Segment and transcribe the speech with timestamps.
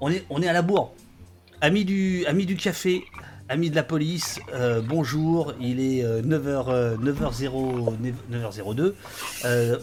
[0.00, 0.92] On est, on est à la bourre.
[1.60, 2.24] Amis du,
[2.60, 3.04] café,
[3.48, 5.54] amis de la police, euh, bonjour.
[5.60, 7.96] Il est 9h, 9h0,
[8.30, 8.94] 9h02.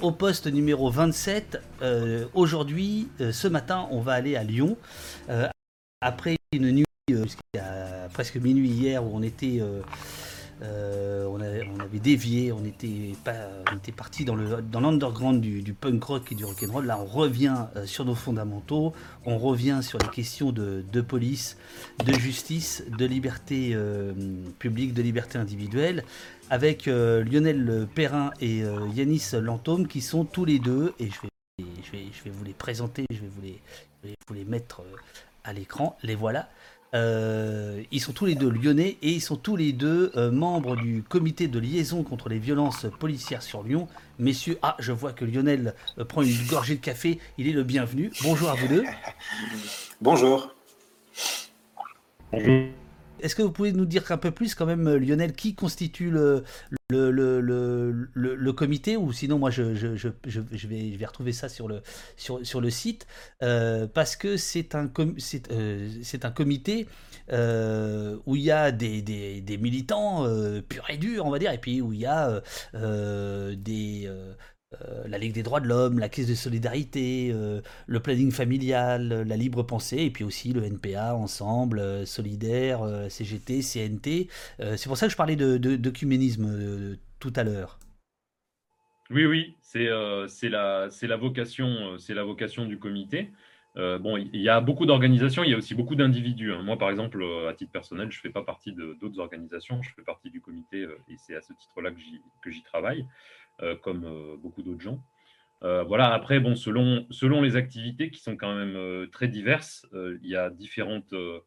[0.01, 1.61] au poste numéro 27.
[1.81, 4.77] euh, Aujourd'hui, euh, ce matin, on va aller à Lyon.
[5.29, 5.47] Euh,
[6.01, 9.61] après une nuit euh, presque minuit hier où on était.
[10.61, 13.33] Euh, on, avait, dévié, on était, pas,
[13.95, 16.85] parti dans l'underground du, punk rock et du rock'n'roll.
[16.85, 18.93] Là, on revient euh, sur nos fondamentaux,
[19.25, 21.57] on revient sur les questions de, police,
[22.05, 24.13] de justice, de liberté euh,
[24.59, 26.03] publique, de liberté individuelle,
[26.49, 28.63] avec Lionel Perrin et
[28.95, 33.27] Yanis Lantôme qui sont tous les deux, et je vais, vous les présenter, je vais
[34.27, 34.81] vous les, mettre
[35.43, 35.95] à l'écran.
[36.01, 36.49] Les voilà.
[36.95, 40.75] Euh, ils sont tous les deux lyonnais et ils sont tous les deux euh, membres
[40.75, 43.87] du comité de liaison contre les violences policières sur Lyon.
[44.17, 47.63] Messieurs, ah, je vois que Lionel euh, prend une gorgée de café, il est le
[47.63, 48.11] bienvenu.
[48.23, 48.83] Bonjour à vous deux.
[50.01, 50.53] Bonjour.
[53.21, 56.09] Est-ce que vous pouvez nous dire un peu plus quand même, euh, Lionel, qui constitue
[56.11, 56.43] le,
[56.89, 61.31] le, le, le, comité Ou sinon, moi, je, je, je, je- vais, je vais retrouver
[61.33, 61.81] ça sur le,
[62.17, 63.07] sur, sur le site.
[63.43, 64.89] euh, parce que c'est un,
[65.51, 65.87] euh,
[66.23, 66.87] un comité
[68.25, 70.25] où il y a des, des, des militants
[70.67, 72.41] purs et durs, on va dire, et puis où il y a
[72.73, 74.09] des...
[74.73, 79.11] euh, la Ligue des droits de l'homme, la Caisse de solidarité, euh, le planning familial,
[79.11, 84.27] euh, la libre pensée, et puis aussi le NPA, Ensemble, Solidaire, CGT, CNT.
[84.59, 87.79] C'est pour ça que je parlais de, de- d'œcuménisme euh, tout à l'heure.
[89.09, 89.85] Oui, oui, c'est
[90.49, 93.31] la, la vocation, la vocation du comité.
[93.75, 96.51] Bon, il y a beaucoup d'organisations, il y a aussi beaucoup d'individus.
[96.53, 96.61] hein.
[96.63, 100.01] Moi, par exemple, à titre personnel, je fais pas partie de d'autres organisations, je fais
[100.03, 101.91] partie du comité et c'est à ce titre-là
[102.41, 103.05] que j'y travaille,
[103.81, 104.99] comme euh, beaucoup d'autres gens.
[105.63, 109.85] Euh, voilà, après, bon, selon, selon les activités qui sont quand même euh, très diverses,
[109.93, 111.13] euh, il y a différentes.
[111.13, 111.39] euh,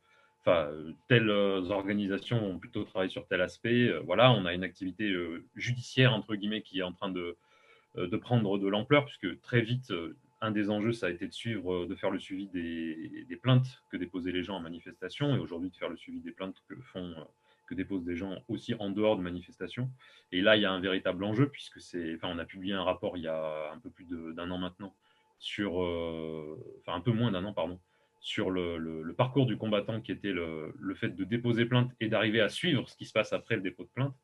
[0.44, 3.88] Enfin, euh, telles euh, organisations vont plutôt travailler sur tel aspect.
[3.90, 7.36] Euh, voilà, on a une activité euh, judiciaire, entre guillemets, qui est en train de,
[7.96, 11.28] euh, de prendre de l'ampleur, puisque très vite, euh, un des enjeux, ça a été
[11.28, 14.60] de suivre, euh, de faire le suivi des, des plaintes que déposaient les gens en
[14.60, 17.24] manifestation, et aujourd'hui de faire le suivi des plaintes que font, euh,
[17.66, 19.90] que déposent des gens aussi en dehors de manifestations.
[20.30, 22.84] Et là, il y a un véritable enjeu, puisque c'est, enfin, on a publié un
[22.84, 24.94] rapport il y a un peu plus d'un an maintenant
[25.38, 27.80] sur, euh, enfin un peu moins d'un an, pardon,
[28.20, 32.48] sur le, parcours du combattant qui était le, fait de déposer plainte et d'arriver à
[32.48, 34.14] suivre ce qui se passe après le dépôt de plainte.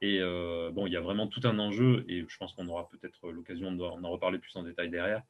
[0.00, 2.88] Et euh, bon, il y a vraiment tout un enjeu, et je pense qu'on aura
[2.88, 5.22] peut-être l'occasion d'en en reparler plus en détail derrière,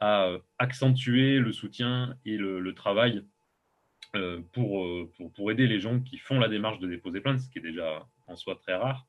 [0.00, 3.24] à euh, accentuer le soutien et le, travail
[4.52, 7.48] pour, euh, pour, pour aider les gens qui font la démarche de déposer plainte, ce
[7.48, 9.06] qui est déjà en soi très rare.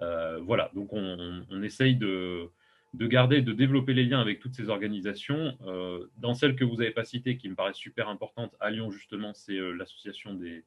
[0.00, 2.48] Euh, voilà, donc on, on- essaye de,
[2.94, 5.58] de garder, de développer les liens avec toutes ces organisations.
[5.66, 8.90] Euh, dans celle que vous n'avez pas citée, qui me paraît super importante, à Lyon
[8.90, 10.64] justement, c'est euh, l'association des,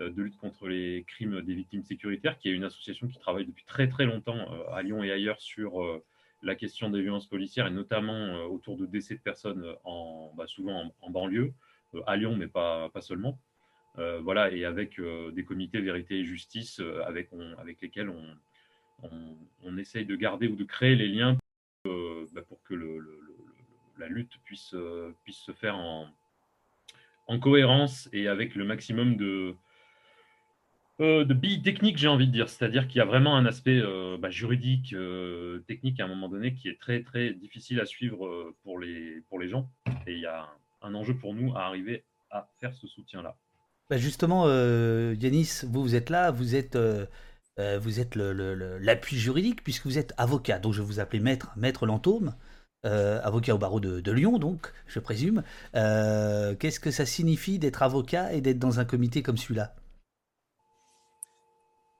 [0.00, 3.44] euh, de lutte contre les crimes des victimes sécuritaires, qui est une association qui travaille
[3.46, 6.02] depuis très très longtemps euh, à Lyon et ailleurs sur euh,
[6.42, 10.46] la question des violences policières et notamment euh, autour de décès de personnes en, bah,
[10.46, 11.50] souvent en, banlieue, euh,
[12.06, 13.38] à Lyon, mais pas, pas seulement.
[13.98, 18.24] Euh, voilà, et avec euh, des comités vérité et justice euh, avec, avec lesquels on,
[19.62, 21.36] on, essaye de garder ou de créer les liens
[21.86, 23.20] euh, bah, pour que le- le-
[23.98, 26.08] la lutte puisse, euh, puisse se faire en,
[27.26, 29.54] en cohérence et avec le maximum de,
[31.00, 32.48] euh, de billes techniques, j'ai envie de dire.
[32.48, 36.28] C'est-à-dire qu'il y a vraiment un aspect euh, bah, juridique, euh, technique à un moment
[36.28, 39.70] donné qui est très très difficile à suivre euh, pour les, pour les gens.
[40.06, 40.48] Et il y a
[40.82, 43.36] un, enjeu pour nous à arriver à faire ce soutien-là.
[43.90, 47.06] Bah justement, euh, Yanis, vous, vous êtes là, vous êtes, euh,
[47.58, 50.58] euh, vous êtes le- le- le- l'appui juridique puisque vous êtes avocat.
[50.58, 52.34] Donc je vais vous appeler maître, maître Lantôme,
[52.84, 55.42] euh, avocat au barreau de, de Lyon, donc, je présume.
[55.76, 59.74] Euh, Qu'est-ce que ça signifie d'être avocat et d'être dans un comité comme celui-là?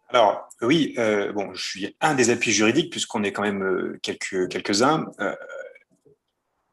[0.08, 4.48] Alors, oui, euh, bon, je suis un des appuis juridiques, puisqu'on est quand même quelques,
[4.48, 5.06] quelques-uns.
[5.20, 5.34] Euh,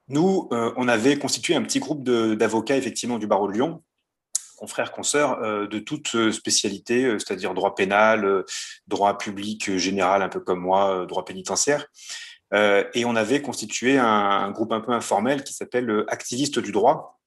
[0.09, 3.83] nous, euh, on avait constitué un petit groupe d'avocats, effectivement, du barreau de Lyon,
[4.57, 8.43] confrères, consoeurs, euh, de toute spécialité, euh, c'est-à-dire droit pénal, euh,
[8.87, 11.87] droit public euh, général, un peu comme moi, euh, droit pénitentiaire.
[12.53, 16.59] Euh, et on avait constitué un, un groupe un peu informel qui s'appelle euh, Activistes
[16.59, 17.19] du droit.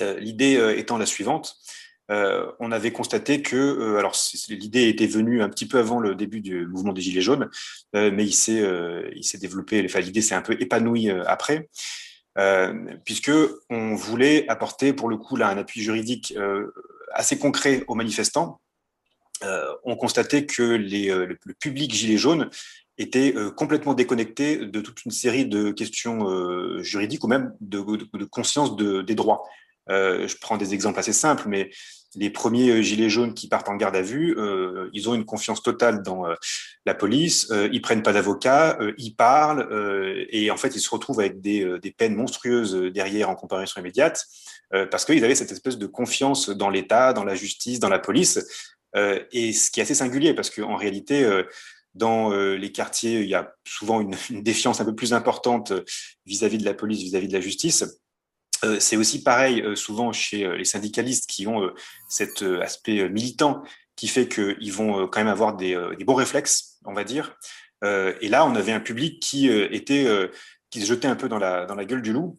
[0.00, 1.56] Euh, L'idée euh, étant la suivante.
[2.10, 4.16] Euh, on avait constaté que, euh, alors
[4.48, 7.50] l'idée était venue un petit peu avant le début du mouvement des Gilets jaunes,
[7.94, 8.64] euh, mais il s'est
[9.14, 11.68] il développé, l'idée s'est un peu épanouie après,
[13.04, 13.32] puisque
[13.68, 16.34] on voulait apporter pour le coup là un appui juridique
[17.12, 18.60] assez concret aux manifestants.
[19.84, 22.50] On constatait que le, public Gilets jaunes
[22.96, 27.80] était complètement déconnecté de toute une série de questions juridiques ou même de,
[28.24, 29.42] conscience de, des droits.
[29.88, 31.70] je prends des exemples assez simples, mais
[32.14, 35.24] les premiers euh, gilets jaunes qui partent en garde à vue, euh, ils ont une
[35.24, 36.34] confiance totale dans euh,
[36.86, 39.68] la police, ils prennent pas d'avocat, ils parlent,
[40.30, 44.24] et en fait, ils se retrouvent avec des, peines monstrueuses derrière en comparaison immédiate,
[44.90, 48.38] parce qu'ils avaient cette espèce de confiance dans l'État, dans la justice, dans la police,
[48.96, 51.28] et ce qui est assez singulier, parce qu'en réalité,
[51.94, 55.74] dans les quartiers, il y a souvent une, défiance un peu plus importante
[56.24, 57.84] vis-à-vis -vis de la police, vis-à-vis -vis de la justice.
[58.64, 61.70] Euh, c'est aussi pareil euh, souvent chez euh, les syndicalistes qui ont
[62.08, 63.62] cet aspect militant
[63.96, 65.76] qui fait qu'ils vont quand même avoir des,
[66.06, 67.36] bons réflexes, on va dire.
[67.82, 70.06] et là, on avait un public qui était
[70.70, 72.38] qui se jetait un peu dans la, gueule du loup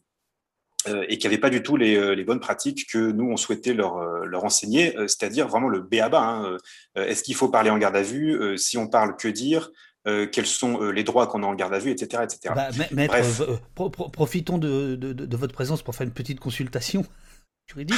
[0.88, 3.98] et qui n'avait pas du tout les, bonnes pratiques que nous, on souhaitait leur,
[4.42, 6.24] enseigner, c'est-à-dire vraiment le B à bas.
[6.24, 6.58] Hein.
[6.96, 9.70] Est-ce qu'il faut parler en garde à vue Si on parle, que dire
[10.08, 12.24] euh, quels sont euh, les droits qu'on a en garde à vue, etc.
[12.24, 12.54] etc.
[12.56, 17.06] Bah, maître, euh, profitons de, de, votre présence pour faire une petite consultation
[17.68, 17.98] juridique.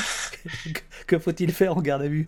[1.05, 2.27] que faut-il faire en garde à vue?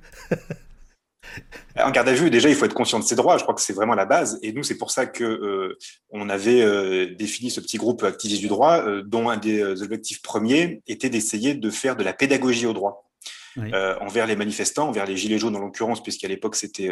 [1.76, 3.38] En garde à vue, déjà, il faut être conscient de ses droits.
[3.38, 4.38] Je crois que c'est vraiment la base.
[4.44, 5.76] Et nous, c'est pour ça que
[6.10, 11.10] on avait défini ce petit groupe activiste du droit, dont un des objectifs premiers était
[11.10, 13.10] d'essayer de faire de la pédagogie au droit.
[14.02, 16.90] envers les manifestants, envers les gilets jaunes en l'occurrence, puisqu'à l'époque c'était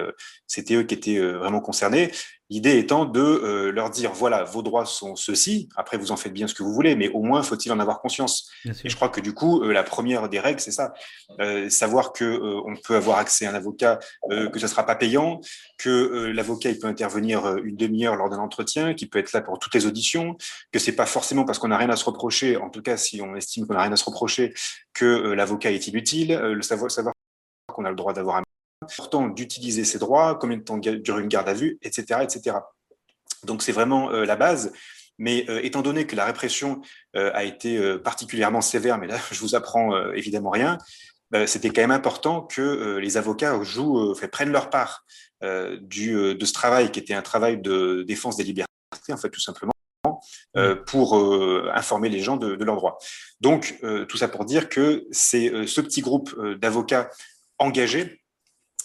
[0.48, 2.10] c'était eux qui étaient vraiment concernés,
[2.52, 6.34] L'idée étant de euh, leur dire, voilà, vos droits sont ceux-ci, après vous en faites
[6.34, 8.52] bien ce que vous voulez, mais au moins faut-il en avoir conscience.
[8.66, 10.94] Et je crois que du coup, euh, la première des règles, c'est ça,
[11.40, 14.00] euh, savoir que on peut avoir accès à un avocat,
[14.30, 15.40] que ce sera pas payant,
[15.78, 19.58] que l'avocat il peut intervenir une demi-heure lors d'un entretien, qui peut être là pour
[19.58, 20.36] toutes les auditions,
[20.74, 23.22] que c'est pas forcément parce qu'on n'a rien à se reprocher, en tout cas si
[23.22, 24.54] on estime qu'on n'a rien à se reprocher,
[24.94, 27.14] que l'avocat est inutile, le savoir, savoir
[27.68, 28.44] qu'on a le droit d'avoir un
[28.82, 32.22] important d'utiliser ses droits, combien de temps dure une garde à vue, etc.
[32.24, 32.58] etc.
[33.44, 34.74] Donc c'est vraiment euh, la base.
[35.18, 36.82] Mais euh, étant donné que la répression
[37.16, 40.78] euh, a été particulièrement sévère, mais là je vous apprends évidemment rien,
[41.46, 45.06] c'était quand même important que les avocats jouent, prennent leur part
[45.80, 48.68] du, de ce travail qui était un travail de défense des libertés,
[49.14, 49.72] en fait tout simplement,
[50.88, 51.16] pour
[51.74, 52.98] informer les gens de, de leurs droits.
[53.40, 53.80] Donc
[54.10, 57.10] tout ça pour dire que c'est ce petit groupe d'avocats
[57.60, 58.21] engagés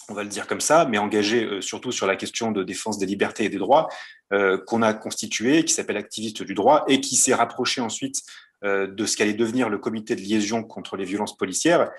[0.08, 2.98] on va le dire comme ça, mais engagé euh, surtout sur la question de défense
[2.98, 3.88] des libertés et des droits,
[4.32, 8.22] euh, qu'on a constitué, qui s'appelle Activiste du droit, et qui s'est rapproché ensuite
[8.64, 11.90] euh, de ce qu'allait devenir le comité de liaison contre les violences policières,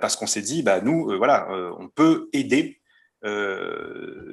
[0.00, 2.80] parce qu'on s'est dit, bah, nous, voilà, on peut aider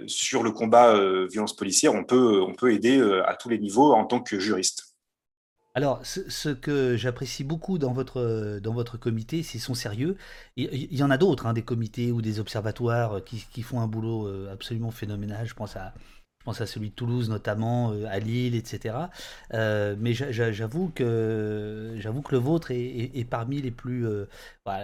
[0.07, 4.05] sur le combat violence policière, on peut, on peut aider à tous les niveaux en
[4.05, 4.94] tant que juriste.
[5.75, 10.15] Alors, ce, que j'apprécie beaucoup dans votre, dans votre comité, c'est son sérieux.
[10.55, 13.87] Il, y en a d'autres, hein, des comités ou des observatoires qui, qui, font un
[13.87, 15.45] boulot euh, absolument phénoménal.
[15.45, 15.93] Je pense à
[16.45, 18.95] pense à celui de Toulouse notamment, euh, à Lille, etc.
[19.53, 24.25] Euh, mais j'avoue que j'avoue que le vôtre est, parmi les plus euh,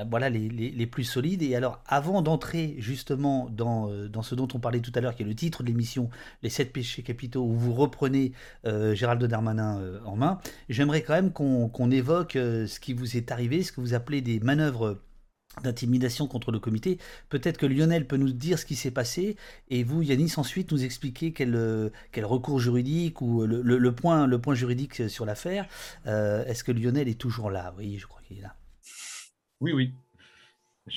[0.10, 1.44] voilà, les, les, plus solides.
[1.44, 5.24] Et alors, avant d'entrer justement dans, dans ce dont on parlait tout à l'heure, qui
[5.24, 6.10] est le titre de l'émission,
[6.44, 8.34] les sept péchés capitaux, où vous reprenez
[8.66, 13.72] Gérald Darmanin en main, j'aimerais quand même qu'on évoque ce qui vous est arrivé, ce
[13.72, 15.00] que vous appelez des manœuvres
[15.64, 16.98] d'intimidation contre le comité.
[17.30, 19.36] Peut-être que Lionel peut nous dire ce qui s'est passé
[19.70, 24.28] et vous, Yanis, ensuite nous expliquer quel, euh, quel recours juridique ou le, le, point,
[24.28, 25.68] le point juridique sur l'affaire.
[26.08, 27.74] Euh, est-ce que Lionel est toujours là?
[27.78, 28.56] Oui, je crois qu'il est là.
[29.60, 29.94] Oui, oui.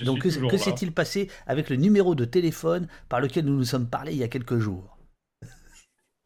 [0.04, 4.12] Donc que, s'est-il passé avec le numéro de téléphone par lequel nous nous sommes parlé
[4.12, 4.96] il y a quelques jours?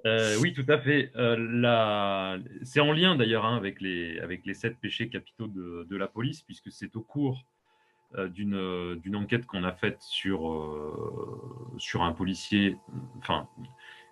[0.06, 1.10] Euh, oui, tout à fait.
[2.62, 6.06] C'est en lien d'ailleurs hein, avec, les, avec les sept péchés capitaux de, de la
[6.06, 7.57] police, puisque c'est au cours euh, euh,
[8.34, 12.76] d'une enquête qu'on a faite sur, euh, sur un policier,
[13.18, 13.48] enfin,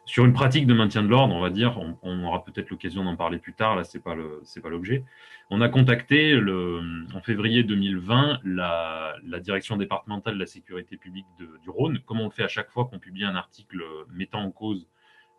[0.04, 1.80] sur une pratique de maintien de l'ordre, on va dire.
[2.02, 5.04] On, aura peut-être l'occasion d'en parler plus tard, là, ce n'est pas l'objet.
[5.50, 6.80] On a contacté le,
[7.14, 12.30] en février 2020 la, direction départementale de la sécurité publique du Rhône, comme on le
[12.30, 14.88] fait à chaque fois qu'on publie un article mettant en cause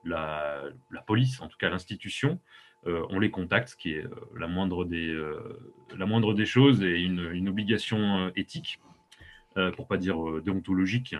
[0.03, 0.71] la
[1.05, 2.39] police, en tout cas l'institution.
[2.87, 5.59] Euh, on les contacte, ce qui est euh, la, moindre des, euh,
[5.95, 8.79] la moindre des choses et une, obligation éthique,
[9.75, 11.15] pour pas dire déontologique,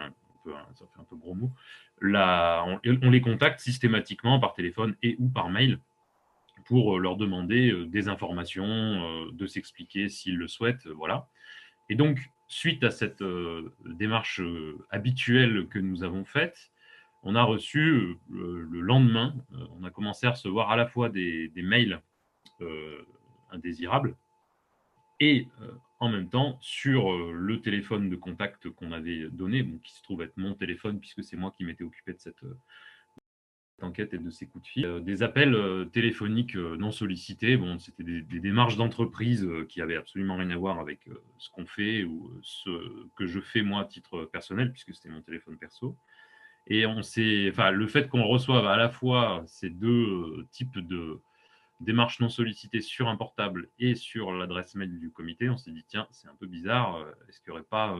[0.46, 1.52] ça fait un peu gros mot.
[2.04, 5.80] on, les contacte systématiquement par téléphone et ou par mail
[6.66, 11.28] pour leur demander des informations, de s'expliquer s'ils le souhaitent, voilà.
[11.90, 13.24] Et donc, suite à cette
[13.86, 14.42] démarche
[14.92, 16.70] habituelle que nous avons faite,
[17.28, 21.10] on a reçu euh, le lendemain, euh, on a commencé à recevoir à la fois
[21.10, 22.02] des, mails
[22.62, 23.02] euh,
[23.52, 24.16] indésirables
[25.20, 25.48] et
[26.00, 30.38] en même temps sur le téléphone de contact qu'on avait donné, qui se trouve être
[30.38, 32.46] mon téléphone puisque c'est moi qui m'étais occupé de cette,
[33.82, 35.04] enquête et de ces coups de fil.
[35.04, 35.56] des appels
[35.92, 41.08] téléphoniques non sollicités, c'était des, démarches d'entreprise qui avaient absolument rien à voir avec
[41.40, 42.70] ce qu'on fait ou ce
[43.16, 45.98] que je fais moi à titre personnel, puisque c'était mon téléphone perso.
[46.70, 51.20] Et on sait, enfin, le fait qu'on reçoive à la fois ces deux types de
[51.80, 55.86] démarches non sollicitées sur un portable et sur l'adresse mail du comité, on s'est dit
[55.88, 57.06] tiens, c'est un peu bizarre.
[57.30, 57.96] Est-ce qu'il n'y aurait pas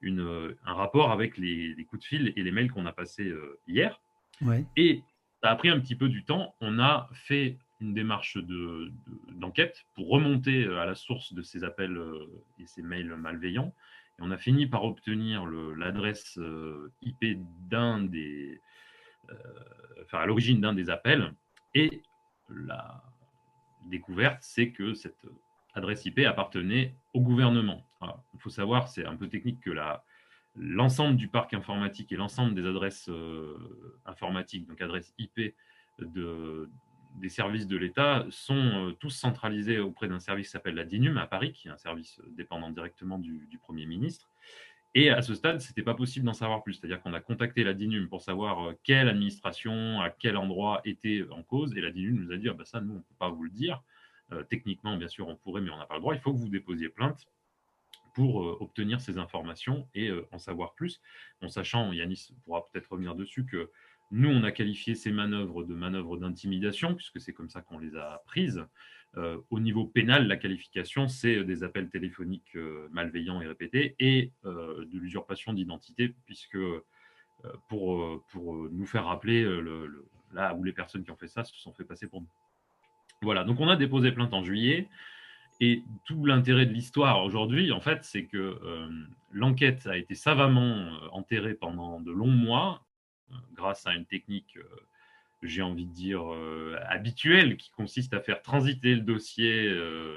[0.00, 3.32] une, un rapport avec les, coups de fil et les mails qu'on a passés
[3.66, 4.00] hier?
[4.76, 5.02] Et
[5.42, 6.54] ça a pris un petit peu du temps.
[6.60, 8.38] On a fait une démarche
[9.32, 12.26] d'enquête pour remonter euh, à la source de ces appels euh,
[12.58, 13.74] et ces mails malveillants.
[14.18, 18.60] On a fini par obtenir l'adresse euh, IP d'un des,
[20.02, 21.34] enfin à l'origine d'un des appels.
[21.74, 22.02] Et
[22.48, 23.02] la
[23.86, 25.26] découverte, c'est que cette
[25.74, 27.86] adresse IP appartenait au gouvernement.
[28.02, 29.70] Il faut savoir, c'est un peu technique que
[30.56, 35.54] l'ensemble du parc informatique et l'ensemble des adresses euh, informatiques, donc adresses IP
[35.98, 36.68] de,
[37.16, 41.16] des services de l'État, sont euh, tous centralisés auprès d'un service qui s'appelle la DINUM
[41.18, 44.30] à Paris, qui est un service dépendant directement du, Premier ministre.
[44.94, 46.74] Et à ce stade, ce n'était pas possible d'en savoir plus.
[46.74, 51.24] C'est-à-dire qu'on a contacté la DINUM pour savoir euh, quelle administration, à quel endroit était
[51.30, 51.76] en cause.
[51.76, 53.42] Et la DINUM nous a dit ah bah ça, nous, on ne peut pas vous
[53.42, 53.82] le dire.
[54.48, 56.14] techniquement, bien sûr, on pourrait, mais on n'a pas le droit.
[56.14, 57.26] Il faut que vous déposiez plainte
[58.16, 61.02] pour euh, obtenir ces informations et euh, en savoir plus,
[61.42, 63.70] en sachant, Yanis pourra peut-être revenir dessus, que
[64.10, 67.96] nous, on a qualifié ces manœuvres de manœuvres d'intimidation, puisque c'est comme ça qu'on les
[67.96, 68.64] a prises.
[69.16, 72.56] Euh, au niveau pénal, la qualification, c'est des appels téléphoniques
[72.90, 76.58] malveillants et répétés et de l'usurpation d'identité, puisque
[77.68, 81.72] pour, nous faire rappeler le, là où les personnes qui ont fait ça se sont
[81.72, 82.28] fait passer pour nous.
[83.22, 84.88] Voilà, donc on a déposé plainte en juillet.
[85.60, 88.88] Et tout l'intérêt de l'histoire aujourd'hui, en fait, c'est que euh,
[89.30, 92.85] l'enquête a été savamment euh, enterrée pendant de longs mois, euh,
[93.54, 94.58] grâce à une technique,
[95.42, 96.22] j'ai envie de dire,
[96.88, 99.72] habituelle, qui consiste à faire transiter le dossier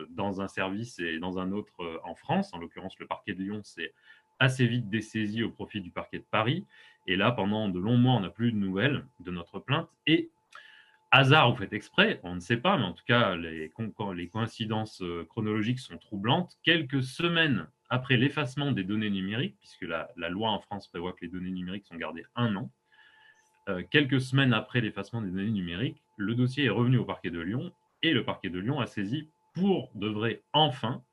[0.09, 2.53] dans un service et dans un autre en France.
[2.53, 3.93] En l'occurrence, le parquet de Lyon s'est
[4.39, 6.65] assez vite dessaisi au profit du parquet de Paris.
[7.07, 9.89] Et là, pendant de longs mois, on n'a plus de nouvelles de notre plainte.
[10.07, 10.29] Et
[11.11, 13.71] hasard ou fait exprès, on ne sait pas, mais en tout cas, les,
[14.31, 16.57] coïncidences euh, chronologiques sont troublantes.
[16.63, 21.31] Quelques semaines après l'effacement des données numériques, puisque la, loi en France prévoit que les
[21.31, 22.71] données numériques sont gardées un an,
[23.69, 27.39] euh, quelques semaines après l'effacement des données numériques, le dossier est revenu au parquet de
[27.39, 27.71] Lyon
[28.01, 31.03] et le parquet de Lyon a saisi pour de vrai enfin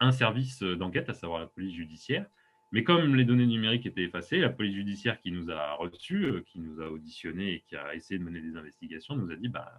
[0.00, 2.26] un service d'enquête, à savoir la police judiciaire,
[2.72, 6.44] mais comme les données numériques étaient effacées, la police judiciaire qui nous a reçus, euh,
[6.46, 9.48] qui nous a auditionnés et qui a essayé de mener des investigations, nous a dit
[9.48, 9.72] bah,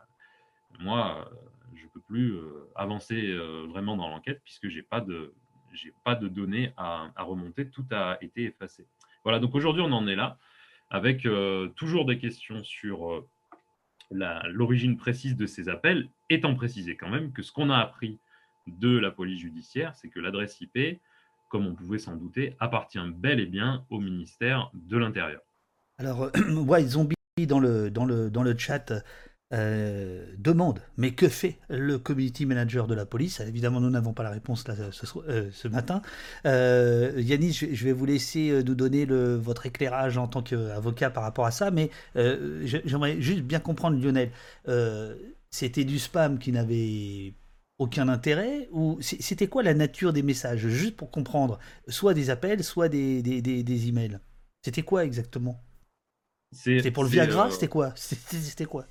[0.79, 1.35] moi, euh,
[1.75, 2.37] je ne peux plus
[2.75, 5.33] avancer vraiment dans l'enquête puisque je n'ai pas, de,
[6.03, 8.87] pas de données à, remonter, tout a été effacé.
[9.23, 10.37] Voilà, donc aujourd'hui, on en est là
[10.89, 11.27] avec
[11.75, 13.25] toujours des questions sur
[14.11, 18.19] l'origine précise de ces appels, étant précisé quand même que ce qu'on a appris
[18.67, 20.99] de la police judiciaire, c'est que l'adresse IP
[21.49, 25.41] comme on pouvait s'en douter, appartient bel et bien au ministère de l'Intérieur.
[25.97, 26.29] Alors,
[26.67, 27.15] ouais, Zombie
[27.47, 28.93] dans dans le chat
[29.53, 33.39] euh, demande, mais que fait le community manager de la police?
[33.41, 36.01] Évidemment, nous n'avons pas la réponse là, ce, euh, ce matin.
[36.45, 41.23] Euh, Yannis, je, vais vous laisser nous donner le, votre éclairage en tant qu'avocat par
[41.23, 44.31] rapport à ça, mais j'aimerais juste bien comprendre, Lionel.
[45.51, 47.33] C'était du spam qui n'avait
[47.77, 50.67] aucun intérêt Ou c'était quoi la nature des messages?
[50.67, 54.19] Juste pour comprendre, soit des appels, soit des, des, des, emails.
[54.63, 55.61] C'était quoi exactement?
[56.51, 57.47] C'était pour le Viagra?
[57.47, 57.93] euh, C'était quoi?
[57.95, 58.85] C'était quoi?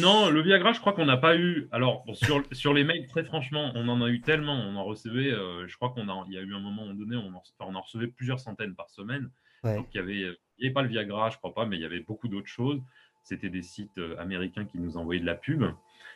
[0.00, 1.68] Non, le Viagra, je crois qu'on n'a pas eu.
[1.72, 5.30] Alors, sur, sur, les mails, très franchement, on en a eu tellement, on en recevait.
[5.30, 7.74] Euh, je crois qu'on a, il y a eu un moment donné, on en, on
[7.74, 9.30] en recevait plusieurs centaines par semaine.
[9.62, 11.82] Donc, il y avait, il n'y avait pas le Viagra, je crois pas, mais il
[11.82, 12.82] y avait beaucoup d'autres choses.
[13.22, 15.64] C'était des sites euh, américains qui nous envoyaient de la pub.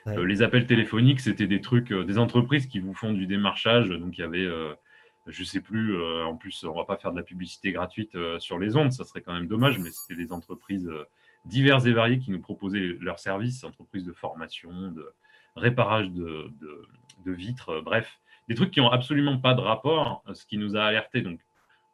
[0.07, 3.88] Euh, les appels téléphoniques, c'était des trucs, euh, des entreprises qui vous font du démarchage.
[3.88, 4.75] Donc il y avait, euh,
[5.26, 8.76] je sais plus, en plus, on va pas faire de la publicité gratuite sur les
[8.76, 10.90] ondes, ça serait quand même dommage, mais c'était des entreprises
[11.45, 15.07] diverses et variées qui nous proposaient leurs services, entreprises de formation, de
[15.57, 16.50] réparage de,
[17.25, 20.85] de, vitres, bref, des trucs qui ont absolument pas de rapport, ce qui nous a
[20.85, 21.21] alerté.
[21.21, 21.40] Donc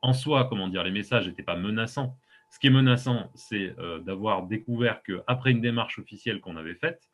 [0.02, 2.16] en soi, comment dire, les messages n'étaient pas menaçants.
[2.50, 7.10] Ce qui est menaçant, c'est d'avoir découvert qu'après une démarche officielle qu'on avait faite,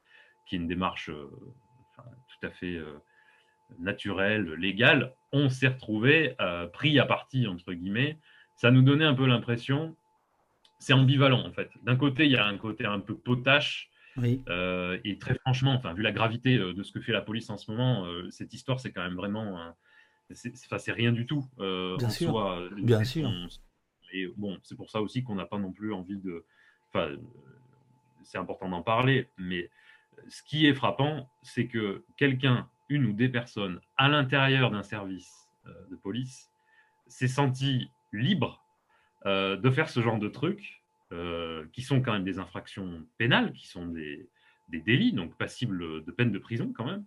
[0.50, 1.30] qui est une démarche euh,
[1.96, 2.98] tout à fait euh,
[3.78, 8.18] naturelle, légale, on s'est retrouvé euh, pris à partie, entre guillemets.
[8.56, 9.96] Ça nous donnait un peu l'impression,
[10.80, 11.70] c'est ambivalent en fait.
[11.84, 13.88] D'un côté, il y a un côté un peu potache,
[14.20, 17.70] et très franchement, enfin, vu la gravité de ce que fait la police en ce
[17.70, 19.72] moment, cette histoire, c'est quand même vraiment.
[20.30, 21.46] c'est rien du tout.
[21.58, 22.70] Bien sûr.
[22.82, 23.30] Bien sûr.
[24.12, 26.44] Et bon, c'est pour ça aussi qu'on n'a pas non plus envie de.
[26.88, 27.14] Enfin,
[28.24, 29.70] c'est important d'en parler, mais
[30.28, 35.48] ce qui est frappant, c'est que quelqu'un, une ou des personnes à l'intérieur d'un service
[35.90, 36.50] de police
[37.06, 38.60] s'est senti libre
[39.24, 40.82] de faire ce genre de trucs
[41.72, 44.28] qui sont quand même des infractions pénales, qui sont des,
[44.68, 47.04] délits, donc passibles de peine de prison quand même,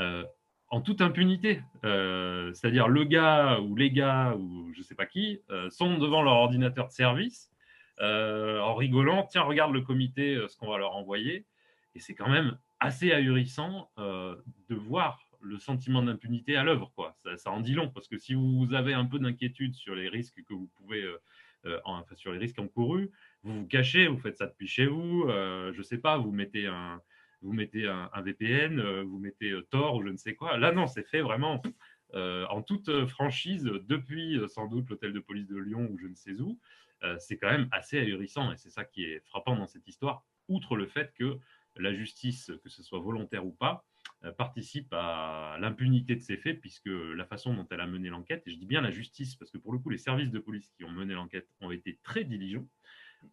[0.00, 0.24] euh,
[0.68, 1.62] en toute impunité.
[1.84, 5.98] Euh, c'est-à-dire le gars ou les gars ou je ne sais pas qui euh, sont
[5.98, 7.50] devant leur ordinateur de service
[8.00, 11.46] en rigolant, tiens, regarde le comité, ce qu'on va leur envoyer.
[11.94, 16.92] Et c'est quand même assez ahurissant de voir le sentiment d'impunité à l'œuvre.
[16.94, 17.16] Quoi.
[17.36, 20.42] Ça, en dit long, parce que si vous avez un peu d'inquiétude sur les risques
[20.48, 21.04] que vous pouvez,
[21.84, 23.10] enfin, sur les risques encourus,
[23.42, 26.32] vous vous cachez, vous faites ça depuis chez vous, euh, je ne sais pas, vous
[26.32, 27.00] mettez un,
[27.40, 30.56] vous mettez un, VPN, euh, vous mettez euh, Tor ou je ne sais quoi.
[30.58, 31.62] Là, non, c'est fait vraiment
[32.14, 36.38] en toute franchise depuis sans doute l'hôtel de police de Lyon ou je ne sais
[36.38, 36.60] où.
[37.18, 40.76] c'est quand même assez ahurissant et c'est ça qui est frappant dans cette histoire, outre
[40.76, 41.38] le fait que
[41.76, 43.86] la justice, que ce soit volontaire ou pas,
[44.30, 48.50] participe à l'impunité de ces faits, puisque la façon dont elle a mené l'enquête, et
[48.50, 50.84] je dis bien la justice, parce que pour le coup, les services de police qui
[50.84, 52.66] ont mené l'enquête ont été très diligents,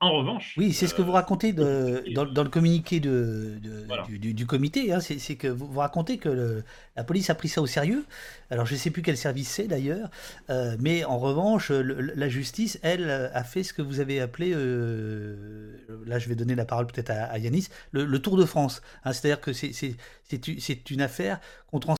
[0.01, 0.53] en revanche.
[0.57, 3.59] Oui, c'est ce que vous euh, racontez de, dans, le communiqué de,
[4.07, 4.93] du, comité.
[4.93, 6.63] Hein, c'est que vous, vous racontez que
[6.95, 8.05] la police a pris ça au sérieux.
[8.49, 10.09] Alors, je ne sais plus quel service c'est d'ailleurs.
[10.49, 14.53] Euh, mais en revanche, la justice, elle, a fait ce que vous avez appelé.
[14.53, 18.81] Euh, là, je vais donner la parole peut-être à, Yanis le, Tour de France.
[19.03, 21.97] Hein, c'est-à-dire que c'est une affaire qu'on transmet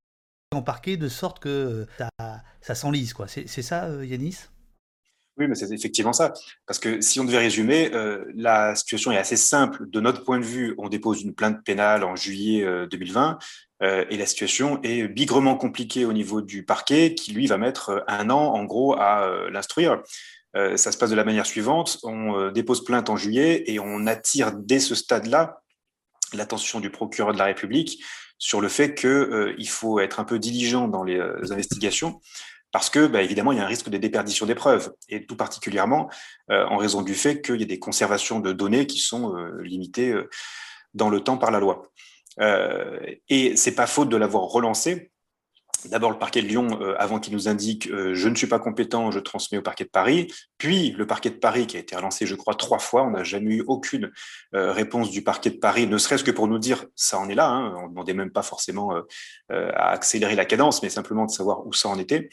[0.56, 2.10] en parquet de sorte que ça,
[2.62, 3.14] ça s'enlise.
[3.28, 4.48] C'est ça, Yanis?
[5.48, 6.34] Mais c'est effectivement ça.
[6.66, 9.90] Parce que si on devait résumer, euh, la situation est assez simple.
[9.90, 13.40] De notre point de vue, on dépose une plainte pénale en juillet 2020
[13.82, 17.58] euh, euh, et la situation est bigrement compliquée au niveau du parquet qui, lui, va
[17.58, 20.02] mettre un an, en gros, à l'instruire.
[20.54, 22.00] ça se passe de la manière suivante.
[22.04, 25.62] On dépose plainte en juillet et on attire dès ce stade-là
[26.34, 28.04] l'attention du procureur de la République
[28.38, 31.20] sur le fait qu'il faut être un peu diligent dans les
[31.52, 32.20] investigations
[32.72, 34.56] parce que, bah, évidemment, il y a un risque de déperdition des
[35.10, 36.10] et tout particulièrement
[36.52, 39.62] euh, en raison du fait qu'il y a des conservations de données qui sont euh,
[39.64, 40.30] limitées euh,
[40.94, 41.84] dans le temps par la loi.
[43.30, 45.12] et c'est pas faute de l'avoir relancé,
[45.86, 48.60] D'abord le parquet de Lyon, euh, avant qu'il nous indique euh, je ne suis pas
[48.60, 50.28] compétent, je transmets au parquet de Paris.
[50.58, 53.04] Puis le parquet de Paris qui a été relancé, je crois, trois fois.
[53.04, 54.12] On n'a jamais eu aucune
[54.56, 57.36] euh, réponse du parquet de Paris, ne serait-ce que pour nous dire ça en est
[57.36, 57.48] là.
[57.48, 57.76] Hein.
[57.78, 58.94] On ne demandait même pas forcément
[59.50, 62.30] à accélérer la cadence, mais simplement de savoir où ça en était,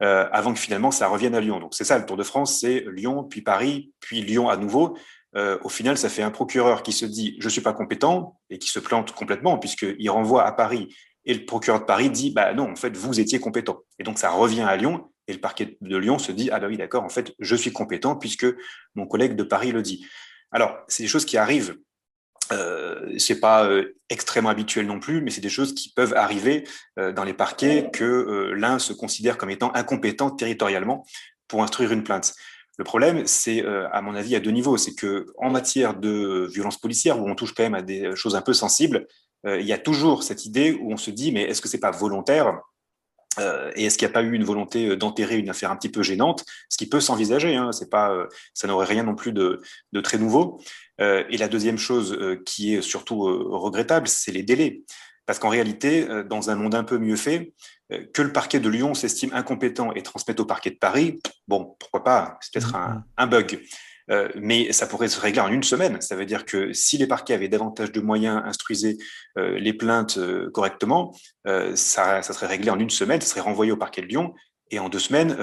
[0.00, 1.60] avant que finalement ça revienne à Lyon.
[1.60, 4.96] Donc c'est ça le Tour de France, c'est Lyon, puis Paris, puis Lyon à nouveau.
[5.34, 8.68] au final, ça fait un procureur qui se dit je suis pas compétent et qui
[8.68, 10.88] se plante complètement puisqu'il renvoie à Paris
[11.24, 13.80] et le procureur de Paris dit, bah non, en fait, vous étiez compétent.
[13.98, 15.10] Et donc, ça revient à Lyon.
[15.28, 17.72] Et le parquet de Lyon se dit, ah bah oui, d'accord, en fait, je suis
[17.72, 18.46] compétent puisque
[18.94, 20.06] mon collègue de Paris le dit.
[20.50, 21.76] Alors, c'est des choses qui arrivent.
[22.52, 26.66] Euh, c'est pas euh, extrêmement habituel non plus, mais c'est des choses qui peuvent arriver
[26.98, 31.06] euh, dans les parquets que euh, l'un se considère comme étant incompétent territorialement
[31.46, 32.34] pour instruire une plainte.
[32.78, 34.78] Le problème, c'est, à mon avis, à deux niveaux.
[34.78, 38.36] C'est que en matière de violence policière, où on touche quand même à des choses
[38.36, 39.06] un peu sensibles,
[39.44, 41.90] il y a toujours cette idée où on se dit, mais est-ce que c'est pas
[41.90, 42.60] volontaire
[43.38, 45.76] euh, et est-ce qu'il n'y a pas eu une volonté euh, d'enterrer une affaire un
[45.76, 48.12] petit peu gênante, ce qui peut s'envisager, hein, c'est pas,
[48.54, 49.60] ça n'aurait rien non plus de,
[49.92, 50.60] de très nouveau.
[50.98, 54.82] et la deuxième chose qui est surtout regrettable, c'est les délais.
[55.24, 57.54] Parce qu'en réalité, dans un monde un peu mieux fait,
[58.12, 62.04] que le parquet de Lyon s'estime incompétent et transmette au parquet de Paris, bon, pourquoi
[62.04, 63.02] pas, c'est peut-être un, mm-hmm.
[63.16, 63.62] un, bug.
[64.10, 66.00] Euh, mais ça pourrait se régler en une semaine.
[66.00, 68.96] Ça veut dire que si les parquets avaient davantage de moyens, instruisaient
[69.38, 71.14] euh, les plaintes euh, correctement,
[71.74, 74.34] ça, serait réglé en une semaine, ça serait renvoyé au parquet de Lyon.
[74.72, 75.36] Et en deux semaines,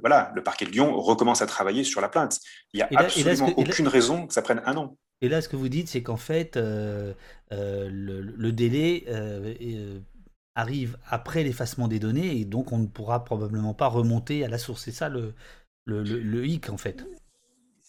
[0.00, 2.38] voilà, le parquet de Lyon recommence à travailler sur la plainte.
[2.72, 4.96] Il n'y a absolument aucune raison que ça prenne un an.
[5.20, 7.14] Et là, ce que vous dites, c'est qu'en fait, le,
[8.50, 9.04] délai
[10.54, 14.56] arrive après l'effacement des données et donc on ne pourra probablement pas remonter à la
[14.56, 14.84] source.
[14.84, 15.34] C'est ça le,
[15.84, 17.04] le, le, hic, en fait.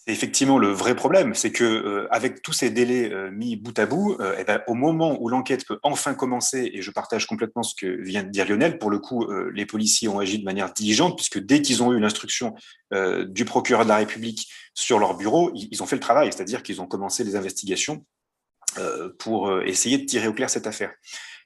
[0.08, 3.86] Effectivement le vrai problème, c'est que euh, avec tous ces délais euh, mis bout à
[3.86, 7.62] bout, euh, eh ben, au moment où l'enquête peut enfin commencer, et je partage complètement
[7.62, 10.74] ce que vient de dire Lionel, pour le coup, les policiers ont agi de manière
[10.74, 12.56] diligente, puisque dès qu'ils ont eu l'instruction
[13.28, 16.82] du procureur de la République sur leur bureau, ils, ont fait le travail, c'est-à-dire qu'ils
[16.82, 18.06] ont commencé les investigations
[19.20, 20.92] pour essayer de tirer au clair cette affaire.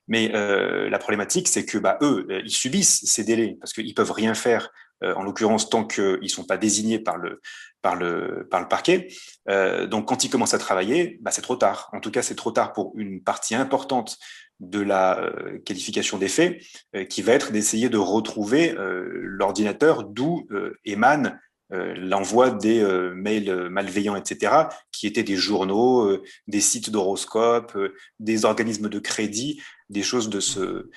[0.08, 4.34] Mais la problématique, c'est que bah, eux, ils subissent ces délais parce qu'ils peuvent rien
[4.34, 4.70] faire
[5.02, 7.42] en l'occurrence tant qu'ils ne sont pas désignés par le,
[7.86, 9.10] par le, par le parquet.
[9.48, 11.88] Euh, donc, quand il commence à travailler, bah, c'est trop tard.
[11.94, 14.18] En tout cas, c'est trop tard pour une partie importante
[14.60, 16.64] de la euh, qualification des faits,
[16.96, 20.48] euh, qui va être d'essayer de retrouver l'ordinateur d'où
[20.84, 22.84] émane l'envoi des
[23.16, 24.54] mails malveillants, etc.,
[24.92, 27.78] qui étaient des journaux, des sites d'horoscopes,
[28.20, 30.90] des organismes de crédit, des choses de ce,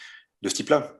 [0.42, 0.97] de ce type-là.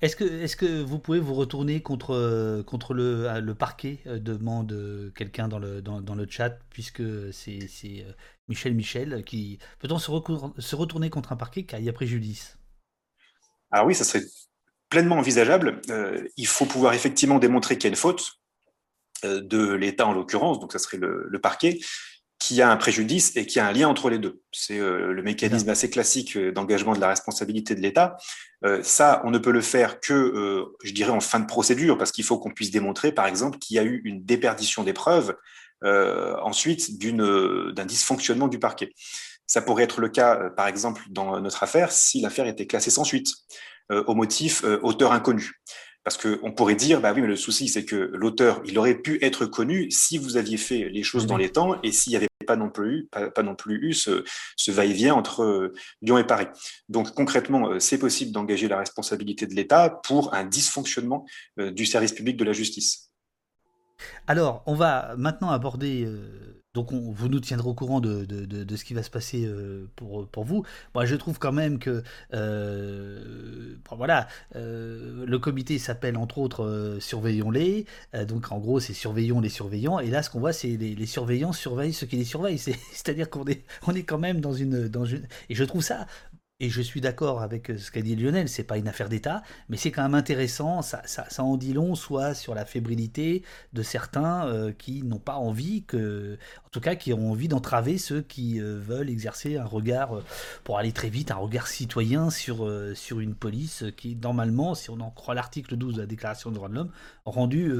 [0.00, 5.48] Est-ce que, est que vous pouvez vous retourner contre, contre le, le parquet demande quelqu'un
[5.48, 8.06] dans le, dans, le chat, puisque c'est
[8.48, 9.58] Michel Michel qui.
[9.78, 10.10] Peut-on se,
[10.76, 12.58] retourner contre un parquet car il y a préjudice?
[13.70, 14.24] Alors oui, ça serait
[14.88, 15.80] pleinement envisageable.
[15.90, 18.40] Euh, il faut pouvoir effectivement démontrer qu'il y a une faute
[19.24, 21.78] euh, de l'État en l'occurrence, donc ça serait le, parquet,
[22.38, 24.40] qui a un préjudice et qui a un lien entre les deux.
[24.52, 28.16] C'est euh, le mécanisme assez classique d'engagement de la responsabilité de l'État.
[28.82, 32.24] ça, on ne peut le faire que, je dirais, en fin de procédure, parce qu'il
[32.24, 35.36] faut qu'on puisse démontrer, par exemple, qu'il y a eu une déperdition des preuves
[35.82, 38.92] ensuite d'un dysfonctionnement du parquet.
[39.46, 43.04] Ça pourrait être le cas, par exemple, dans notre affaire, si l'affaire était classée sans
[43.04, 43.28] suite.
[43.90, 45.62] Euh, au motif euh, auteur inconnu.
[46.08, 49.22] Parce qu'on pourrait dire, bah oui, mais le souci, c'est que l'auteur, il aurait pu
[49.22, 52.28] être connu si vous aviez fait les choses dans les temps et s'il n'y avait
[52.46, 54.24] pas non plus, pas, pas non plus eu ce,
[54.56, 56.46] ce va-et-vient entre euh, Lyon et Paris.
[56.88, 61.26] Donc concrètement, c'est possible d'engager la responsabilité de l'État pour un dysfonctionnement
[61.58, 63.10] du service public de la justice.
[64.26, 66.08] Alors, on va maintenant aborder
[66.78, 68.24] donc vous nous tiendrez au courant de,
[68.76, 70.64] ce qui va se passer euh, pour, vous.
[70.94, 77.84] Moi je trouve quand même que euh, voilà, euh, le comité s'appelle entre autres Surveillons-les.
[78.28, 79.98] donc en gros c'est Surveillons les surveillants.
[79.98, 82.58] Et là ce qu'on voit c'est les, les, surveillants surveillent ceux qui les surveillent.
[82.92, 84.88] C'est-à-dire qu'on est, on est quand même dans une.
[85.48, 86.06] Et je trouve ça
[86.60, 89.76] et je suis d'accord avec ce qu'a dit Lionel, c'est pas une affaire d'État, mais
[89.76, 94.72] c'est quand même intéressant, ça, ça, en dit long, soit sur la fébrilité de certains
[94.76, 96.36] qui n'ont pas envie, que,
[96.68, 100.24] en tout cas qui ont envie d'entraver ceux qui euh, veulent exercer un regard, euh,
[100.64, 105.00] pour aller très vite, un regard citoyen sur, sur une police qui, normalement, si on
[105.00, 106.90] en croit l'article 12 de la Déclaration des droits de l'homme,
[107.24, 107.72] rendu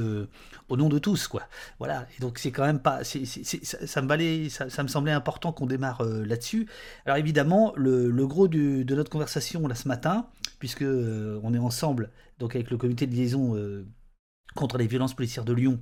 [0.69, 1.27] au nom de tous.
[1.27, 1.43] Quoi.
[1.79, 3.03] Voilà, et donc c'est quand même pas...
[3.03, 6.67] ça, me semblait important qu'on démarre là-dessus.
[7.05, 10.27] Alors évidemment, le, gros de notre conversation là ce matin,
[10.59, 13.85] puisque euh, on est ensemble donc avec le comité de liaison euh,
[14.55, 15.79] contre les violences policières de Lyon,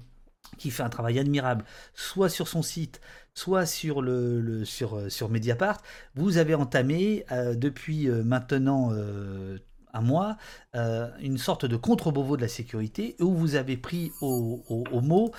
[0.57, 3.01] qui fait un travail admirable, soit sur son site,
[3.33, 5.81] soit sur le, sur, euh, sur Mediapart.
[6.15, 8.91] Vous avez entamé depuis maintenant
[9.93, 10.37] un mois
[10.73, 15.31] une sorte de contre-bovo de la sécurité où vous avez pris au mot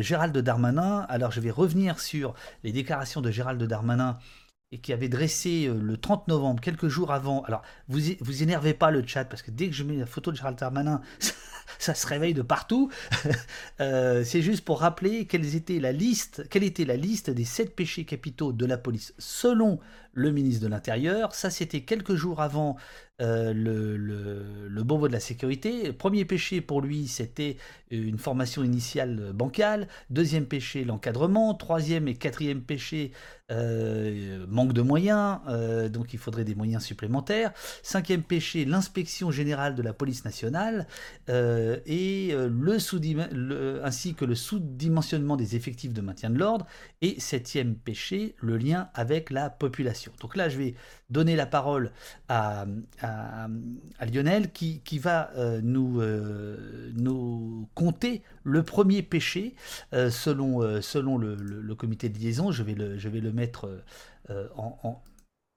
[0.00, 1.06] Gérald Darmanin.
[1.08, 4.18] Alors je vais revenir sur les déclarations de Gérald Darmanin
[4.72, 7.42] et qui avait dressé euh, le 30 novembre, quelques jours avant.
[7.42, 10.32] Alors, vous vous énervez pas le chat, parce que dès que je mets la photo
[10.32, 11.00] de Gérald Darmanin,
[11.78, 12.90] ça, se réveille de partout.
[13.78, 17.76] Euh, c'est juste pour rappeler quelle était la liste, quelle était la liste des sept
[17.76, 19.78] péchés capitaux de la police selon
[20.16, 21.34] le ministre de l'Intérieur.
[21.34, 22.76] Ça, c'était quelques jours avant
[23.22, 25.92] euh, le, le, le de la sécurité.
[25.92, 27.58] Premier péché pour lui, c'était
[27.90, 29.88] une formation initiale bancale.
[30.08, 31.54] Deuxième péché, l'encadrement.
[31.54, 33.12] Troisième et quatrième péché,
[33.52, 37.52] euh, manque de moyens, euh, donc il faudrait des moyens supplémentaires.
[37.82, 40.86] Cinquième péché, l'inspection générale de la police nationale
[41.28, 42.34] et
[43.84, 46.66] ainsi que le sous-dimensionnement des effectifs de maintien de l'ordre.
[47.02, 50.05] Et septième péché, le lien avec la population.
[50.20, 50.74] Donc là, je vais
[51.10, 51.90] donner la parole
[52.28, 52.66] à,
[54.12, 55.30] Lionel qui, va
[55.62, 56.02] nous,
[56.94, 59.54] nous compter le premier péché
[59.92, 62.50] selon, selon le, comité de liaison.
[62.50, 63.82] Je vais le, je vais le mettre euh,
[64.30, 65.02] euh, en,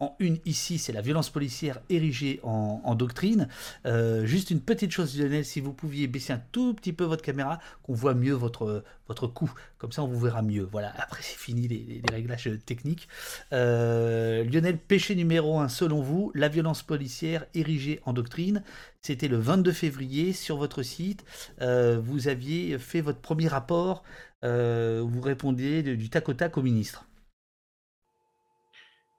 [0.01, 3.49] en une ici, c'est la violence policière érigée en, doctrine.
[3.85, 7.21] Euh, juste une petite chose, Lionel, si vous pouviez baisser un tout petit peu votre
[7.21, 9.51] caméra, qu'on voit mieux votre, votre cou.
[9.77, 10.67] Comme ça, on vous verra mieux.
[10.71, 13.09] Voilà, après, c'est fini les, réglages techniques.
[13.51, 18.63] Lionel, péché numéro un, selon vous, la violence policière érigée en doctrine.
[19.01, 21.25] C'était le 22 février sur votre site.
[21.59, 24.03] vous aviez fait votre premier rapport.
[24.43, 27.08] vous répondiez du tac au tac au ministre.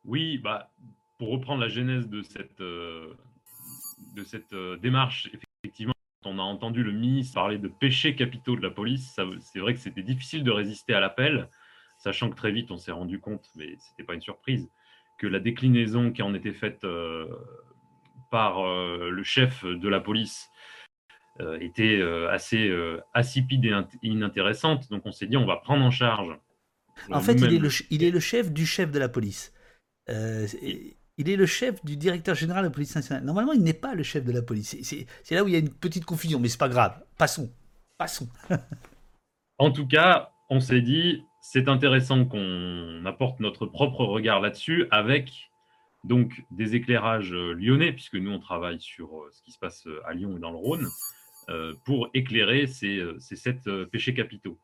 [0.04, 0.70] Oui, bah,
[1.18, 3.12] pour reprendre la genèse de cette, euh,
[4.16, 5.30] de cette euh, démarche,
[5.62, 9.58] effectivement, quand on a entendu le ministre parler de péchés capitaux de la police, c'est
[9.58, 11.48] vrai que c'était difficile de résister à l'appel,
[11.98, 14.70] sachant que très vite on s'est rendu compte, mais ce n'était pas une surprise,
[15.18, 17.26] que la déclinaison qui en était faite euh,
[18.30, 20.48] par le chef de la police
[21.60, 22.72] était assez
[23.12, 24.88] insipide et inintéressante.
[24.88, 26.38] Donc on s'est dit, on va prendre en charge.
[27.10, 29.52] En fait, il est, le, il est le chef du chef de la police.
[30.10, 30.46] Euh,
[31.18, 33.24] il est le chef du directeur général de la police nationale.
[33.24, 34.76] Normalement, il n'est pas le chef de la police.
[34.82, 37.02] C'est là où il y a une petite confusion, mais c'est pas grave.
[37.18, 37.52] Passons.
[37.98, 38.28] Passons.
[39.58, 45.50] en tout cas, on s'est dit, c'est intéressant qu'on apporte notre propre regard là-dessus avec
[46.04, 50.14] donc des éclairages lyonnais, puisque nous, on travaille sur euh, ce qui se passe à
[50.14, 50.86] Lyon et dans le Rhône.
[51.84, 54.58] pour éclairer ces sept péchés capitaux.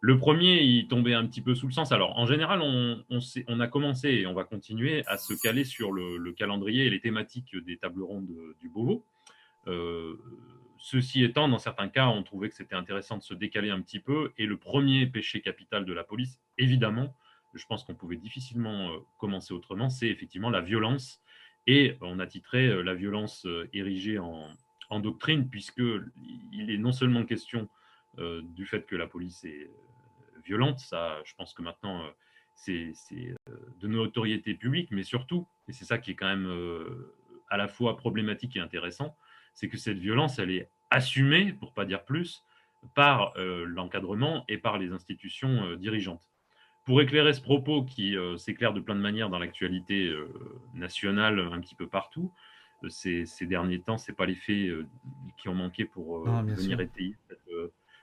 [0.00, 1.90] Le premier, il tombait un petit peu sous le sens.
[1.90, 6.32] Alors, en général, on, a commencé et on va continuer à se caler sur le,
[6.32, 8.30] calendrier et les thématiques des tables rondes
[8.60, 9.04] du Beauvau.
[9.66, 10.16] Euh,
[10.78, 13.98] ceci étant, dans certains cas, on trouvait que c'était intéressant de se décaler un petit
[13.98, 14.32] peu.
[14.38, 17.12] Et le premier péché capital de la police, évidemment,
[17.54, 21.20] je pense qu'on pouvait difficilement euh, commencer autrement, c'est effectivement la violence.
[21.66, 24.46] Et on a titré euh, la violence érigée en,
[24.90, 27.68] en doctrine, puisqu'il est non seulement question
[28.16, 29.70] du fait que la police est
[30.48, 30.80] violente.
[30.80, 32.10] Ça, je pense que maintenant, euh,
[32.56, 37.14] c'est euh, de notoriété publique, mais surtout, et c'est ça qui est quand même euh,
[37.50, 39.14] à la fois problématique et intéressant,
[39.54, 42.42] c'est que cette violence, elle est assumée, pour pas dire plus,
[42.94, 46.22] par l'encadrement et par les institutions dirigeantes.
[46.84, 50.14] Pour éclairer ce propos qui s'éclaire de plein de manières dans l'actualité
[50.74, 52.32] nationale, un petit peu partout,
[52.88, 54.86] ces, derniers temps, ce n'est pas les faits
[55.38, 57.16] qui ont manqué pour venir étayer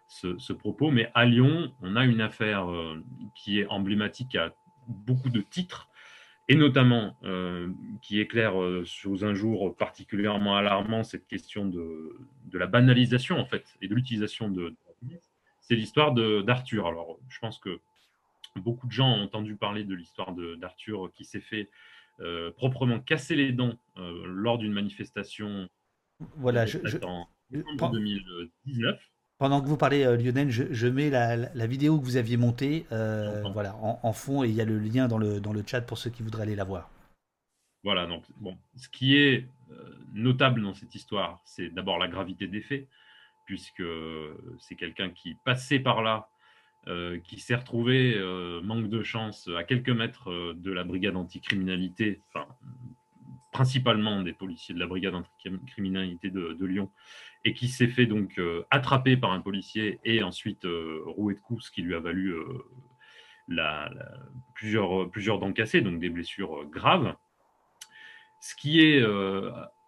[0.08, 0.92] ce, propos.
[0.92, 3.02] Mais à Lyon, on a une affaire euh,
[3.36, 4.54] qui est emblématique à
[4.88, 5.90] beaucoup de titres,
[6.48, 7.70] et notamment euh,
[8.02, 12.16] qui éclaire euh, sous un jour particulièrement alarmant cette question de,
[12.46, 14.76] de la banalisation en fait et de l'utilisation de,
[15.62, 16.86] c'est l'histoire d'Arthur.
[16.88, 17.80] Alors, je pense que
[18.56, 21.70] beaucoup de gens ont entendu parler de l'histoire d'Arthur qui s'est fait
[22.56, 25.68] proprement casser les dents lors d'une manifestation.
[26.38, 27.28] Voilà, je, en
[27.92, 29.00] 2019.
[29.38, 33.44] Pendant que vous parlez, euh, Lionel, je, mets la, vidéo que vous aviez montée euh,
[33.52, 35.98] voilà, en, fond et il y a le lien dans le, dans le chat pour
[35.98, 36.90] ceux qui voudraient aller la voir.
[37.84, 42.48] Voilà, donc bon, ce qui est euh, notable dans cette histoire, c'est d'abord la gravité
[42.48, 42.88] des faits,
[43.46, 43.84] puisque
[44.60, 46.30] c'est quelqu'un qui passait par là,
[47.24, 48.16] qui s'est retrouvé,
[48.64, 52.48] manque de chance, à quelques mètres de la brigade anticriminalité, enfin,
[53.52, 56.92] principalement des policiers de la brigade anticriminalité de, de Lyon,
[57.46, 61.40] et qui s'est fait donc euh, attraper par un policier et ensuite euh, roué de
[61.40, 63.88] coups, ce qui lui a valu euh,
[64.56, 67.16] plusieurs, dents cassées, donc des blessures graves.
[68.42, 69.04] Ce qui est,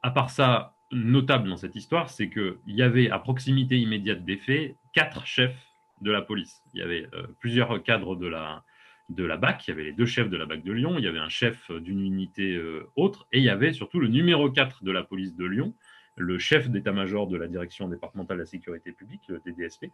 [0.03, 4.37] à part ça, notable dans cette histoire, c'est qu'il y avait à proximité immédiate des
[4.37, 5.67] faits quatre chefs
[6.01, 6.63] de la police.
[6.73, 7.07] Il y avait
[7.39, 8.63] plusieurs cadres de la,
[9.09, 11.03] de la BAC, il y avait les deux chefs de la BAC de Lyon, il
[11.03, 12.59] y avait un chef d'une unité
[12.95, 15.73] autre, et il y avait surtout le numéro 4 de la police de Lyon,
[16.17, 19.91] le chef d'état-major de la direction départementale de la sécurité publique, le DDSP,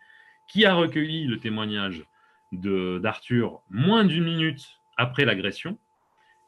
[0.48, 2.06] qui a recueilli le témoignage
[2.52, 5.78] d'Arthur moins d'une minute après l'agression,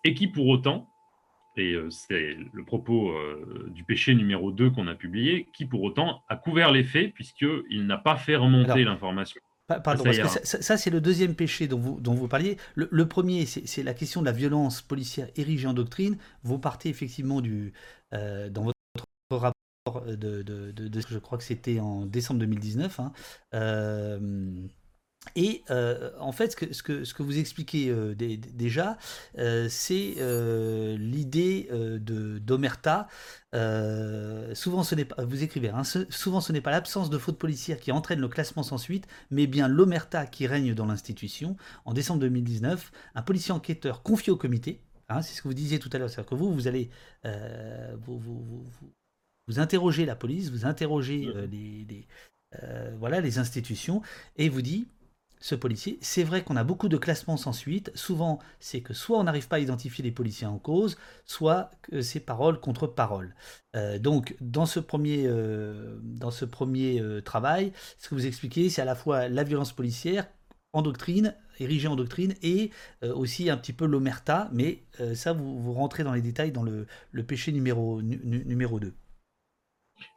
[0.04, 0.90] et qui pour autant,
[1.58, 5.82] et euh, c'est le propos euh, du péché numéro 2 qu'on a publié, qui pour
[5.84, 9.42] autant a couvert les faits puisqu'il n'a pas fait remonter l'information.
[9.68, 12.58] Pardon, parce que ça, c'est le deuxième péché dont vous, dont vous parliez.
[12.76, 16.18] Le, premier, c'est la question de la violence policière érigée en doctrine.
[16.44, 17.74] Vous partez effectivement du,
[18.14, 18.76] euh, dans votre
[19.32, 23.00] rapport de, de, je crois que c'était en décembre 2019.
[23.00, 23.14] Hein.
[23.54, 24.68] Euh,
[25.36, 28.98] et euh, en fait, ce que, ce que, ce que vous expliquez euh, déjà,
[29.70, 30.16] c'est
[30.98, 33.08] l'idée de d'Omerta.
[34.54, 37.80] souvent, ce n'est pas, vous écrivez, hein, souvent ce n'est pas l'absence de faute policière
[37.80, 41.58] qui entraîne le classement sans suite, mais bien l'Omerta qui règne dans l'institution.
[41.86, 45.80] En décembre 2019, un policier enquêteur confié au comité, hein, c'est ce que vous disiez
[45.80, 46.90] tout à l'heure, c'est-à-dire que vous, vous allez,
[49.60, 51.34] interrogez la police, vous interrogez mmh.
[51.36, 52.08] euh, les,
[52.64, 54.02] euh, voilà, les institutions,
[54.38, 54.88] et vous dit,
[55.40, 57.92] ce policier, c'est vrai qu'on a beaucoup de classements sans suite.
[57.94, 62.02] Souvent, c'est que soit on n'arrive pas à identifier les policiers en cause, soit que
[62.02, 63.36] c'est parole contre parole.
[63.76, 65.30] Euh, donc, dans ce premier,
[66.02, 70.28] dans ce premier travail, ce que vous expliquez, c'est à la fois la violence policière
[70.74, 72.72] en doctrine, érigée en doctrine, et
[73.04, 76.88] aussi un petit peu l'omerta, mais ça, vous, vous rentrez dans les détails dans le,
[77.28, 78.94] péché numéro, numéro 2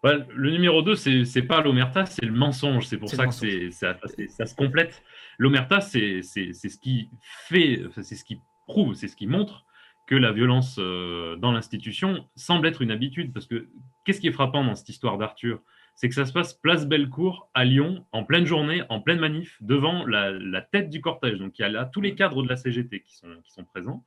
[0.02, 2.86] le numéro 2, c'est pas l'omerta, c'est le mensonge.
[2.86, 3.32] C'est pour ça que
[3.70, 3.96] ça,
[4.28, 5.02] ça, se complète.
[5.38, 7.08] L'omerta, c'est ce qui
[7.46, 9.64] fait, c'est ce qui prouve, c'est ce qui montre
[10.08, 13.32] que la violence euh, dans l'institution semble être une habitude.
[13.32, 13.68] Parce que
[14.04, 15.60] qu'est-ce qui est frappant dans cette histoire d'Arthur?
[15.94, 19.58] C'est que ça se passe place Bellecour à Lyon, en pleine journée, en pleine manif,
[19.60, 21.38] devant la, tête du cortège.
[21.38, 23.64] Donc il y a là tous les cadres de la CGT qui sont, qui sont
[23.64, 24.04] présents.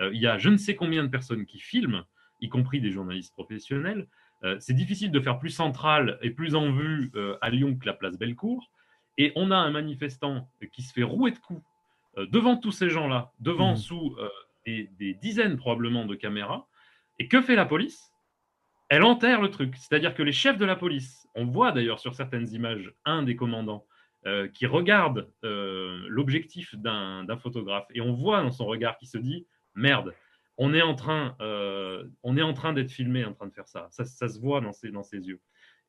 [0.00, 2.04] Euh, il y a je ne sais combien de personnes qui filment,
[2.40, 4.08] y compris des journalistes professionnels.
[4.44, 7.86] Euh, c'est difficile de faire plus central et plus en vue euh, à Lyon que
[7.86, 8.70] la place Bellecour.
[9.16, 11.62] Et on a un manifestant qui se fait rouer de coups
[12.18, 13.76] euh, devant tous ces gens-là, devant mmh.
[13.76, 14.16] sous
[14.66, 16.66] des, dizaines probablement de caméras.
[17.18, 18.12] Et que fait la police?
[18.90, 19.76] Elle enterre le truc.
[19.76, 23.36] C'est-à-dire que les chefs de la police, on voit d'ailleurs sur certaines images un des
[23.36, 23.86] commandants
[24.54, 30.14] qui regarde l'objectif d'un photographe et on voit dans son regard qui se dit merde,
[30.56, 31.36] on est en train,
[32.22, 33.88] on est en train d'être filmé, en train de faire ça.
[33.90, 35.40] Ça, se voit dans ses, yeux.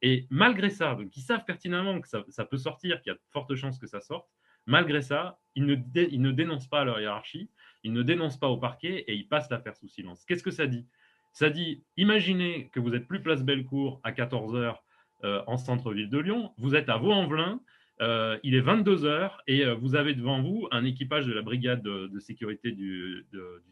[0.01, 3.21] Et malgré ça, donc ils savent pertinemment que ça, peut sortir, qu'il y a de
[3.31, 4.27] fortes chances que ça sorte.
[4.67, 7.51] Malgré ça, ils ne, dénoncent pas leur hiérarchie,
[7.83, 10.25] ils ne dénoncent pas au parquet et ils passent l'affaire sous silence.
[10.25, 10.87] Qu'est-ce que ça dit?
[11.31, 14.77] Ça dit, imaginez que vous êtes plus place Bellecour à 14h
[15.23, 17.61] euh, en centre-ville de Lyon, vous êtes à Vaux-en-Velin,
[18.01, 21.41] euh, il est 22 heures et euh, vous avez devant vous un équipage de la
[21.41, 23.25] brigade de, sécurité du,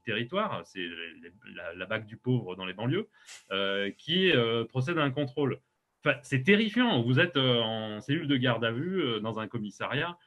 [0.06, 0.88] territoire, c'est
[1.56, 3.08] la, la, BAC du pauvre dans les banlieues,
[3.98, 4.32] qui
[4.70, 5.60] procède à un contrôle.
[6.22, 7.02] c'est terrifiant.
[7.02, 10.18] Vous êtes en cellule de garde à vue dans un commissariat.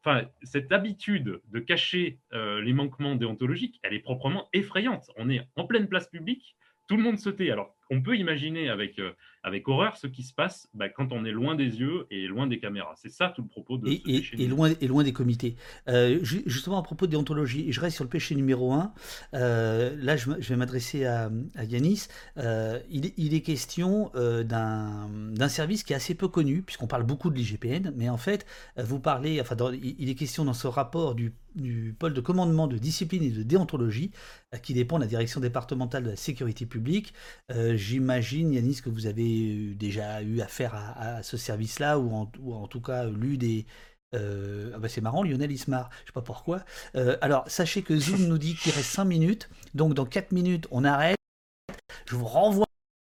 [0.00, 5.10] Enfin, cette habitude de cacher les manquements déontologiques, elle est proprement effrayante.
[5.16, 6.56] On est en pleine place publique,
[6.88, 7.50] tout le monde se tait.
[7.50, 9.00] Alors, on peut imaginer avec
[9.46, 12.48] avec horreur ce qui se passe bah, quand on est loin des yeux et loin
[12.48, 12.94] des caméras.
[12.96, 15.54] C'est ça tout le propos de et, ce et, loin, et loin des comités.
[15.88, 18.92] Euh, justement, à propos de déontologie, je reste sur le péché numéro 1.
[19.34, 21.30] Euh, là, je, vais m'adresser à,
[21.62, 22.08] Yanis.
[22.38, 27.36] Euh, il, est question d'un service qui est assez peu connu, puisqu'on parle beaucoup de
[27.36, 28.46] l'IGPN, mais en fait,
[28.76, 32.78] vous parlez, enfin, il est question dans ce rapport du, du pôle de commandement de
[32.78, 34.10] discipline et de déontologie,
[34.62, 37.14] qui dépend de la direction départementale de la sécurité publique.
[37.76, 42.12] J'imagine, Yanis, que vous avez déjà eu affaire à, ce service-là, ou
[42.52, 43.66] en, tout cas lu des,
[44.14, 46.64] euh, ah bah c'est marrant, Lionel Ismar, je sais pas pourquoi.
[46.94, 50.66] Euh, alors, sachez que Zoom nous dit qu'il reste 5 minutes, donc dans 4 minutes,
[50.70, 51.16] on arrête.
[52.06, 52.66] Je vous renvoie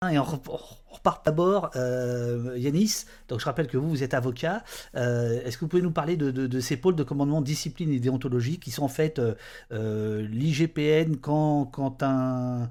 [0.09, 1.71] et on, repart d'abord.
[1.75, 4.63] Euh, Yanis, donc je rappelle que vous, vous êtes avocat.
[4.93, 8.71] Est-ce que vous pouvez nous parler de, ces pôles de commandement discipline et déontologie qui
[8.71, 9.21] sont en fait
[9.69, 12.69] l'IGPN quand, quand un,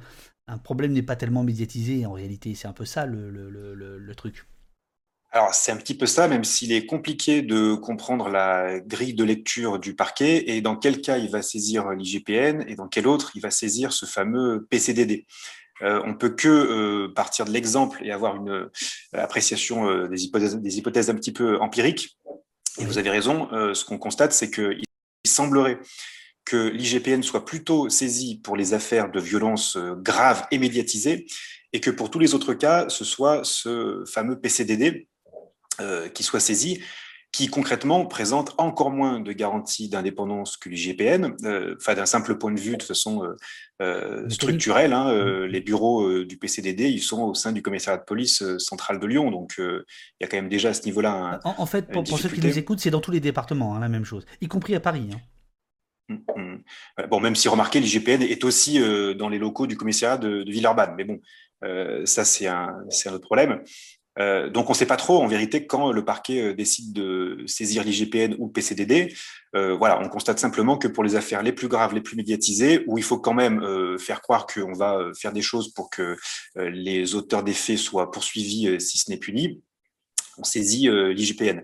[0.49, 2.55] un problème n'est pas tellement médiatisé en réalité.
[2.55, 4.47] C'est un peu ça le, truc.
[5.31, 9.25] Alors, c'est un petit peu ça, même s'il est compliqué de comprendre la grille de
[9.25, 13.33] lecture du parquet et dans quel cas il va saisir l'IGPN et dans quel autre
[13.35, 15.27] il va saisir ce fameux PCDD.
[15.83, 18.71] Euh, on peut que euh, partir de l'exemple et avoir une euh,
[19.13, 22.19] appréciation euh, des, hypothèses, des hypothèses un petit peu empiriques.
[22.81, 24.85] Et vous avez raison, ce qu'on constate, c'est qu'il
[25.27, 25.81] semblerait
[26.49, 31.27] que l'IGPN soit plutôt saisi pour les affaires de violence euh, graves et médiatisées,
[31.75, 35.09] et que pour tous les autres cas, ce soit ce fameux PCDD
[35.83, 36.81] euh, qui soit saisi,
[37.33, 42.59] qui concrètement présente encore moins de garanties d'indépendance que l'IGPN, euh, d'un simple point de
[42.59, 43.23] vue de façon
[44.31, 44.95] structurelle.
[44.95, 45.45] Hein, mm.
[45.45, 49.31] les bureaux du PCDD, ils sont au sein du commissariat de police central de Lyon,
[49.31, 49.85] donc il
[50.23, 51.41] y a quand même déjà à ce niveau-là.
[51.45, 54.07] En, fait, pour, ceux qui nous écoutent, c'est dans tous les départements hein, la même
[54.07, 55.11] chose, y compris à Paris.
[55.13, 55.19] Hein.
[56.09, 57.07] Mm, mm.
[57.09, 60.95] Bon, même si remarquez, l'IGPN est aussi euh, dans les locaux du commissariat de, Villeurbanne,
[60.97, 61.21] mais bon,
[61.65, 63.63] euh, ça c'est un, autre problème.
[64.19, 67.85] Euh, donc on ne sait pas trop en vérité quand le parquet décide de saisir
[67.85, 69.15] l'IGPN ou le PCDD.
[69.53, 72.99] voilà, on constate simplement que pour les affaires les plus graves, les plus médiatisées, où
[72.99, 76.17] il faut quand même faire croire qu'on va faire des choses pour que
[76.57, 79.63] les auteurs des faits soient poursuivis si ce n'est puni,
[80.37, 81.63] on saisit l'IGPN.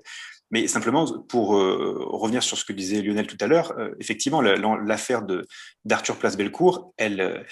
[0.50, 4.40] Mais simplement, pour euh, revenir sur ce que disait Lionel tout à l'heure, euh, effectivement,
[4.40, 5.22] l'affaire
[5.84, 7.42] d'Arthur Place-Bellecour, elle, euh,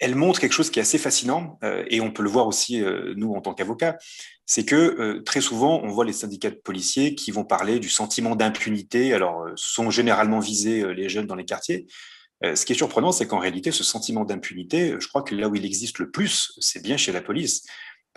[0.00, 2.84] elle montre quelque chose qui est assez fascinant, et on peut le voir aussi,
[3.16, 3.96] nous, en tant qu'avocats,
[4.44, 8.36] c'est que très souvent, on voit les syndicats de policiers qui vont parler du sentiment
[8.36, 9.14] d'impunité.
[9.14, 11.86] Alors, sont généralement visés les jeunes dans les quartiers.
[12.42, 15.54] Ce qui est surprenant, c'est qu'en réalité, ce sentiment d'impunité, je crois que là où
[15.54, 17.64] il existe le plus, c'est bien chez la police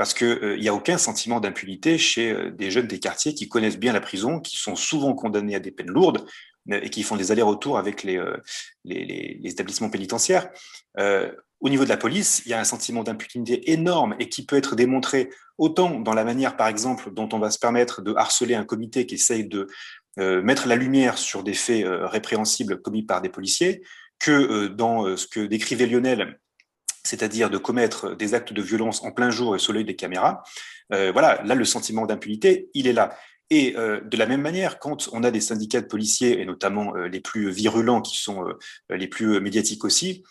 [0.01, 3.47] parce qu'il euh, n'y a aucun sentiment d'impunité chez euh, des jeunes des quartiers qui
[3.47, 6.25] connaissent bien la prison, qui sont souvent condamnés à des peines lourdes
[6.71, 8.19] euh, et qui font des allers-retours avec les,
[8.83, 10.49] les, établissements pénitentiaires.
[10.97, 14.55] au niveau de la police, il y a un sentiment d'impunité énorme et qui peut
[14.55, 18.55] être démontré autant dans la manière, par exemple, dont on va se permettre de harceler
[18.55, 19.67] un comité qui essaye de
[20.17, 23.83] mettre la lumière sur des faits répréhensibles commis par des policiers,
[24.17, 26.39] que dans ce que décrivait Lionel
[27.03, 30.43] c'est-à-dire de commettre des actes de violence en plein jour et sous l'œil des caméras,
[30.93, 33.17] euh, voilà, là, le sentiment d'impunité, il est là.
[33.49, 36.95] Et euh, de la même manière, quand on a des syndicats de policiers, et notamment
[36.95, 38.45] euh, les plus virulents, qui sont
[38.89, 40.23] les plus médiatiques aussi,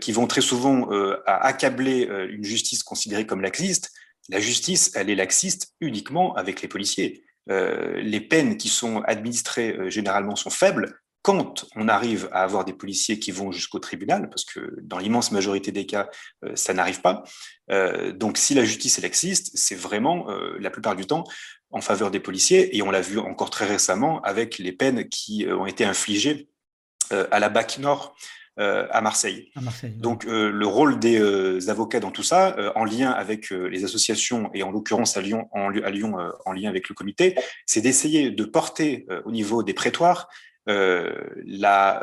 [0.00, 0.90] qui vont très souvent
[1.24, 3.92] à accabler une justice considérée comme laxiste,
[4.28, 7.22] la justice, elle est laxiste uniquement avec les policiers.
[7.46, 13.18] les peines qui sont administrées généralement sont faibles, quand on arrive à avoir des policiers
[13.18, 16.08] qui vont jusqu'au tribunal, parce que dans l'immense majorité des cas,
[16.42, 17.22] euh, ça n'arrive pas.
[17.70, 21.24] Euh, donc si la justice est laxiste, c'est vraiment euh, la plupart du temps
[21.70, 25.46] en faveur des policiers, et on l'a vu encore très récemment avec les peines qui
[25.46, 26.48] ont été infligées
[27.10, 28.16] à la BAC Nord.
[28.56, 29.52] à Marseille.
[30.00, 34.70] Donc le rôle des avocats dans tout ça, en lien avec les associations et en
[34.70, 37.34] l'occurrence à Lyon, en, à Lyon en lien avec le comité,
[37.66, 40.28] c'est d'essayer de porter au niveau des prétoires
[40.68, 42.00] la,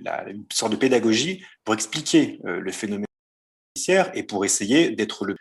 [0.00, 3.06] la, une sorte de pédagogie pour expliquer le phénomène
[3.76, 5.36] judiciaire et pour essayer d'être le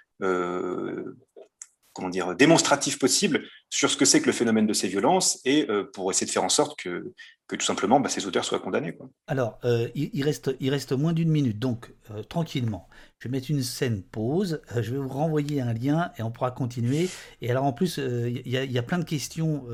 [1.97, 5.65] comment dire, démonstratif possible sur ce que c'est que le phénomène de ces violences et
[5.69, 7.11] euh, pour essayer de faire en sorte que,
[7.47, 8.95] que tout simplement bah, ces auteurs soient condamnés.
[9.25, 12.87] Alors, euh, il, reste, il reste moins d'une minute, donc euh, tranquillement.
[13.19, 16.51] Je vais mettre une scène pause, je vais vous renvoyer un lien et on pourra
[16.51, 17.09] continuer.
[17.41, 19.65] Et alors en plus, il y, a plein de questions,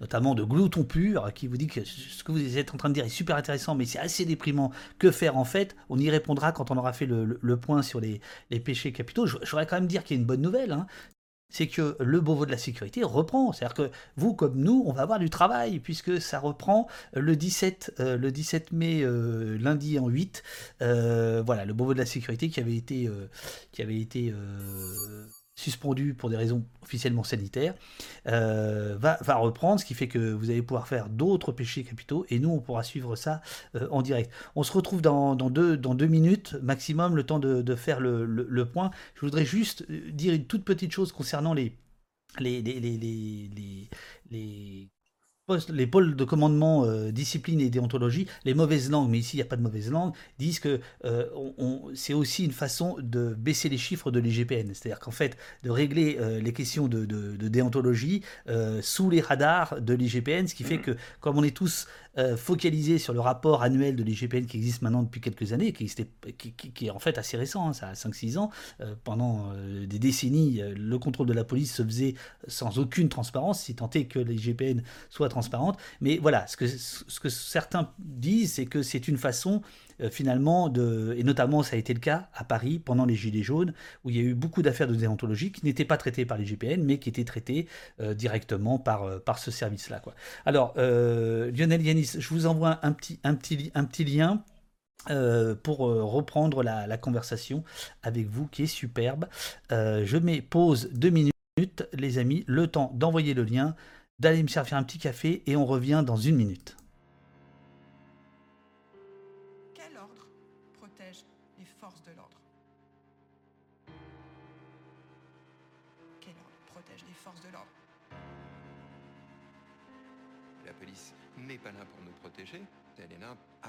[0.00, 2.94] notamment de glouton pur, qui vous dit que ce que vous êtes en train de
[2.94, 4.72] dire est super intéressant, mais c'est assez déprimant.
[4.98, 5.76] Que faire en fait?
[5.88, 8.20] On y répondra quand on aura fait le, point sur les,
[8.58, 9.24] péchés capitaux.
[9.26, 10.72] Je, voudrais quand même dire qu'il y a une bonne nouvelle.
[10.72, 10.88] Hein
[11.50, 13.52] c'est que le Beauvau de la sécurité reprend.
[13.52, 17.94] C'est-à-dire que vous, comme nous, on va avoir du travail, puisque ça reprend le 17,
[18.00, 20.42] euh, le 17 mai, euh, lundi en 8.
[20.82, 23.10] Euh, voilà, le Beauvau de la sécurité qui avait été,
[23.72, 24.32] qui avait été
[25.60, 27.74] suspendu pour des raisons officiellement sanitaires,
[28.26, 32.38] euh, va, reprendre, ce qui fait que vous allez pouvoir faire d'autres péchés capitaux, et
[32.38, 33.42] nous, on pourra suivre ça
[33.76, 34.32] euh, en direct.
[34.56, 38.90] On se retrouve dans, deux, dans deux minutes maximum, le temps de, faire le, point.
[39.14, 41.76] Je voudrais juste euh, dire une toute petite chose concernant les,
[42.38, 43.88] les, les, les,
[44.30, 44.88] les
[45.68, 49.42] les pôles de commandement, euh, discipline et déontologie, les mauvaises langues, mais ici il n'y
[49.42, 51.26] a pas de mauvaises langues, disent que euh,
[51.94, 54.72] c'est aussi une façon de baisser les chiffres de l'IGPN.
[54.74, 57.04] C'est-à-dire qu'en fait, de régler euh, les questions de,
[57.50, 58.22] déontologie
[58.80, 61.88] sous les radars de l'IGPN, ce qui fait que comme on est tous
[62.36, 65.90] focalisés sur le rapport annuel de l'IGPN qui existe maintenant depuis quelques années, qui,
[66.74, 68.50] qui, est en fait assez récent, hein, ça a 5-6 ans,
[69.04, 69.52] pendant
[69.86, 72.14] des décennies, le contrôle de la police se faisait
[72.46, 75.78] sans aucune transparence, si tant est que l'IGPN soit transparent transparente.
[76.00, 80.68] Mais voilà, ce que, ce que certains disent, c'est que c'est une façon euh, finalement
[80.68, 83.74] de, et notamment ça a été le cas à Paris pendant les Gilets jaunes,
[84.04, 86.44] où il y a eu beaucoup d'affaires de déontologie qui n'étaient pas traitées par les
[86.44, 87.66] GPN, mais qui étaient traitées
[88.00, 90.02] euh, directement par, euh, par ce service-là.
[90.46, 94.42] Alors, Lionel Yanis, je vous envoie un petit, un petit, un petit lien.
[95.62, 97.64] pour reprendre la, conversation
[98.02, 99.26] avec vous qui est superbe.
[99.70, 101.34] je mets pause deux minutes,
[101.92, 103.74] les amis, le temps d'envoyer le lien
[104.20, 106.76] d'aller me servir un petit café et on revient dans une minute.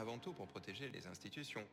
[0.02, 1.64] Avant tout pour protéger les institutions.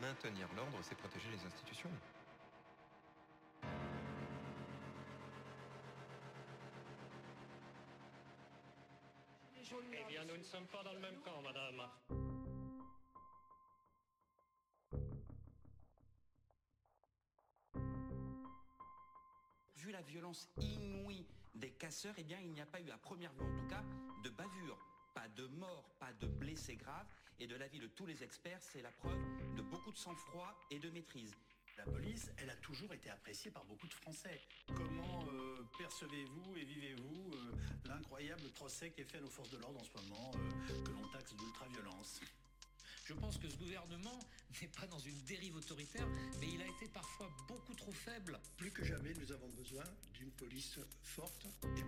[0.00, 1.90] Maintenir l'ordre, c'est protéger les institutions.
[9.92, 11.88] Eh bien, nous ne sommes pas dans le même camp, madame.
[19.76, 23.32] Vu la violence inouïe des casseurs, eh bien, il n'y a pas eu, à première
[23.32, 23.82] vue en tout cas,
[24.22, 24.78] de bavure.
[25.14, 27.06] Pas de mort, pas de blessés graves.
[27.38, 29.18] Et de l'avis de tous les experts, c'est la preuve
[29.56, 31.34] de beaucoup de sang-froid et de maîtrise.
[31.78, 34.42] La police, elle a toujours été appréciée par beaucoup de Français.
[34.76, 37.52] Comment euh, percevez-vous et vivez-vous euh,
[37.86, 40.90] l'incroyable procès qui est fait à nos forces de l'ordre en ce moment, euh, que
[40.90, 42.20] l'on taxe d'ultra-violence?
[43.06, 44.20] Je pense que ce gouvernement
[44.60, 46.06] n'est pas dans une dérive autoritaire,
[46.38, 48.38] mais il a été parfois beaucoup trop faible.
[48.58, 51.82] Plus que jamais, nous avons besoin d'une police forte et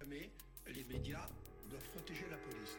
[0.00, 0.32] jamais
[0.66, 1.28] les médias
[1.68, 2.78] doivent protéger la police.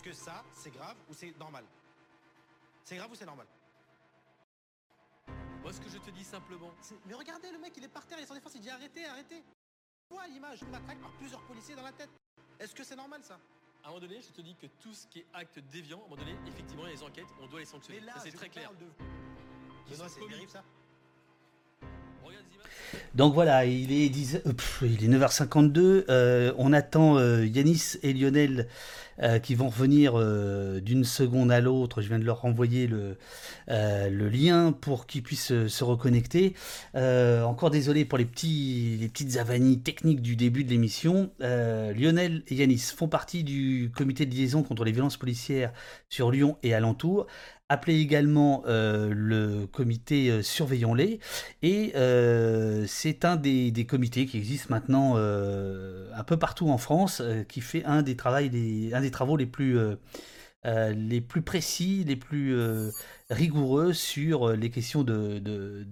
[0.00, 1.62] Est-ce que ça, c'est grave ou c'est normal?
[2.84, 3.46] C'est grave ou c'est normal?
[5.60, 6.72] Moi, ce que je te dis simplement.
[7.04, 9.04] Mais regardez, le mec, il est par terre, il est sans défense, il dit arrêtez,
[9.04, 9.44] arrêtez.
[10.08, 12.08] Vois l'image, matraque par plusieurs policiers dans la tête?
[12.58, 13.38] Est-ce que c'est normal ça?
[13.84, 16.00] À un moment donné, je te dis que tout ce qui est acte déviant, à
[16.00, 18.00] un moment donné, effectivement, il y a des enquêtes, on doit les sanctionner.
[18.00, 18.72] Mais là, c'est très clair.
[18.72, 18.86] De...
[19.86, 20.64] c'est ça
[23.14, 26.04] Donc voilà, il est, 10 euh, il est 9h52.
[26.08, 28.68] euh, on attend euh, Yanis et Lionel
[29.42, 30.14] qui vont revenir
[30.80, 32.00] d'une seconde à l'autre.
[32.00, 33.18] Je viens de leur renvoyer le,
[33.68, 36.54] lien pour qu'ils puissent se reconnecter.
[36.94, 41.30] Encore désolé pour les, les petites avanies techniques du début de l'émission.
[41.38, 45.74] Lionel et Yanis font partie du comité de liaison contre les violences policières
[46.08, 47.26] sur Lyon et alentours.
[47.72, 51.20] Appelez également euh, le comité euh, Surveillons-les.
[51.62, 57.22] Et euh, c'est un des, des comités qui existe maintenant un peu partout en France,
[57.48, 58.16] qui fait un des,
[58.52, 59.78] les- un des travaux les plus,
[60.64, 62.56] les plus précis, les plus
[63.30, 65.84] rigoureux sur les questions de, de,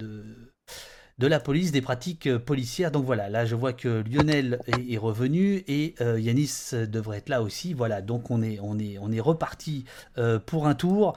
[1.19, 2.91] de la police, des pratiques euh, policières.
[2.91, 7.43] Donc voilà, là je vois que Lionel est, revenu et euh, Yanis devrait être là
[7.43, 7.75] aussi.
[7.75, 9.85] Voilà, donc on est, on est, on est reparti
[10.17, 11.17] euh, pour un tour.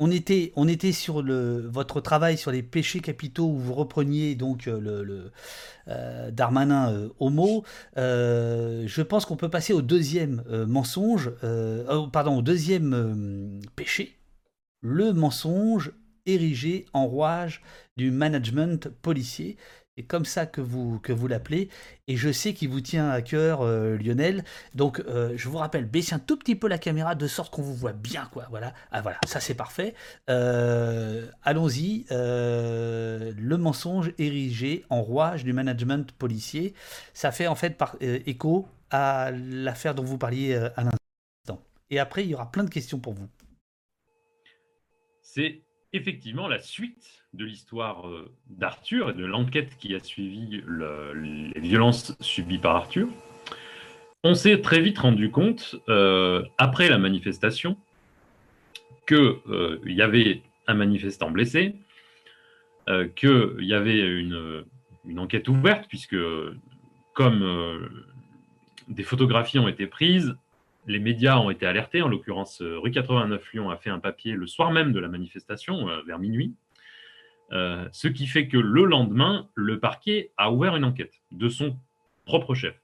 [0.00, 4.36] On était, on était sur le, votre travail sur les péchés capitaux où vous repreniez
[4.36, 5.32] donc le,
[6.30, 7.64] Darmanin homo.
[7.96, 14.16] Je pense qu'on peut passer au deuxième mensonge, oh, pardon, au deuxième péché,
[14.82, 15.90] le mensonge
[16.28, 17.62] érigé en rouage
[17.96, 19.56] du management policier.
[19.98, 21.70] C'est comme ça que vous, que vous l'appelez.
[22.06, 24.44] Et je sais qu'il vous tient à cœur, euh, Lionel.
[24.76, 27.62] Donc, euh, je vous rappelle, baissez un tout petit peu la caméra de sorte qu'on
[27.62, 28.46] vous voit bien, quoi.
[28.48, 28.74] Voilà.
[28.92, 29.94] Ah, voilà, ça c'est parfait.
[30.30, 32.06] Euh, Allons-y.
[32.10, 36.74] Le mensonge érigé en rouage du management policier.
[37.12, 41.60] Ça fait en fait par, écho à l'affaire dont vous parliez à l'instant.
[41.90, 43.28] Et après, il y aura plein de questions pour vous.
[45.22, 45.60] C'est
[45.92, 51.60] effectivement la suite de l'histoire euh, d'Arthur et de l'enquête qui a suivi le- les
[51.60, 53.08] violences subies par Arthur.
[54.24, 57.76] On s'est très vite rendu compte, euh, après la manifestation,
[59.06, 59.38] qu'il
[59.86, 61.74] y avait un manifestant blessé,
[62.88, 64.64] euh, qu'il y avait une,
[65.16, 66.16] enquête ouverte, puisque
[67.14, 67.88] comme euh,
[68.88, 70.36] des photographies ont été prises,
[70.88, 72.02] les médias ont été alertés.
[72.02, 75.08] En l'occurrence, euh, Rue 89 Lyon a fait un papier le soir même de la
[75.08, 76.54] manifestation, euh, vers minuit.
[77.52, 81.76] Euh, ce qui fait que le lendemain, le parquet a ouvert une enquête de son
[82.24, 82.80] propre chef.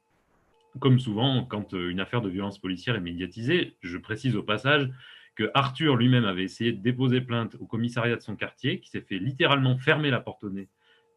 [0.80, 4.90] Comme souvent, quand une affaire de violence policière est médiatisée, je précise au passage
[5.34, 9.00] que Arthur lui-même avait essayé de déposer plainte au commissariat de son quartier, qui s'est
[9.00, 10.68] fait littéralement fermer la porte au nez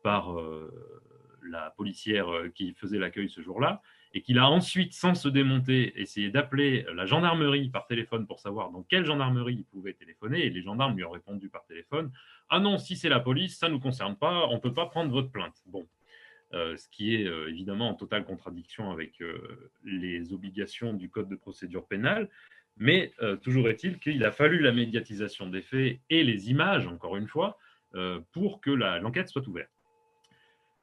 [0.03, 0.35] par
[1.49, 3.81] la policière qui faisait l'accueil ce jour-là,
[4.17, 8.71] et qu'il a ensuite, sans se démonter, essayé d'appeler la gendarmerie par téléphone pour savoir
[8.71, 12.11] dans quelle gendarmerie il pouvait téléphoner, et les gendarmes lui ont répondu par téléphone
[12.49, 14.87] Ah non, si c'est la police, ça ne nous concerne pas, on ne peut pas
[14.87, 15.61] prendre votre plainte.
[15.67, 15.87] Bon.
[16.55, 21.29] Euh, ce qui est euh, évidemment en totale contradiction avec euh, les obligations du Code
[21.29, 22.27] de procédure pénale.
[22.77, 23.11] Mais
[23.41, 27.57] toujours est-il qu'il a fallu la médiatisation des faits et les images, encore une fois,
[28.33, 29.71] pour que l'enquête soit ouverte.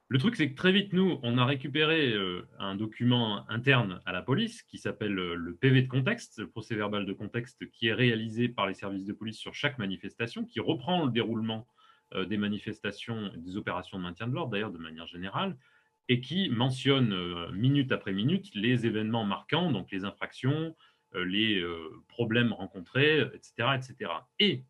[0.07, 4.11] Le truc, c'est que très vite, nous, on a récupéré euh, un document interne à
[4.11, 7.87] la police qui s'appelle euh, le PV de contexte, le procès verbal de contexte, qui
[7.87, 11.67] est réalisé par les services de police sur chaque manifestation, qui reprend le déroulement
[12.13, 15.57] euh, des manifestations et des opérations de maintien de l'ordre, d'ailleurs, de manière générale,
[16.07, 20.75] et qui mentionne minute après minute les événements marquants, donc les infractions,
[21.15, 21.65] les
[22.07, 24.11] problèmes rencontrés, etc., etc.
[24.37, 24.61] Et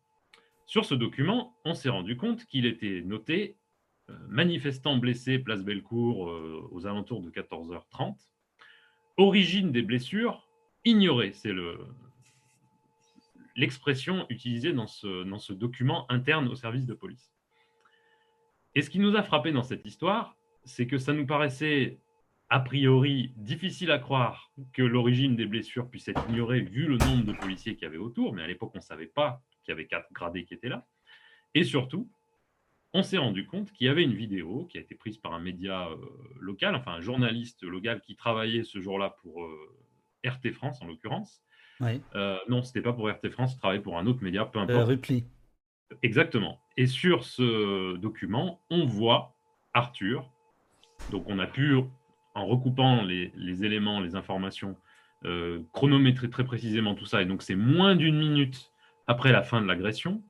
[0.64, 3.58] sur ce document, on s'est rendu compte qu'il était noté
[4.10, 8.16] euh, manifestant blessé place Bellecour euh, aux alentours de 14h30.
[9.16, 10.48] Origine des blessures
[10.84, 11.78] ignorée, c'est le
[13.56, 17.32] l'expression utilisée dans ce, dans document interne au service de police.
[18.74, 21.98] Et ce qui nous a frappé dans cette histoire, c'est que ça nous paraissait
[22.48, 27.24] a priori difficile à croire que l'origine des blessures puisse être ignorée vu le nombre
[27.24, 29.74] de policiers qu'il y avait autour, mais à l'époque on ne savait pas qu'il y
[29.74, 30.86] avait quatre gradés qui étaient là.
[31.54, 32.08] Et surtout,
[32.94, 35.40] on s'est rendu compte qu'il y avait une vidéo qui a été prise par un
[35.40, 35.96] média euh,
[36.40, 39.76] local, enfin un journaliste local qui travaillait ce jour-là pour euh,
[40.24, 41.42] RT France en l'occurrence.
[41.80, 42.00] Oui.
[42.14, 44.62] Euh, non, c'était pas pour RT France, il travaillait pour un autre média, peu Euh,
[44.62, 44.88] importe.
[44.88, 45.24] Rupli.
[46.02, 46.58] Exactement.
[46.76, 49.36] Et sur ce document, on voit
[49.74, 50.30] Arthur.
[51.10, 51.76] Donc on a pu,
[52.34, 54.76] en recoupant les, les éléments, les informations,
[55.72, 57.20] chronométrer très précisément tout ça.
[57.20, 58.72] Et donc c'est moins d'une minute
[59.06, 60.22] après la fin de l'agression.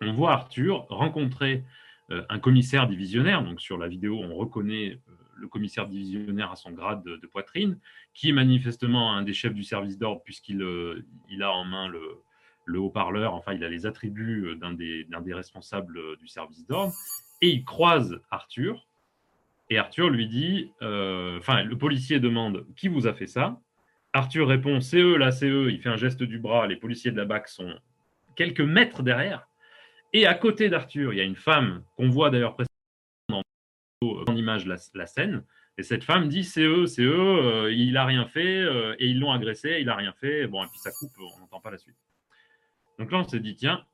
[0.00, 1.64] On voit Arthur rencontrer
[2.12, 3.42] euh, un commissaire divisionnaire.
[3.42, 7.78] Donc sur la vidéo, on reconnaît euh, le commissaire divisionnaire à son grade de, poitrine,
[8.14, 11.04] qui est manifestement un des chefs du service d'ordre puisqu'il euh,
[11.40, 12.00] a en main le,
[12.64, 16.94] le haut-parleur, enfin, il a les attributs d'un des, responsables du service d'ordre,
[17.42, 18.86] et il croise Arthur,
[19.68, 23.60] et Arthur lui dit, enfin, le policier demande qui vous a fait ça?
[24.12, 27.10] Arthur répond c'est eux, là, c'est eux, il fait un geste du bras, les policiers
[27.10, 27.74] de la BAC sont
[28.34, 29.46] quelques mètres derrière,
[30.12, 32.56] et à côté d'Arthur, il y a une femme qu'on voit d'ailleurs
[34.02, 35.44] en image la, la scène.
[35.78, 39.08] Et cette femme dit c'est eux, c'est eux, euh, il a rien fait, euh, et
[39.08, 40.46] ils l'ont agressé, il a rien fait.
[40.46, 41.96] Bon, et puis ça coupe, on n'entend pas la suite.
[42.98, 43.84] Donc là, on s'est dit tiens,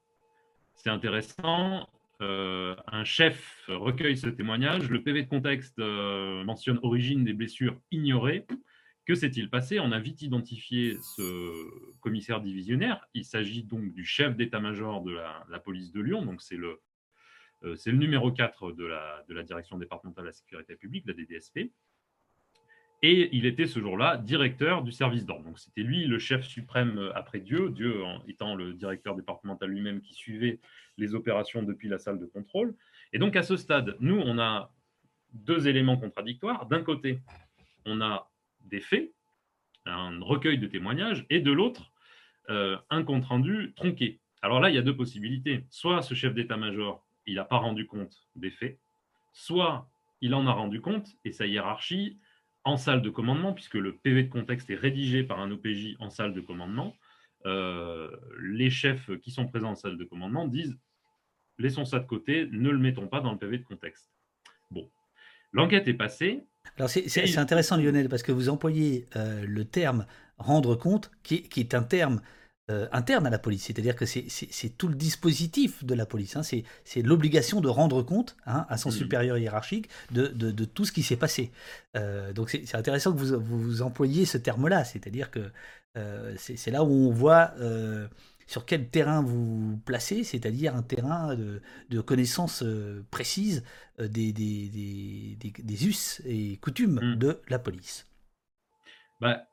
[0.74, 1.88] c'est intéressant.
[2.20, 4.88] euh, un chef recueille ce témoignage.
[4.88, 8.46] Le PV de contexte euh, mentionne origine des blessures ignorées.
[9.05, 9.80] Que s'est-il passé?
[9.80, 13.05] On a vite identifié ce commissaire divisionnaire.
[13.14, 16.24] Il s'agit donc du chef d'état-major de la, police de Lyon.
[16.24, 16.80] Donc c'est le,
[17.64, 21.14] euh, le numéro 4 de la, de la direction départementale de la sécurité publique, la
[21.14, 21.72] DDSP.
[23.05, 25.46] Et il était ce jour-là directeur du service d'ordre.
[25.46, 30.14] Donc c'était lui le chef suprême après Dieu, Dieu étant le directeur départemental lui-même qui
[30.14, 30.61] suivait
[30.96, 32.76] les opérations depuis la salle de contrôle.
[33.12, 34.72] Et donc à ce stade, nous, on a
[35.32, 36.66] deux éléments contradictoires.
[36.66, 37.18] D'un côté,
[37.84, 38.32] on a
[38.64, 39.12] des faits,
[39.86, 41.92] un recueil de témoignages, et de l'autre,
[42.50, 44.20] euh, un compte-rendu tronqué.
[44.42, 45.66] Alors là, il y a deux possibilités.
[45.70, 48.78] Soit ce chef d'état-major, il n'a pas rendu compte des faits,
[49.32, 49.88] soit
[50.20, 52.18] il en a rendu compte, et sa hiérarchie,
[52.64, 56.10] en salle de commandement, puisque le PV de contexte est rédigé par un OPJ en
[56.10, 56.96] salle de commandement,
[57.44, 58.08] euh,
[58.40, 60.78] les chefs qui sont présents en salle de commandement disent
[61.58, 64.12] laissons ça de côté, ne le mettons pas dans le PV de contexte.
[64.70, 64.90] Bon,
[65.52, 66.44] l'enquête est passée.
[66.76, 70.06] Alors c'est- intéressant Lionel parce que vous employez euh, le terme
[70.38, 72.20] rendre compte qui, est- qui est un terme
[72.70, 74.28] euh, interne à la police, c'est-à-dire que c'est-
[74.78, 76.42] tout le dispositif de la police, hein.
[76.44, 78.94] c'est l'obligation de rendre compte hein, à son Mhm.
[78.96, 81.50] supérieur hiérarchique de, de- de tout ce qui s'est passé.
[81.96, 85.50] Euh, donc c'est intéressant que vous, vous, employiez ce terme-là, c'est-à-dire que
[85.98, 88.06] euh, c'est c'est là où on voit euh,
[88.47, 93.64] sur quel terrain vous vous placez, c'est-à-dire un terrain de, de connaissances euh, précises
[94.01, 97.16] euh, des, des, des, des- des us et coutumes Mm.
[97.16, 98.07] de la police.
[99.20, 99.47] Bah,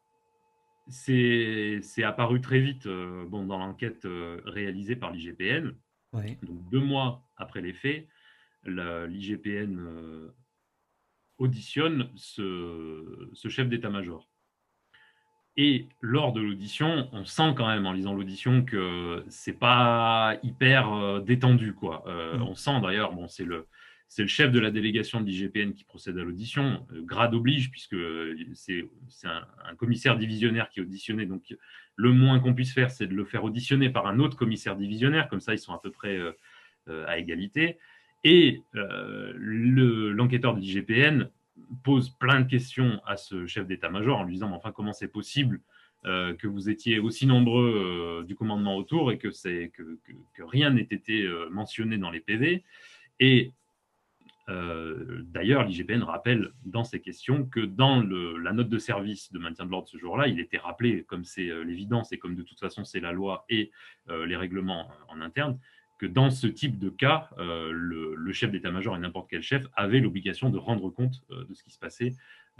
[0.87, 5.75] c'est c'est apparu très vite euh, bon, dans l'enquête euh, réalisée par l'IGPN.
[6.13, 6.37] Ouais.
[6.43, 8.07] Donc deux mois après les faits,
[8.65, 9.77] l'IGPN
[11.37, 14.28] auditionne ce, ce chef d'état-major.
[15.57, 20.93] Et lors de l'audition, on sent quand même en lisant l'audition que c'est pas hyper
[20.93, 22.03] euh, détendu quoi.
[22.07, 22.43] Euh, Mm.
[22.43, 23.67] On sent d'ailleurs, bon, c'est le
[24.11, 27.69] c'est le chef de la délégation de l'IGPN qui procède à l'audition, euh, grade oblige
[27.71, 27.95] puisque
[28.53, 31.25] c'est c'est un, un commissaire divisionnaire qui est auditionné.
[31.25, 31.55] Donc
[31.95, 35.27] le moins qu'on puisse faire, c'est de le faire auditionner par un autre commissaire divisionnaire,
[35.27, 37.77] comme ça ils sont à peu près euh, à égalité.
[38.23, 41.29] Et euh, le- l'enquêteur de l'IGPN
[41.83, 45.07] pose plein de questions à ce chef d'état-major en lui disant Mais enfin comment c'est
[45.07, 45.61] possible
[46.05, 49.27] euh, que vous étiez aussi nombreux euh, du commandement autour et que,
[50.39, 52.63] rien n'ait été euh, mentionné dans les PV.
[53.19, 53.51] Et
[54.47, 59.69] d'ailleurs, l'IGPN rappelle dans ces questions que dans la note de service de maintien de
[59.69, 62.99] l'ordre ce jour-là, il était rappelé, comme c'est l'évidence et comme de toute façon c'est
[62.99, 63.69] la loi et
[64.07, 65.59] les règlements en interne,
[65.99, 69.99] que dans ce type de cas, euh, le, chef d'état-major et n'importe quel chef avait
[69.99, 72.13] l'obligation de rendre compte euh, de ce qui se passait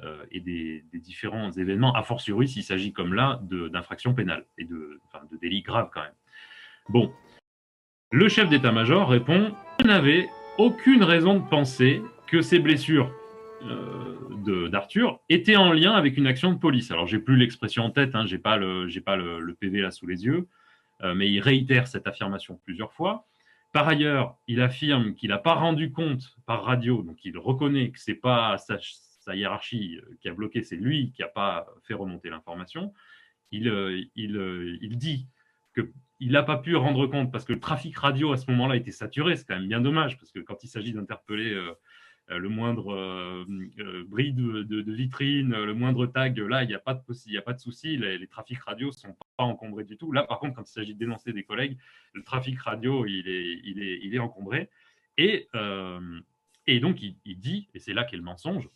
[0.04, 5.00] euh, et des, différents événements, a fortiori s'il s'agit comme là d'infractions pénales et de,
[5.42, 6.14] délits graves quand même.
[6.90, 7.14] Bon,
[8.12, 10.28] le chef d'état-major répond Je n'avais
[10.58, 13.14] aucune raison de penser que ces blessures
[14.72, 16.90] d'Arthur étaient en lien avec une action de police.
[16.92, 20.48] Alors, j'ai plus l'expression en tête, hein, j'ai pas, le, PV là sous les yeux,
[21.16, 23.26] mais il réitère cette affirmation plusieurs fois.
[23.72, 28.00] Par ailleurs, il affirme qu'il n'a pas rendu compte par radio, donc il reconnaît que
[28.00, 28.80] c'est pas sa,
[29.36, 32.94] hiérarchie euh, qui a bloqué, c'est lui qui n'a pas fait remonter l'information.
[33.52, 35.28] Il, euh, il, euh, dit
[35.76, 38.92] qu'il n'a pas pu rendre compte parce que le trafic radio à ce moment-là était
[38.92, 39.36] saturé.
[39.36, 41.74] C'est quand même bien dommage parce que quand il s'agit d'interpeller euh, euh,
[42.38, 43.46] le moindre euh,
[43.80, 47.02] euh, bris de, vitrine, euh, le moindre tag, là, il n'y a pas de,
[47.54, 47.98] de souci.
[47.98, 50.12] Les, trafics radio ne sont pas encombrés du tout.
[50.12, 51.78] Là, par contre, quand il s'agit de dénoncer des collègues,
[52.14, 54.70] le trafic radio, il est, il est, il est encombré.
[55.18, 56.20] Et, euh,
[56.68, 58.70] et donc, il, dit, et c'est là qu'est le mensonge,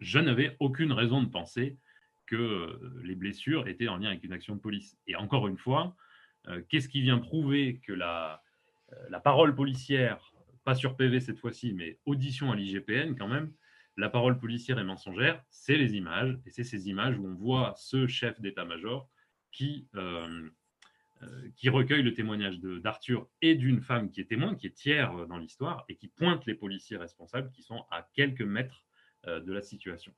[0.00, 1.76] je n'avais aucune raison de penser
[2.26, 4.98] que euh, les blessures étaient en lien avec une action de police.
[5.06, 5.94] Et encore une fois,
[6.48, 8.42] euh, qu'est-ce qui vient prouver que la,
[8.92, 10.29] euh, la parole policière,
[10.64, 13.52] pas sur PV cette fois-ci, mais audition à l'IGPN quand même,
[13.96, 17.74] la parole policière est mensongère, c'est les images, et c'est ces images où on voit
[17.76, 19.08] ce chef d'état-major
[19.52, 20.48] qui, euh,
[21.22, 25.14] euh, qui recueille le témoignage d'Arthur et d'une femme qui est témoin, qui est tiers
[25.16, 28.84] euh, dans l'histoire, et qui pointe les policiers responsables qui sont à quelques mètres
[29.26, 30.14] de la situation.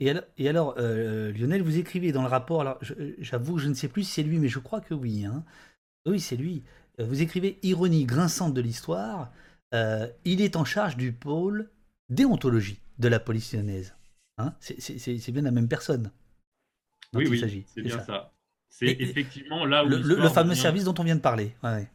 [0.00, 4.04] Et alors, Lionel, vous écrivez dans le rapport, alors je- j'avoue, je ne sais plus
[4.04, 5.24] si c'est lui, mais je crois que oui.
[5.26, 5.44] hein.
[6.06, 6.64] Oui, c'est lui.
[6.98, 9.32] Vous écrivez ironie grinçante de l'histoire.
[9.74, 11.70] Euh, il est en charge du pôle
[12.08, 13.94] déontologie de la police lyonnaise.
[14.38, 16.10] Hein c'est- bien la même personne.
[17.12, 18.32] dont Oui, il oui, s'agit, c'est bien ça.
[18.68, 21.54] C'est effectivement là où Le, fameux devient- service dont on vient de parler.
[21.62, 21.88] Ouais,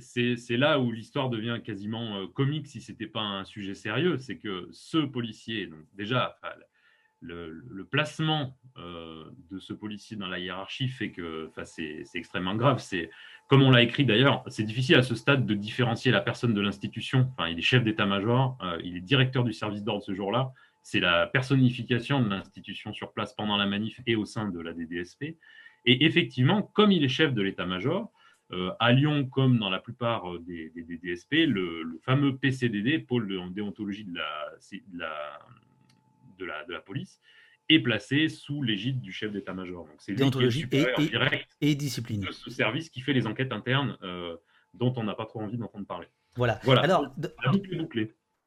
[0.00, 4.18] c'est là où l'histoire devient quasiment euh, comique si c'était pas un sujet sérieux.
[4.18, 6.38] C'est que ce policier, donc déjà,
[7.20, 12.78] le, placement euh, de ce policier dans la hiérarchie fait que c'est extrêmement grave.
[12.78, 13.10] C'est
[13.48, 16.60] comme on l'a écrit d'ailleurs, c'est difficile à ce stade de différencier la personne de
[16.60, 17.30] l'institution.
[17.32, 20.52] Enfin, il est chef d'état-major, euh, il est directeur du service d'ordre ce jour-là.
[20.82, 24.72] C'est la personnification de l'institution sur place pendant la manif et au sein de la
[24.72, 25.36] DDSP.
[25.84, 28.10] Et effectivement, comme il est chef de l'état-major,
[28.52, 30.70] euh, à Lyon, comme dans la plupart euh, des,
[31.02, 34.16] DSP, le, fameux PCDD, pôle de déontologie de
[34.98, 35.40] la,
[36.36, 37.20] de la, police,
[37.68, 39.86] est placé sous l'égide du chef d'état-major.
[39.86, 42.20] Donc c'est déontologie et, direct et, discipline.
[42.20, 44.36] De ce service qui fait les enquêtes internes euh,
[44.74, 46.08] dont on n'a pas trop envie d'entendre parler.
[46.36, 46.60] Voilà.
[46.64, 46.82] voilà.
[46.82, 47.14] Alors,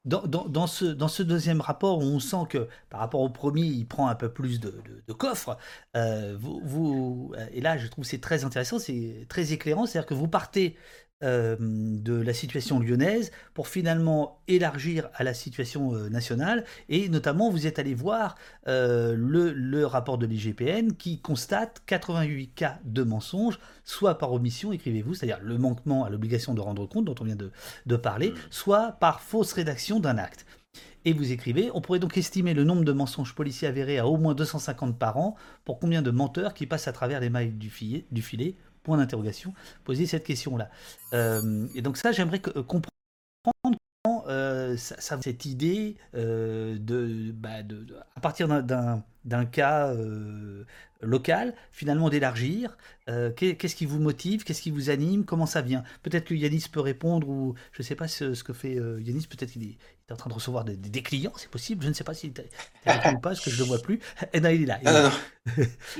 [0.05, 4.07] dans, ce, dans ce deuxième rapport, on sent que par rapport au premier, il prend
[4.07, 5.57] un peu plus de, de, coffre.
[5.95, 9.85] Euh, vous, vous, et là, je trouve c'est très intéressant, c'est très éclairant.
[9.85, 10.77] C'est-à-dire que vous partez
[11.22, 16.63] euh, de la situation lyonnaise pour finalement élargir à la situation euh, nationale.
[16.88, 18.36] Et notamment, vous êtes allé voir
[18.70, 24.72] euh, le, le, rapport de l'IGPN qui constate 88 cas de mensonges, soit par omission,
[24.72, 27.51] écrivez-vous, c'est-à-dire le manquement à l'obligation de rendre compte dont on vient de,
[27.86, 28.36] de parler, mmh.
[28.49, 30.45] soit par fausse rédaction d'un acte.
[31.03, 34.17] Et vous écrivez, on pourrait donc estimer le nombre de mensonges policiers avérés à au
[34.17, 37.70] moins 250 par an pour combien de menteurs qui passent à travers les mailles du
[37.70, 39.53] filet, du filet point d'interrogation,
[39.84, 40.69] poser cette question-là.
[41.13, 42.89] Euh, et donc ça, j'aimerais euh, comprendre
[43.43, 49.03] comment euh, cette idée de, bah, de, à partir d'un
[49.51, 49.93] cas
[51.01, 52.78] local, finalement d'élargir.
[53.36, 54.43] Qu'est-ce qui vous motive?
[54.43, 55.26] Qu'est-ce qui vous anime?
[55.26, 55.84] Comment ça vient?
[56.03, 59.51] Peut-être que Yanis peut répondre, ou je ne sais pas ce, que fait Yanis, peut-être
[59.51, 59.78] qu'il est,
[60.11, 61.84] en train de recevoir des, clients, c'est possible.
[61.84, 62.49] Je ne sais pas s'il est
[62.86, 63.99] ou pas, parce que je ne le vois plus.
[64.34, 64.80] Et non, il est là.
[64.84, 65.11] non, non,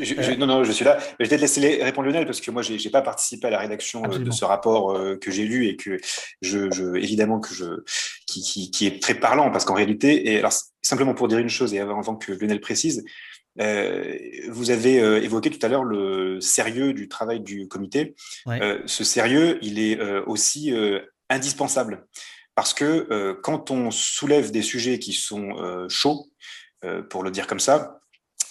[0.02, 0.98] je, non, non, je suis là.
[1.00, 3.60] Je vais peut-être laisser répondre Lionel, parce que moi, je n'ai pas participé à la
[3.60, 5.98] rédaction euh, de ce rapport euh, que j'ai lu et que,
[6.42, 7.84] je, je, évidemment, que je,
[8.30, 11.50] qui, qui, qui est très parlant, parce qu'en réalité, et alors, simplement pour dire une
[11.50, 13.04] chose, et avant, que Lionel précise,
[13.60, 14.18] euh,
[14.50, 18.16] vous avez évoqué tout à l'heure le sérieux du travail du comité.
[18.46, 20.74] ce sérieux, il est aussi
[21.30, 22.08] indispensable.
[22.60, 26.28] Parce que euh, quand on soulève des sujets qui sont euh, chauds,
[26.84, 28.02] euh, pour le dire comme ça,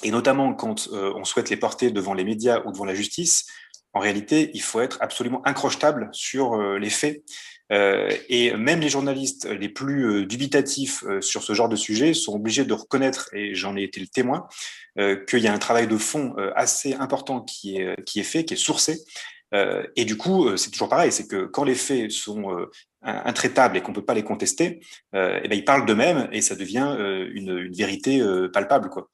[0.03, 3.45] et notamment quand on souhaite les porter devant les médias ou devant la justice,
[3.93, 7.23] en réalité, il faut être absolument incrochettable sur les faits.
[7.71, 12.73] Et même les journalistes les plus dubitatifs sur ce genre de sujet sont obligés de
[12.73, 14.47] reconnaître, et j'en ai été le témoin,
[14.97, 18.55] qu'il y a un travail de fond assez important qui est, qui est fait, qui
[18.55, 19.01] est sourcé,
[19.55, 22.67] euh, et du coup, c'est toujours pareil, c'est que quand les faits sont euh,
[23.03, 24.81] intraitables et qu'on ne peut pas les contester,
[25.15, 28.91] euh, eh ben, ils parlent d'eux-mêmes et ça devient euh, une, une, vérité euh, palpable.
[28.91, 29.09] Quoi.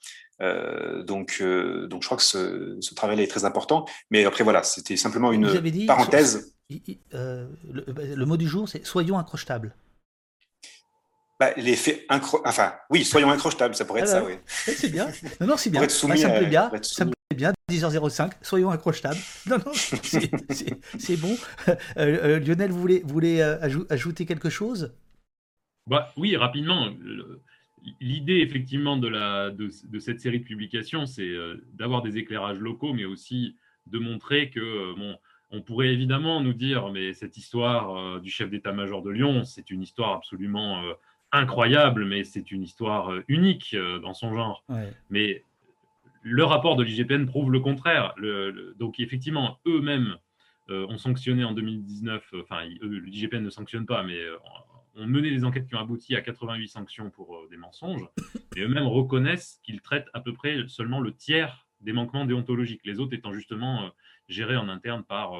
[1.04, 3.84] donc, donc, je crois que ce, ce, travail est très important.
[4.10, 6.53] Mais après, voilà, c'était simplement une parenthèse.
[6.70, 9.74] Le, mot du jour, c'est soyons accrochables.
[11.40, 12.40] Bah, les faits incro...
[12.44, 14.38] Enfin, oui, soyons incrochables, ça pourrait être ah ça, bah oui.
[14.46, 15.08] C'est bien.
[15.40, 15.88] Non, non, c'est bien.
[15.88, 16.70] ça me plaît bien.
[16.82, 17.52] Ça me plaît bien.
[17.70, 19.18] 10h05, soyons accrochables.
[19.46, 21.36] Non, non, c'est bon.
[21.96, 23.58] Euh, euh, Lionel, vous voulez, vous voulez euh,
[23.90, 24.94] ajouter quelque chose?
[25.86, 26.88] Bah, Oui, rapidement.
[28.00, 31.30] L'idée, effectivement, de, la, de, cette série de publications, c'est
[31.72, 33.56] d'avoir des éclairages locaux, mais aussi
[33.86, 35.16] de montrer que, bon,
[35.54, 39.82] on pourrait évidemment nous dire, mais cette histoire du chef d'état-major de Lyon, c'est une
[39.82, 40.82] histoire absolument
[41.32, 44.64] incroyable, mais c'est une histoire unique dans son genre.
[45.10, 45.42] Mais
[46.22, 48.14] le rapport de l'IGPN prouve le contraire.
[48.78, 50.16] donc, effectivement, eux-mêmes
[50.70, 54.38] euh, ont sanctionné en 2019, euh, enfin, l'IGPN ne sanctionne pas, mais euh,
[54.96, 58.08] ont mené des enquêtes qui ont abouti à 88 sanctions pour des mensonges,
[58.56, 62.98] et eux-mêmes reconnaissent qu'ils traitent à peu près seulement le tiers des manquements déontologiques, les
[62.98, 63.90] autres étant justement
[64.28, 65.32] gérés en interne par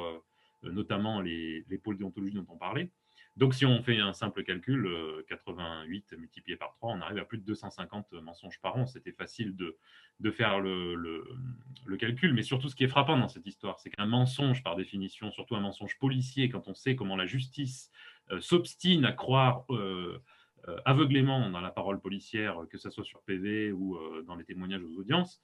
[0.63, 2.89] notamment les, les pôles déontologiques dont on parlait.
[3.37, 4.89] Donc, si on fait un simple calcul,
[5.27, 8.85] 88 euh, multiplié par 3, on arrive à plus de 250 mensonges par an.
[8.85, 9.77] C'était facile de,
[10.21, 12.33] de faire le, le, calcul.
[12.33, 15.55] Mais surtout, ce qui est frappant dans cette histoire, c'est qu'un mensonge, par définition, surtout
[15.57, 17.91] un mensonge policier, quand on sait comment la justice
[18.31, 20.21] euh, s'obstine à croire euh,
[20.85, 24.97] aveuglément dans la parole policière, que ce soit sur PV ou dans les témoignages aux
[24.97, 25.39] audiences,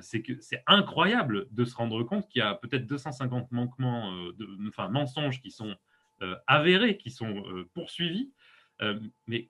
[0.00, 4.68] c'est que c'est incroyable de se rendre compte qu'il y a peut-être 250 manquements, de,
[4.68, 5.74] enfin mensonges qui sont
[6.22, 8.30] euh, avérés qui sont euh, poursuivis.
[8.82, 9.48] Euh, mais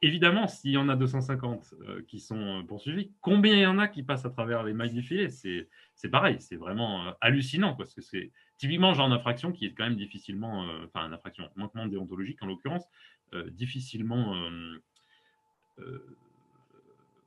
[0.00, 1.74] évidemment, s'il y en a 250
[2.08, 5.02] qui sont poursuivis, combien il y en a qui passent à travers les mailles du
[5.02, 5.28] filet?
[5.30, 9.96] C'est pareil, c'est vraiment hallucinant parce que c'est typiquement genre d'infraction qui est quand même
[9.96, 12.84] difficilement, enfin une infraction, manquement déontologique en l'occurrence,
[13.52, 14.34] difficilement,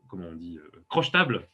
[0.09, 1.47] comment on dit, crochetable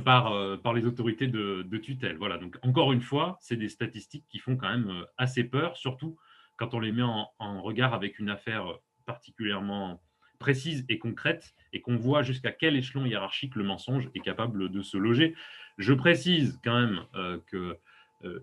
[0.00, 2.16] par, euh, par les autorités de, tutelle.
[2.16, 5.76] Voilà, donc encore une fois, c'est des statistiques qui font quand même euh, assez peur,
[5.76, 6.16] surtout
[6.56, 8.64] quand on les met en, regard avec une affaire
[9.04, 10.00] particulièrement
[10.38, 14.82] précise et concrète et qu'on voit jusqu'à quel échelon hiérarchique le mensonge est capable de
[14.82, 15.34] se loger.
[15.78, 17.78] Je précise quand même euh, que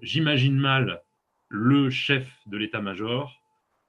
[0.02, 1.02] j'imagine mal
[1.48, 3.42] le chef de l'état-major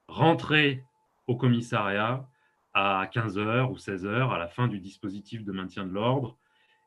[0.06, 0.84] rentrer
[1.26, 2.28] au commissariat
[2.74, 6.38] à 15h ou 16h à la fin du dispositif de maintien de l'ordre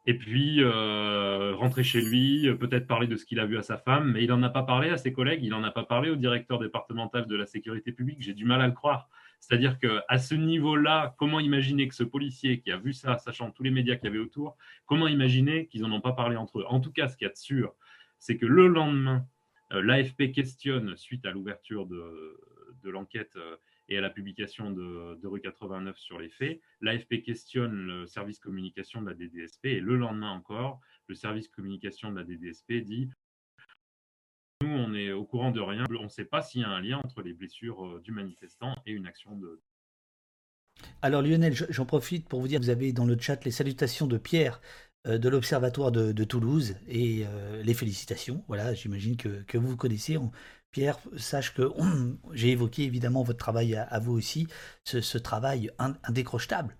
[0.05, 3.77] et puis euh, rentrer chez lui, peut-être parler de ce qu'il a vu à sa
[3.77, 6.09] femme, mais il n'en a pas parlé à ses collègues, il n'en a pas parlé
[6.09, 8.17] au directeur départemental de la sécurité publique.
[8.19, 9.09] J'ai du mal à le croire.
[9.43, 13.63] C'est-à-dire qu'à ce niveau-là, comment imaginer que ce policier qui a vu ça, sachant tous
[13.63, 16.65] les médias qu'il y avait autour, comment imaginer qu'ils n'en ont pas parlé entre eux?
[16.69, 17.73] En tout cas, ce qu'il y a de sûr,
[18.19, 19.25] c'est que le lendemain,
[19.73, 22.39] euh, l'AFP questionne, suite à l'ouverture de,
[22.85, 23.57] l'enquête euh,
[23.89, 29.01] et à la publication de, rue 89 sur les faits, l'AFP questionne le service communication
[29.01, 33.09] de la DDSP et le lendemain encore, le service communication de la DDSP dit
[34.61, 36.79] nous, on est au courant de rien, on ne sait pas s'il y a un
[36.79, 39.61] lien entre les blessures euh, du manifestant et une action de,
[41.01, 44.07] alors Lionel, j'en profite pour vous dire que vous avez dans le chat les salutations
[44.07, 44.61] de Pierre
[45.07, 48.43] euh, de l'Observatoire de, Toulouse et euh, les félicitations.
[48.47, 50.17] Voilà, j'imagine que, vous connaissez.
[50.73, 51.71] Pierre, sache que
[52.33, 54.47] j'ai évoqué évidemment votre travail à, à vous aussi,
[54.83, 55.71] ce, ce travail
[56.03, 56.75] indécrochable.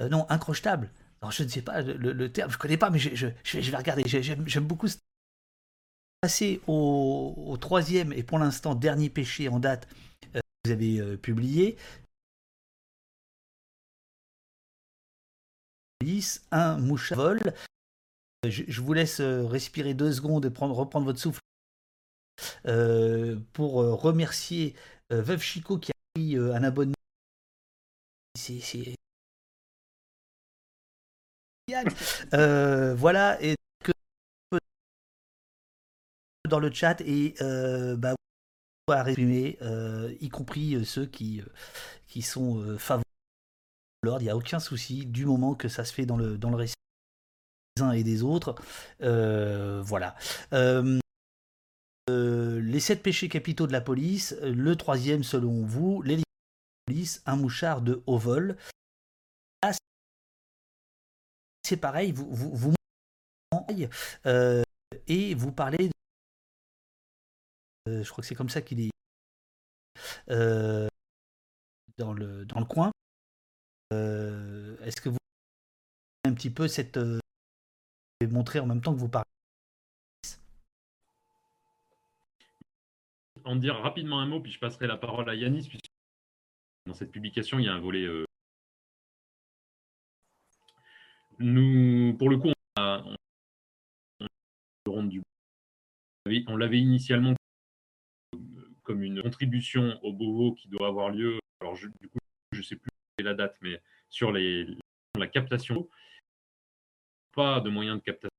[0.00, 0.90] Euh, non, incrochable.
[1.20, 4.04] Alors je ne sais pas le, terme, je ne connais pas, mais je, vais regarder.
[4.06, 4.88] J'aime beaucoup
[6.20, 9.88] passer au, troisième et pour l'instant dernier péché en date
[10.36, 11.76] euh, que vous avez euh, publié.
[16.50, 17.40] Un mouche vol.
[18.46, 21.40] Je, vous laisse respirer deux secondes et prendre, reprendre votre souffle
[23.52, 24.74] pour remercier
[25.12, 26.94] euh, Veuve Chico qui a pris un abonnement.
[32.96, 33.54] Voilà et
[36.48, 38.14] dans le chat et euh, bah,
[38.88, 41.42] à résumer, euh, y compris euh, ceux qui,
[42.08, 43.04] qui sont euh, favorables
[44.02, 44.22] à l'ordre.
[44.22, 46.56] Il n'y a aucun souci du moment que ça se fait dans le, dans le
[46.56, 46.74] récit
[47.76, 48.56] des uns et des autres.
[49.02, 50.16] Euh, voilà.
[52.08, 54.36] Les sept péchés capitaux de la police.
[54.42, 56.20] Le troisième, selon vous, les
[56.86, 58.56] police, un mouchard de haut vol.
[59.62, 59.72] Là,
[61.64, 62.74] c'est pareil, vous, vous, vous
[64.26, 64.62] euh,
[65.06, 65.92] et vous parlez de
[67.88, 68.90] euh, je crois que c'est comme ça qu'il est
[70.30, 70.88] euh,
[71.98, 72.90] dans, le, dans le coin.
[73.92, 75.18] Euh, Est-ce que vous
[76.24, 77.18] un petit peu cette euh,
[78.28, 79.24] montrer en même temps que vous parlez?
[83.44, 85.90] En dire rapidement un mot, puis je passerai la parole à Yanis, puisque
[86.86, 88.04] dans cette publication, il y a un volet.
[88.04, 88.24] Euh...
[91.38, 92.52] Nous, pour le coup,
[96.46, 97.34] on, l'avait initialement
[98.82, 101.38] comme une contribution au Beauvau qui doit avoir lieu.
[101.60, 102.18] Alors, je, du coup,
[102.52, 102.90] je ne sais plus
[103.22, 104.66] la date, mais sur les,
[105.18, 105.88] la captation,
[107.32, 108.30] pas de moyens de captation.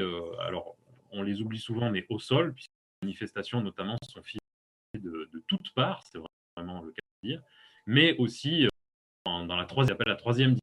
[0.00, 0.76] Euh, alors,
[1.10, 4.40] on les oublie souvent, mais au sol, puisque manifestations, notamment, sont filmées
[4.94, 6.18] de, de toutes parts, c'est
[6.56, 7.42] vraiment le cas de dire,
[7.86, 8.68] mais aussi euh,
[9.24, 10.56] dans la troisième, la troisième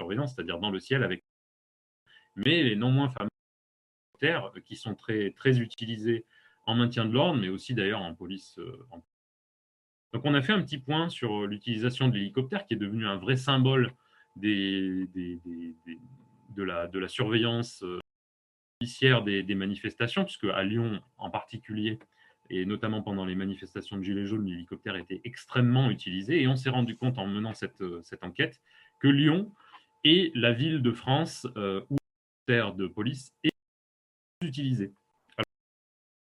[0.00, 1.24] surveillance, c'est-à-dire dans le ciel, avec
[2.36, 3.28] mais les non moins fameux
[4.18, 6.24] terres qui sont très, très utilisés
[6.66, 8.58] en maintien de l'ordre, mais aussi d'ailleurs en police.
[8.58, 8.86] Euh.
[10.12, 13.16] Donc on a fait un petit point sur l'utilisation de l'hélicoptère qui est devenu un
[13.16, 13.92] vrai symbole
[14.36, 15.72] des, des, des,
[16.56, 17.84] de, la, de la surveillance
[18.80, 21.98] euh, policière des, manifestations, puisque à Lyon en particulier,
[22.48, 26.42] et notamment pendant les manifestations de Gilets jaunes, l'hélicoptère était extrêmement utilisé.
[26.42, 28.60] Et on s'est rendu compte en menant cette, cette enquête
[29.00, 29.52] que Lyon
[30.04, 31.96] est la ville de France euh, où
[32.48, 33.50] l'hélicoptère de police est
[34.42, 34.92] utilisé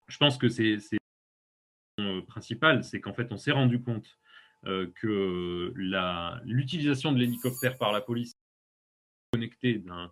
[0.07, 0.77] je pense que c'est
[1.99, 4.17] euh, principal, c'est qu'en fait, on s'est rendu compte
[4.65, 5.73] euh, que
[6.45, 10.11] l'utilisation de l'hélicoptère par la police est connectée d'un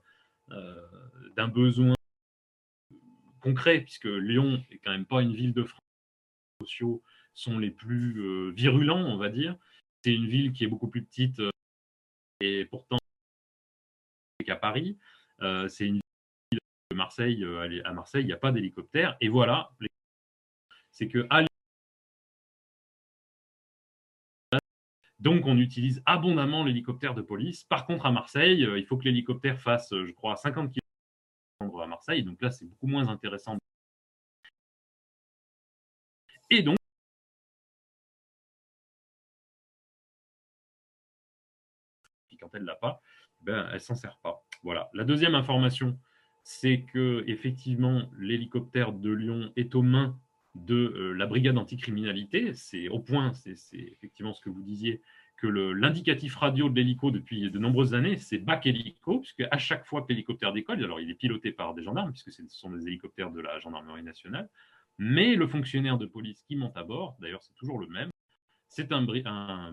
[0.52, 1.94] euh, besoin
[3.44, 5.84] concret, puisque Lyon est quand même pas une ville de France.
[6.62, 9.58] Les sociaux sont les plus euh, virulents, on va dire.
[10.04, 11.52] C'est une ville qui est beaucoup plus petite euh,
[12.40, 12.98] et pourtant
[14.46, 14.98] qu'à Paris.
[15.42, 16.00] Euh, c'est une
[16.94, 19.18] Marseille, euh, à Marseille, il n'y a pas d'hélicoptère.
[19.20, 19.72] Et voilà,
[20.92, 21.28] c'est que
[25.20, 27.64] donc on utilise abondamment l'hélicoptère de police.
[27.64, 30.83] Par contre, à Marseille, il faut que l'hélicoptère fasse, je crois, 50 km
[31.82, 32.24] à Marseille.
[32.24, 33.58] Donc là, c'est beaucoup moins intéressant.
[36.50, 36.78] Et donc,
[42.40, 43.02] quand elle l'a pas,
[43.42, 44.46] ben, elle s'en sert pas.
[44.64, 44.90] Voilà.
[44.94, 45.98] La deuxième information,
[46.44, 50.20] c'est que effectivement l'hélicoptère de Lyon est aux mains
[50.56, 52.54] de euh, la brigade anticriminalité.
[52.54, 55.02] C'est au point, c'est effectivement ce que vous disiez,
[55.48, 60.02] l'indicatif radio de l'hélico depuis de nombreuses années, c'est bac hélico, puisque à chaque fois
[60.02, 63.32] que l'hélicoptère décolle, alors il est piloté par des gendarmes, puisque ce sont des hélicoptères
[63.32, 64.50] de la gendarmerie nationale,
[64.98, 68.10] mais le fonctionnaire de police qui monte à bord, d'ailleurs c'est toujours le même,
[68.68, 69.06] c'est un,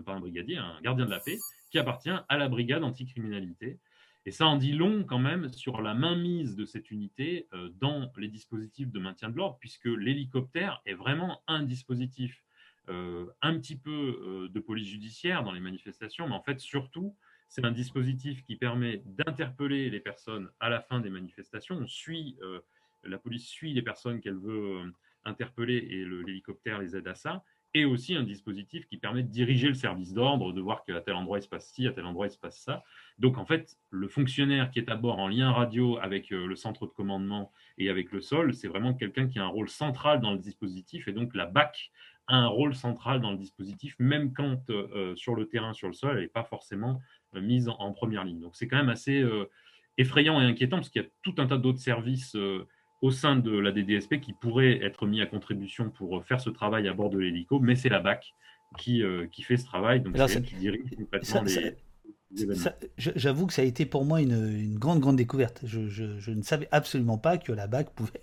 [0.05, 1.37] un, brigadier, un gardien de la paix,
[1.71, 3.79] qui appartient à la brigade anticriminalité.
[4.25, 8.11] Et ça en dit long quand même sur la mainmise de cette unité euh, dans
[8.17, 12.43] les dispositifs de maintien de l'ordre, puisque l'hélicoptère est vraiment un dispositif
[12.87, 17.15] un petit peu euh, de police judiciaire dans les manifestations, mais en fait surtout,
[17.47, 21.75] c'est un dispositif qui permet d'interpeller les personnes à la fin des manifestations.
[21.75, 22.37] On suit,
[23.03, 24.89] la police suit les personnes qu'elle veut
[25.25, 29.67] interpeller et l'hélicoptère les aide à ça et aussi un dispositif qui permet de diriger
[29.67, 32.27] le service d'ordre, de voir qu'à tel endroit il se passe ci, à tel endroit
[32.27, 32.83] il se passe ça.
[33.17, 36.55] Donc en fait, le fonctionnaire qui est à bord en lien radio avec euh, le
[36.55, 40.19] centre de commandement et avec le sol, c'est vraiment quelqu'un qui a un rôle central
[40.19, 41.91] dans le dispositif et donc la BAC
[42.27, 45.87] a un rôle central dans le dispositif, même quand euh, euh, sur le terrain, sur
[45.87, 47.01] le sol, elle n'est pas forcément
[47.33, 48.41] mise en, première ligne.
[48.41, 49.25] Donc c'est quand même assez
[49.97, 52.35] effrayant et inquiétant parce qu'il y a tout un tas d'autres services
[53.01, 56.87] au sein de la DDSP qui pourrait être mis à contribution pour faire ce travail
[56.89, 58.33] à bord de l'hélico, mais c'est la BAC
[58.77, 61.75] qui, euh, qui fait ce travail, donc c'est elle qui dirige complètement les,
[62.97, 65.61] J'avoue que ça a été pour moi une, une grande, grande découverte.
[65.65, 68.21] Je, je, je, ne savais absolument pas que la BAC pouvait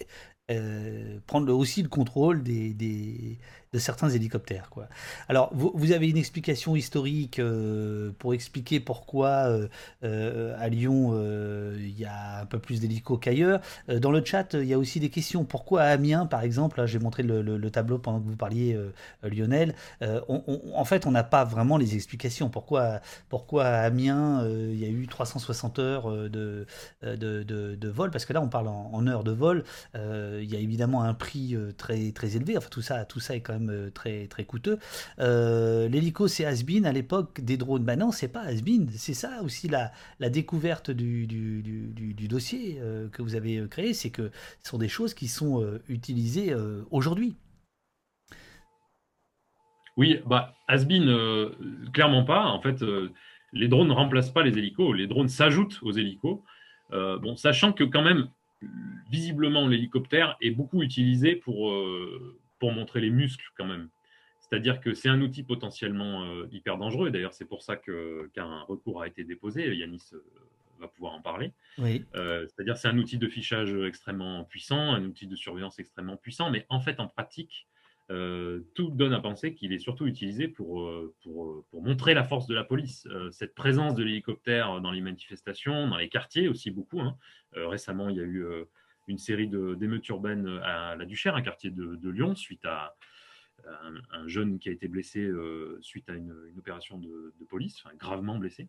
[0.50, 3.36] euh, prendre aussi le contrôle des, des,
[3.74, 4.70] de certains hélicoptères.
[4.70, 4.88] Quoi.
[5.28, 9.58] Alors, vous, vous avez une explication historique euh, pour expliquer pourquoi
[10.02, 10.88] euh, à Lyon
[11.78, 13.60] il y a un peu plus d'hélicos qu'ailleurs.
[13.88, 15.44] dans le chat, il y a aussi des questions.
[15.44, 18.78] Pourquoi à Amiens, par exemple, j'ai montré le, le, tableau pendant que vous parliez,
[19.22, 22.48] Lionel, en fait, on n'a pas vraiment les explications.
[22.48, 26.66] Pourquoi, pourquoi à Amiens, il y a eu 360 heures de,
[27.02, 28.10] de, de, vol?
[28.10, 29.64] Parce que là, on parle en, heures de vol.
[30.42, 32.56] il y a évidemment un prix euh, très, très élevé.
[32.56, 34.78] Enfin, tout ça, tout ça est quand même euh, très, très coûteux.
[35.18, 37.84] L'hélico, c'est Asbin à l'époque des drones.
[37.84, 38.86] Ben non, c'est pas Asbin.
[38.90, 39.90] C'est ça aussi la,
[40.30, 41.26] découverte du,
[42.28, 42.80] dossier
[43.12, 43.94] que vous avez créé.
[43.94, 44.30] C'est que
[44.62, 46.54] ce sont des choses qui sont utilisées
[46.90, 47.36] aujourd'hui.
[49.96, 51.50] Oui, bah, Asbin,
[51.92, 52.46] clairement pas.
[52.46, 52.84] En fait,
[53.52, 54.96] les drones ne remplacent pas les hélicos.
[54.96, 56.40] Les drones s'ajoutent aux hélicos.
[56.90, 58.28] bon, sachant que quand même,
[59.10, 63.88] visiblement, l'hélicoptère est beaucoup utilisé pour, euh, pour montrer les muscles quand même.
[64.40, 67.10] C'est-à-dire que c'est un outil potentiellement euh, hyper dangereux.
[67.10, 69.74] D'ailleurs, c'est pour ça qu'un recours a été déposé.
[69.76, 70.24] Yanis euh,
[70.80, 71.52] va pouvoir en parler.
[71.78, 72.04] Oui.
[72.14, 76.66] C'est-à-dire c'est un outil de fichage extrêmement puissant, un outil de surveillance extrêmement puissant, mais
[76.68, 77.66] en fait, en pratique,
[78.10, 82.46] euh, tout donne à penser qu'il est surtout utilisé pour, euh, pour, montrer la force
[82.46, 83.06] de la police.
[83.10, 87.00] Euh, cette présence de l'hélicoptère dans les manifestations, dans les quartiers aussi beaucoup.
[87.00, 87.16] Hein.
[87.52, 88.46] récemment, il y a eu
[89.08, 92.94] une série d'émeutes urbaines à la Duchère, un quartier de, Lyon, suite à
[94.10, 95.30] un, jeune qui a été blessé
[95.80, 98.68] suite à une, opération de, police, gravement blessé.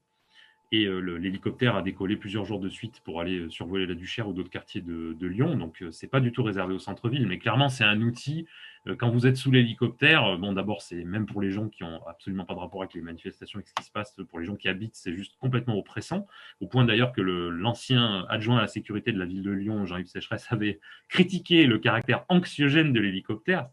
[0.71, 4.51] Et l'hélicoptère a décollé plusieurs jours de suite pour aller survoler la Duchère ou d'autres
[4.51, 5.55] quartiers de, Lyon.
[5.55, 8.45] Donc, c'est pas du tout réservé au centre-ville, mais clairement, c'est un outil
[8.87, 11.83] euh, quand vous êtes sous l'hélicoptère, euh, bon, d'abord, c'est même pour les gens qui
[11.83, 14.45] ont absolument pas de rapport avec les manifestations et ce qui se passe, pour les
[14.45, 16.27] gens qui habitent, c'est juste complètement oppressant.
[16.61, 20.07] Au point d'ailleurs que l'ancien adjoint à la sécurité de la ville de Lyon, Jean-Yves
[20.07, 23.69] Sécheresse, avait critiqué le caractère anxiogène de l'hélicoptère.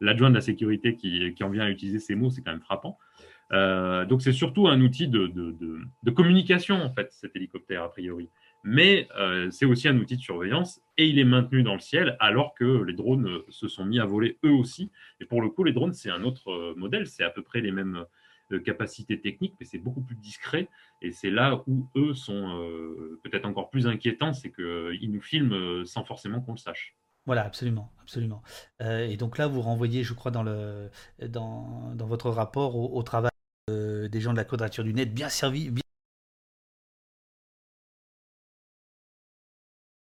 [0.00, 2.60] L'adjoint de la sécurité qui, qui, en vient à utiliser ces mots, c'est quand même
[2.60, 2.98] frappant.
[3.52, 5.30] Euh, donc, c'est surtout un outil de,
[6.14, 8.28] communication, en fait, cet hélicoptère, a priori
[8.64, 12.16] mais euh, c'est aussi un outil de surveillance et il est maintenu dans le ciel
[12.20, 14.92] alors que les drones euh, se sont mis à voler eux aussi.
[15.20, 17.72] Et pour le coup, les drones, c'est un autre modèle, c'est à peu près les
[17.72, 18.04] mêmes
[18.64, 20.68] capacités techniques, mais c'est beaucoup plus discret.
[21.00, 22.64] Et c'est là où eux sont
[23.24, 26.94] peut-être encore plus inquiétants, c'est qu'ils nous filment sans forcément qu'on le sache.
[27.26, 28.42] Voilà, absolument, absolument.
[28.80, 30.46] et donc là, vous renvoyez, je crois, dans
[31.96, 33.31] votre rapport au, travail
[33.68, 35.82] des gens de la quadrature du net, bien servi, bien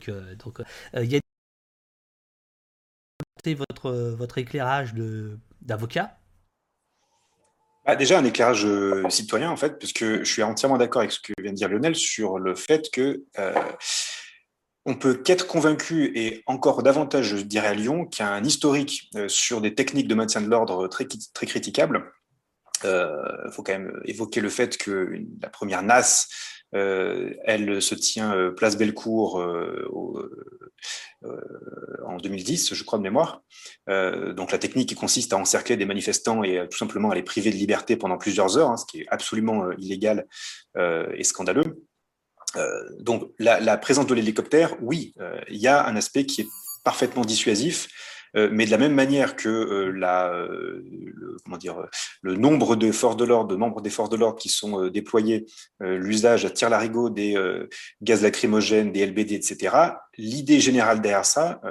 [0.09, 1.19] donc, euh, il y a
[3.55, 4.93] votre, votre éclairage
[5.61, 6.17] d'avocat?
[7.85, 11.19] Bah, déjà un éclairage euh, citoyen en fait, puisque je suis entièrement d'accord avec ce
[11.19, 13.55] que vient de dire Lionel sur le fait que euh,
[14.85, 19.73] on peut qu'être convaincu et encore davantage, je dirais à Lyon, qu'il historique sur des
[19.73, 22.11] techniques de maintien de l'ordre très, très critiquables.
[22.83, 25.11] Il faut quand même évoquer le fait que
[25.41, 26.27] la première NAS
[26.73, 29.87] euh, elle se tient euh, place Bellecour euh,
[32.05, 33.43] en 2010, je crois de mémoire.
[33.87, 37.51] donc la technique qui consiste à encercler des manifestants et tout simplement à les priver
[37.51, 40.25] de liberté pendant plusieurs heures, hein, ce qui est absolument illégal
[40.77, 41.85] et scandaleux.
[42.99, 45.13] donc la, présence de l'hélicoptère, oui,
[45.47, 46.47] il y a un aspect qui est
[46.83, 47.87] parfaitement dissuasif.
[48.33, 51.87] Mais de la même manière que la, le, comment dire,
[52.21, 55.45] le nombre de forces de l'ordre, de membres des forces de l'ordre qui sont déployés,
[55.79, 57.35] l'usage à tir larigot des
[58.01, 59.75] gaz lacrymogènes, des LBD, etc.
[60.17, 61.61] L'idée générale derrière ça,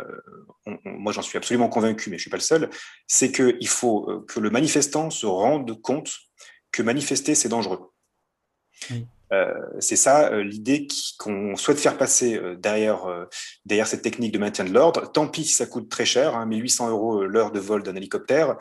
[0.85, 2.71] moi j'en suis absolument convaincu, mais je suis pas le seul,
[3.07, 6.13] c'est qu'il faut que le manifestant se rende compte
[6.73, 7.91] que manifester c'est dangereux.
[8.91, 8.95] Euh,
[9.79, 13.07] c'est ça euh, l'idée qu'on souhaite faire passer euh, derrière,
[13.87, 15.11] cette technique de maintien de l'ordre.
[15.13, 18.57] Tant pis si ça coûte très cher, hein, 1800 euros l'heure de vol d'un hélicoptère.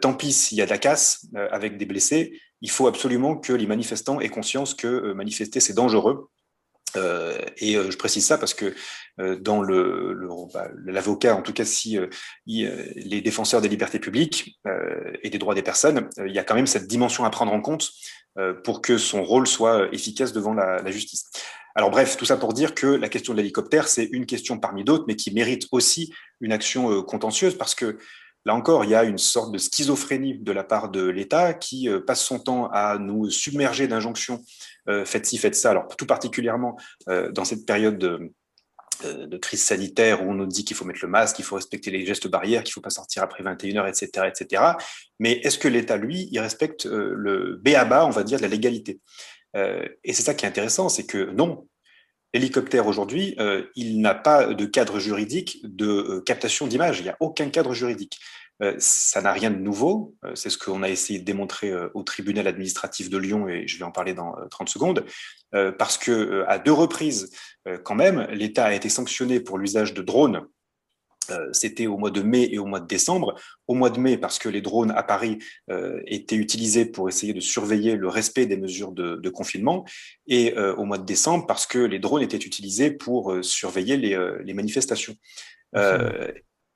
[0.00, 2.38] tant pis s'il y a de la casse avec des blessés.
[2.60, 6.28] Il faut absolument que les manifestants aient conscience que manifester, c'est dangereux.
[6.94, 8.74] et je précise ça parce que
[9.18, 11.98] dans le, bah, l'avocat, en tout cas si
[12.46, 14.60] les défenseurs des libertés publiques
[15.22, 17.60] et des droits des personnes, il y a quand même cette dimension à prendre en
[17.60, 18.21] compte euh,
[18.64, 21.30] pour que son rôle soit euh, efficace devant la, justice.
[21.74, 24.84] Alors bref, tout ça pour dire que la question de l'hélicoptère, c'est une question parmi
[24.84, 27.98] d'autres, mais qui mérite aussi une action euh, contentieuse parce que
[28.44, 31.88] là encore, il y a une sorte de schizophrénie de la part de l'État qui
[32.06, 34.42] passe son temps à nous submerger d'injonctions
[35.04, 35.70] faites ci, faites ça.
[35.70, 36.76] Alors tout particulièrement
[37.06, 38.32] dans cette période de,
[39.04, 41.90] de crise sanitaire où on nous dit qu'il faut mettre le masque, qu'il faut respecter
[41.90, 44.28] les gestes barrières, qu'il ne faut pas sortir après 21h, etc.
[44.28, 44.62] etc.
[45.18, 48.48] Mais est-ce que l'État, lui, il respecte euh, le B.A.B.A., on va dire, de la
[48.48, 49.00] légalité?
[49.56, 51.68] Euh, Et c'est ça qui est intéressant, c'est que non,
[52.34, 57.16] l'hélicoptère aujourd'hui, euh, il n'a pas de cadre juridique de captation d'images, il n'y a
[57.20, 58.18] aucun cadre juridique.
[58.62, 60.14] Euh, ça n'a rien de nouveau.
[60.24, 63.66] Euh, c'est ce qu'on a essayé de démontrer euh, au tribunal administratif de Lyon et
[63.66, 65.04] je vais en parler dans 30 secondes.
[65.78, 67.30] Parce que à deux reprises,
[67.84, 70.46] quand même, l'État a été sanctionné pour l'usage de drones
[71.52, 73.38] c'était au mois de mai et au mois de décembre.
[73.68, 75.38] Au mois de mai, parce que les drones à Paris
[76.06, 79.84] étaient utilisés pour essayer de surveiller le respect des mesures de, confinement,
[80.26, 85.14] et au mois de décembre, parce que les drones étaient utilisés pour surveiller les, manifestations.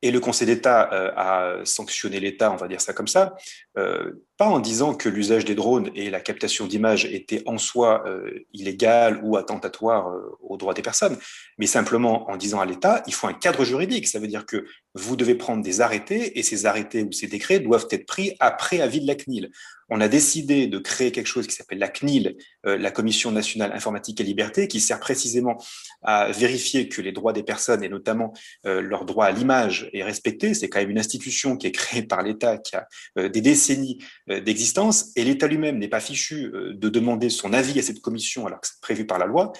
[0.03, 3.35] Et le Conseil d'État euh, a sanctionné l'État, on va dire ça comme ça,
[3.77, 8.47] pas en disant que l'usage des drones et la captation d'images étaient en soi euh,
[8.53, 11.16] illégal ou attentatoire aux droits des personnes,
[11.59, 14.09] mais simplement en disant à l'État, il faut un cadre juridique.
[14.09, 14.64] Ça veut dire que
[14.95, 18.81] vous devez prendre des arrêtés et ces arrêtés ou ces décrets doivent être pris après
[18.81, 19.51] avis de la CNIL
[19.89, 23.72] on a décidé de créer quelque chose qui s'appelle la CNIL, euh, la Commission nationale
[23.72, 25.62] informatique et liberté, qui sert précisément
[26.03, 28.33] à vérifier que les droits des personnes et notamment
[28.66, 30.55] euh, leur droit à l'image est respecté.
[30.55, 32.87] C'est quand même une institution qui est créée par l'État, qui a
[33.18, 33.99] euh, des décennies
[34.29, 38.61] d'existence, et l'État lui-même n'est pas fichu de demander son avis à cette commission alors
[38.61, 39.53] que c'est prévu par la loi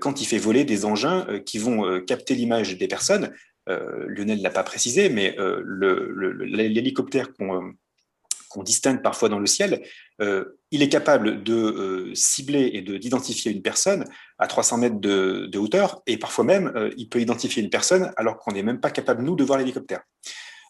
[0.00, 3.32] quand il fait voler des engins qui vont capter l'image des personnes.
[3.66, 9.82] Lionel l'a pas précisé, mais l'hélicoptère qu'on distingue parfois dans le ciel,
[10.20, 14.04] euh, il est capable de euh, cibler et d'identifier une personne
[14.38, 18.38] à 300 mètres de, hauteur, et parfois même, euh, il peut identifier une personne alors
[18.38, 20.02] qu'on n'est même pas capable, nous, de voir l'hélicoptère.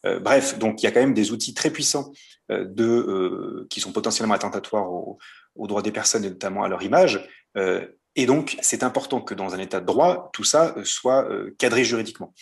[0.05, 2.12] Bref, donc il y a quand même des outils très puissants
[2.49, 5.18] de, qui sont potentiellement attentatoires aux,
[5.66, 7.28] droits des personnes et notamment à leur image.
[7.57, 11.28] et donc, c'est important que dans un état de droit, tout ça soit
[11.59, 12.32] cadré juridiquement.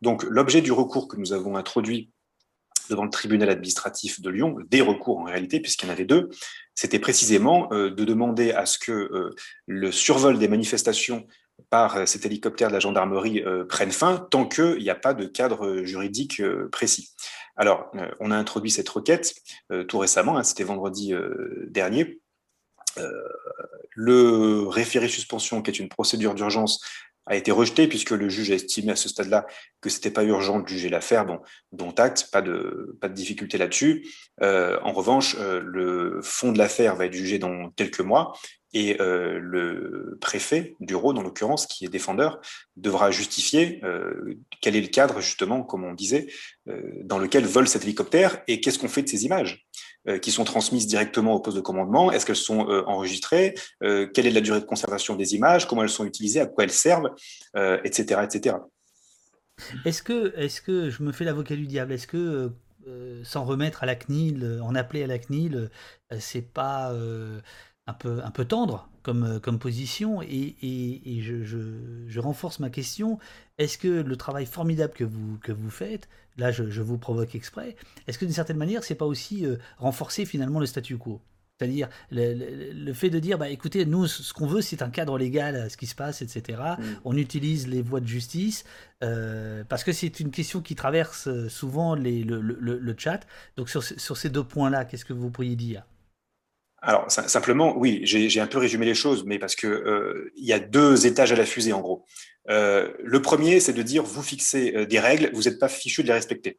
[0.00, 2.10] Donc, l'objet du recours que nous avons introduit
[2.90, 6.28] devant le tribunal administratif de Lyon, des recours en réalité, puisqu'il y en avait deux,
[6.74, 9.30] c'était précisément euh, de demander à ce que euh,
[9.66, 11.26] le survol des manifestations
[11.70, 15.26] par euh, cet hélicoptère de la gendarmerie prenne fin tant qu'il n'y a pas de
[15.26, 17.10] cadre juridique précis.
[17.56, 19.34] Alors, on a introduit cette requête
[19.86, 21.14] tout récemment, hein, c'était vendredi
[21.68, 22.20] dernier.
[23.94, 26.84] le référé suspension, qui est une procédure d'urgence,
[27.26, 29.46] a été rejeté puisque le juge a estimé à ce stade-là
[29.80, 31.40] que c'était pas urgent de juger l'affaire, bon,
[31.72, 34.06] dont acte, pas de, pas de difficulté là-dessus.
[34.42, 38.34] Euh, en revanche, euh, le fond de l'affaire va être jugé dans quelques mois
[38.74, 42.40] et euh, le préfet du Rhône, en l'occurrence, qui est défendeur,
[42.76, 46.26] devra justifier euh, quel est le cadre, justement, comme on disait,
[46.68, 49.64] euh, dans lequel vole cet hélicoptère et qu'est-ce qu'on fait de ces images?
[50.22, 52.12] Qui sont transmises directement au poste de commandement.
[52.12, 53.54] Est-ce qu'elles sont enregistrées?
[53.80, 55.66] Quelle est la durée de conservation des images?
[55.66, 56.40] Comment elles sont utilisées?
[56.40, 57.10] À quoi elles servent?
[57.84, 58.20] Etc.
[58.22, 58.56] etc.
[59.84, 62.52] Est-ce que, est que, je me fais l'avocat du diable, est-ce que
[63.22, 65.70] s'en remettre à la CNIL, en appeler à la CNIL,
[66.18, 66.92] c'est pas
[67.86, 68.88] un peu, un peu tendre?
[69.04, 73.18] Comme, euh, comme position et, et, je, je, renforce ma question.
[73.58, 76.08] Est-ce que le travail formidable que vous, que vous faites,
[76.38, 77.76] là je, je vous provoque exprès,
[78.08, 81.20] est-ce que d'une certaine manière c'est pas aussi euh, renforcer finalement le statu quo?
[81.58, 85.16] C'est-à-dire le, le, fait de dire, bah, écoutez, nous, ce qu'on veut, c'est un cadre
[85.16, 86.60] légal à ce qui se passe, etc.
[86.76, 86.82] Mm.
[87.04, 88.64] On utilise les voies de justice,
[89.04, 93.20] euh, parce que c'est une question qui traverse souvent les, le, le, chat.
[93.56, 95.84] Donc sur, sur ces deux points-là, qu'est-ce que vous pourriez dire?
[96.86, 100.52] Alors, simplement, oui, j'ai un peu résumé les choses, mais parce que euh, il y
[100.52, 102.04] a deux étages à la fusée, en gros.
[102.50, 106.02] Euh, le premier, c'est de dire, vous fixez euh, des règles, vous n'êtes pas fichu
[106.02, 106.58] de les respecter.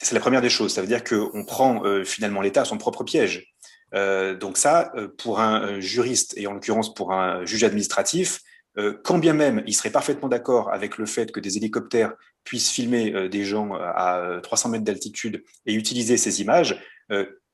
[0.00, 0.72] C'est la première des choses.
[0.72, 3.52] Ça veut dire qu'on prend finalement l'État à son propre piège.
[3.92, 8.38] donc ça, pour un juriste, et en l'occurrence pour un juge administratif,
[9.02, 12.12] quand bien même il serait parfaitement d'accord avec le fait que des hélicoptères
[12.44, 16.80] puissent filmer des gens à 300 mètres d'altitude et utiliser ces images,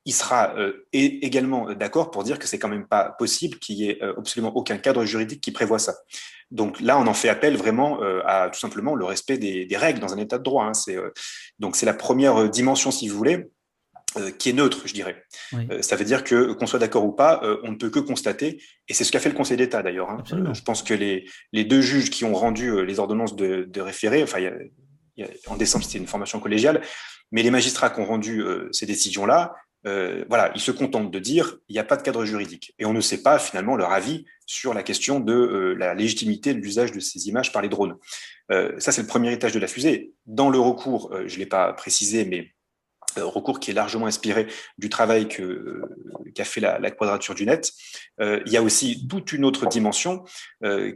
[0.05, 3.89] il sera euh, également d'accord pour dire que c'est quand même pas possible qu'il y
[3.89, 5.95] ait euh, absolument aucun cadre juridique qui prévoit ça.
[6.51, 9.99] Donc là, on en fait appel vraiment euh, à tout simplement le respect des, règles
[9.99, 10.65] dans un état de droit.
[10.65, 10.75] Hein.
[10.75, 10.95] C'est,
[11.57, 13.47] donc c'est la première dimension, si vous voulez,
[14.39, 15.25] qui est neutre, je dirais.
[15.81, 18.93] ça veut dire que qu'on soit d'accord ou pas, on ne peut que constater, et
[18.93, 20.09] c'est ce qu'a fait le Conseil d'État d'ailleurs.
[20.09, 20.23] Hein.
[20.29, 24.23] je pense que les, les deux juges qui ont rendu les ordonnances de, de référé,
[24.23, 24.39] enfin,
[25.47, 26.81] en décembre c'était une formation collégiale,
[27.33, 28.41] mais les magistrats qui ont rendu
[28.71, 29.53] ces décisions-là,
[29.87, 32.73] euh, voilà, ils se contentent de dire il n'y a pas de cadre juridique.
[32.79, 36.53] Et on ne sait pas finalement leur avis sur la question de euh, la légitimité
[36.53, 37.95] de l'usage de ces images par les drones.
[38.51, 40.13] Euh, ça, c'est le premier étage de la fusée.
[40.25, 42.51] Dans le recours, je ne l'ai pas précisé, mais
[43.17, 44.47] recours qui est largement inspiré
[44.77, 47.71] du travail qu'a fait la, la, quadrature du net.
[48.19, 50.25] il y a aussi toute une autre dimension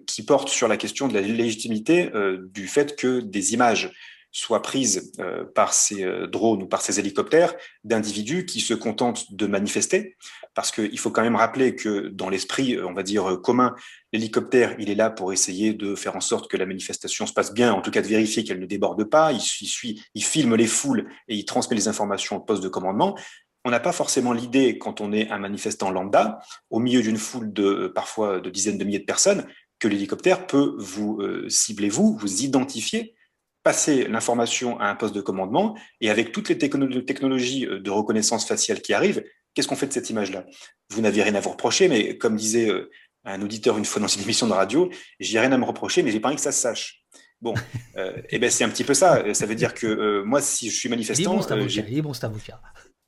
[0.06, 2.12] qui porte sur la question de la légitimité
[2.52, 3.94] du fait que des images
[4.32, 9.34] soit prise euh, par ces euh, drones ou par ces hélicoptères d'individus qui se contentent
[9.34, 10.18] de manifester,
[10.54, 13.76] parce qu'il faut quand même rappeler que dans l'esprit, euh, on va dire, commun,
[14.14, 17.54] l'hélicoptère, il est là pour essayer de faire en sorte que la manifestation se passe
[17.54, 20.68] bien, en tout cas de vérifier qu'elle ne déborde pas, il, suit, il filme les
[20.68, 23.18] foules et il transmet les informations au poste de commandement.
[23.66, 26.40] On n'a pas forcément l'idée, quand on est un manifestant lambda,
[26.70, 29.46] au milieu d'une foule de parfois de dizaines de milliers de personnes,
[29.80, 33.16] que l'hélicoptère peut vous cibler, vous, vous identifier
[33.64, 38.48] passer l'information à un poste de commandement et avec toutes les technologies euh, de reconnaissance
[38.48, 39.24] faciale qui arrivent,
[39.54, 40.46] qu'est-ce qu'on fait de cette image-là?
[40.92, 42.90] Vous n'avez rien à vous reprocher, mais comme disait euh,
[43.26, 46.12] un auditeur une fois dans une émission de radio, j'ai rien à me reprocher, mais
[46.12, 47.04] j'ai pas envie que ça se sache.
[47.42, 47.54] Bon,
[47.98, 49.34] euh, et eh ben c'est un petit peu ça.
[49.34, 51.40] Ça veut dire que moi, si je suis manifestant,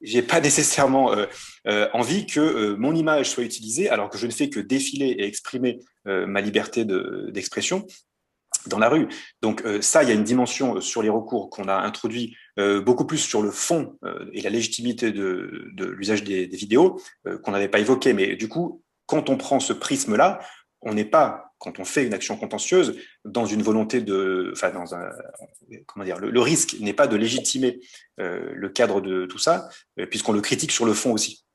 [0.02, 1.14] j'ai pas nécessairement
[1.94, 5.80] envie que mon image soit utilisée alors que je ne fais que défiler et exprimer
[6.06, 7.86] ma liberté d'expression
[8.68, 9.08] dans la rue.
[9.42, 12.36] Donc euh, ça, il y a une dimension euh, sur les recours qu'on a introduit
[12.60, 13.98] euh, beaucoup plus sur le fond
[14.34, 17.02] et la légitimité de, de l'usage des, des, vidéos
[17.44, 18.14] qu'on n'avait pas évoqué.
[18.14, 20.40] Mais du coup, quand on prend ce prisme-là,
[20.82, 24.96] on n'est pas, quand on fait une action contentieuse, dans une volonté de, enfin, dans
[24.96, 25.10] un,
[25.86, 27.80] comment dire, le, le risque n'est pas de légitimer
[28.18, 29.70] le cadre de tout ça,
[30.10, 31.46] puisqu'on le critique sur le fond aussi.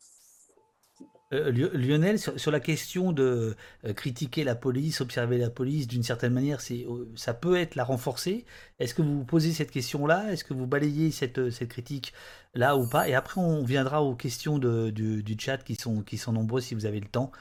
[1.33, 6.33] Euh, Lionel, sur, la question de euh, critiquer la police, observer la police, d'une certaine
[6.33, 8.45] manière, euh, ça peut être la renforcer.
[8.79, 10.33] Est-ce que vous vous posez cette question-là?
[10.33, 13.09] Est-ce que vous balayez cette, critique-là ou pas?
[13.09, 16.87] Et après, on viendra aux questions du, chat qui sont, qui sont nombreuses si vous
[16.87, 17.33] avez le temps.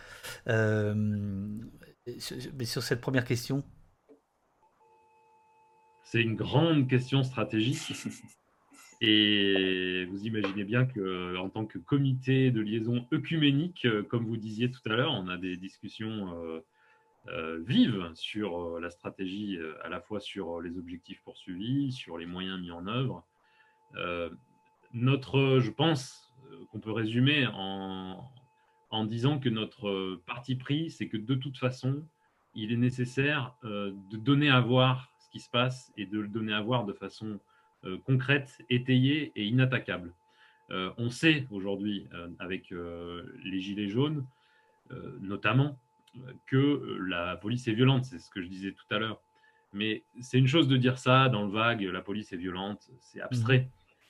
[0.48, 3.64] mais sur cette première question
[6.06, 7.94] C'est une grande question stratégique.
[9.07, 14.72] Et vous imaginez bien qu'en tant que comité de liaison œcuménique, euh, comme vous disiez
[14.72, 16.60] tout à l'heure, on a des discussions euh,
[17.27, 22.60] euh, vives sur la stratégie, à la fois sur les objectifs poursuivis, sur les moyens
[22.60, 23.23] mis en œuvre.
[24.94, 26.34] notre, je pense
[26.72, 28.27] qu'on peut résumer en,
[28.90, 32.03] en, disant que notre parti pris, c'est que de toute façon,
[32.56, 36.53] il est nécessaire de donner à voir ce qui se passe et de le donner
[36.53, 37.40] à voir de façon
[38.06, 40.14] concrète, étayée et inattaquable.
[40.72, 42.74] Euh, on sait aujourd'hui, euh, avec
[43.44, 44.26] les Gilets jaunes,
[45.20, 45.80] notamment,
[46.45, 49.20] que la police est violente, c'est ce que je disais tout à l'heure.
[49.74, 53.20] Mais c'est une chose de dire ça dans le vague, la police est violente, c'est
[53.20, 53.70] abstrait.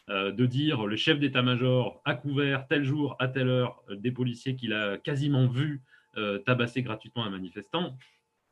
[0.09, 0.31] Mmh.
[0.31, 4.73] de dire le chef d'état-major a couvert tel jour, à telle heure, des policiers qu'il
[4.73, 5.81] a quasiment vu
[6.45, 7.97] tabasser gratuitement un manifestant,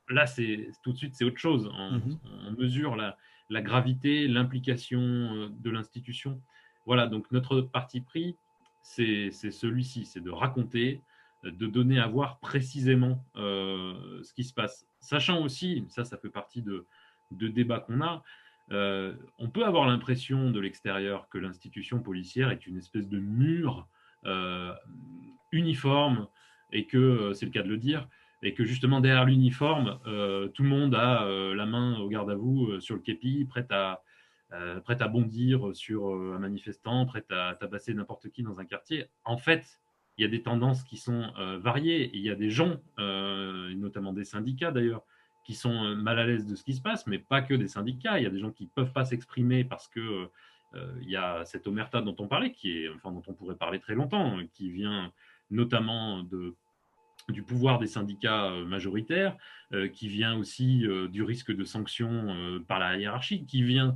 [0.09, 1.69] là, c'est tout de suite, c'est autre chose.
[1.77, 2.19] On, mmh.
[2.47, 3.17] on mesure la,
[3.49, 6.41] la gravité, l'implication euh, de l'institution.
[6.85, 8.35] Voilà, donc notre parti pris,
[8.81, 11.01] c'est celui-ci, c'est de raconter,
[11.43, 14.85] de donner à voir précisément euh, ce qui se passe.
[14.99, 16.85] Sachant aussi, ça, ça fait partie de,
[17.31, 18.23] de débats qu'on a,
[18.71, 23.87] euh, on peut avoir l'impression de l'extérieur que l'institution policière est une espèce de mur
[25.51, 26.27] uniforme
[26.71, 28.07] et que, c'est le cas de le dire,
[28.43, 32.29] et que justement derrière l'uniforme, euh, tout le monde a euh, la main au garde
[32.29, 34.01] à vous euh, sur le képi, prêt à,
[34.83, 39.07] prêt à bondir sur un manifestant, prêt à tabasser n'importe qui dans un quartier.
[39.23, 39.79] En fait,
[40.17, 42.11] il y a des tendances qui sont variées.
[42.13, 45.01] il y a des gens, notamment des syndicats d'ailleurs,
[45.43, 48.19] qui sont mal à l'aise de ce qui se passe, mais pas que des syndicats.
[48.19, 50.29] Il y a des gens qui ne peuvent pas s'exprimer parce que
[51.01, 53.79] il y a cette omerta dont on parlait, qui est, enfin, dont on pourrait parler
[53.79, 55.11] très longtemps, qui vient
[55.49, 56.53] notamment de,
[57.29, 59.37] du pouvoir des syndicats majoritaires,
[59.93, 63.95] qui vient aussi du risque de sanctions par la hiérarchie, qui vient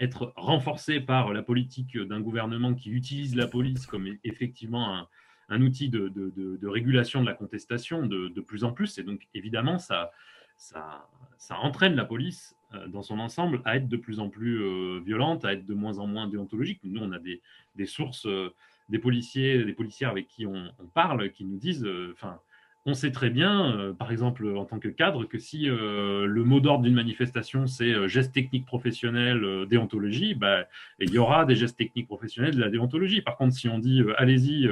[0.00, 5.06] être renforcé par la politique d'un gouvernement qui utilise la police comme effectivement
[5.48, 8.98] un, outil de, régulation de la contestation de, plus en plus.
[8.98, 10.10] Et donc, évidemment, ça,
[10.56, 11.08] ça,
[11.50, 15.44] entraîne la police euh, dans son ensemble à être de plus en plus euh, violente,
[15.44, 16.80] à être de moins en moins déontologique.
[16.84, 18.52] Nous, on a des, sources, euh,
[18.88, 22.40] des policiers, des policières avec qui on, parle, qui nous disent, enfin,
[22.86, 26.44] on sait très bien, euh, par exemple en tant que cadre, que si euh, le
[26.44, 30.66] mot d'ordre d'une manifestation c'est euh, geste technique professionnel, déontologie, bah,
[30.98, 33.22] il y aura des gestes techniques professionnels de la déontologie.
[33.22, 34.68] Par contre, si on dit allez-y,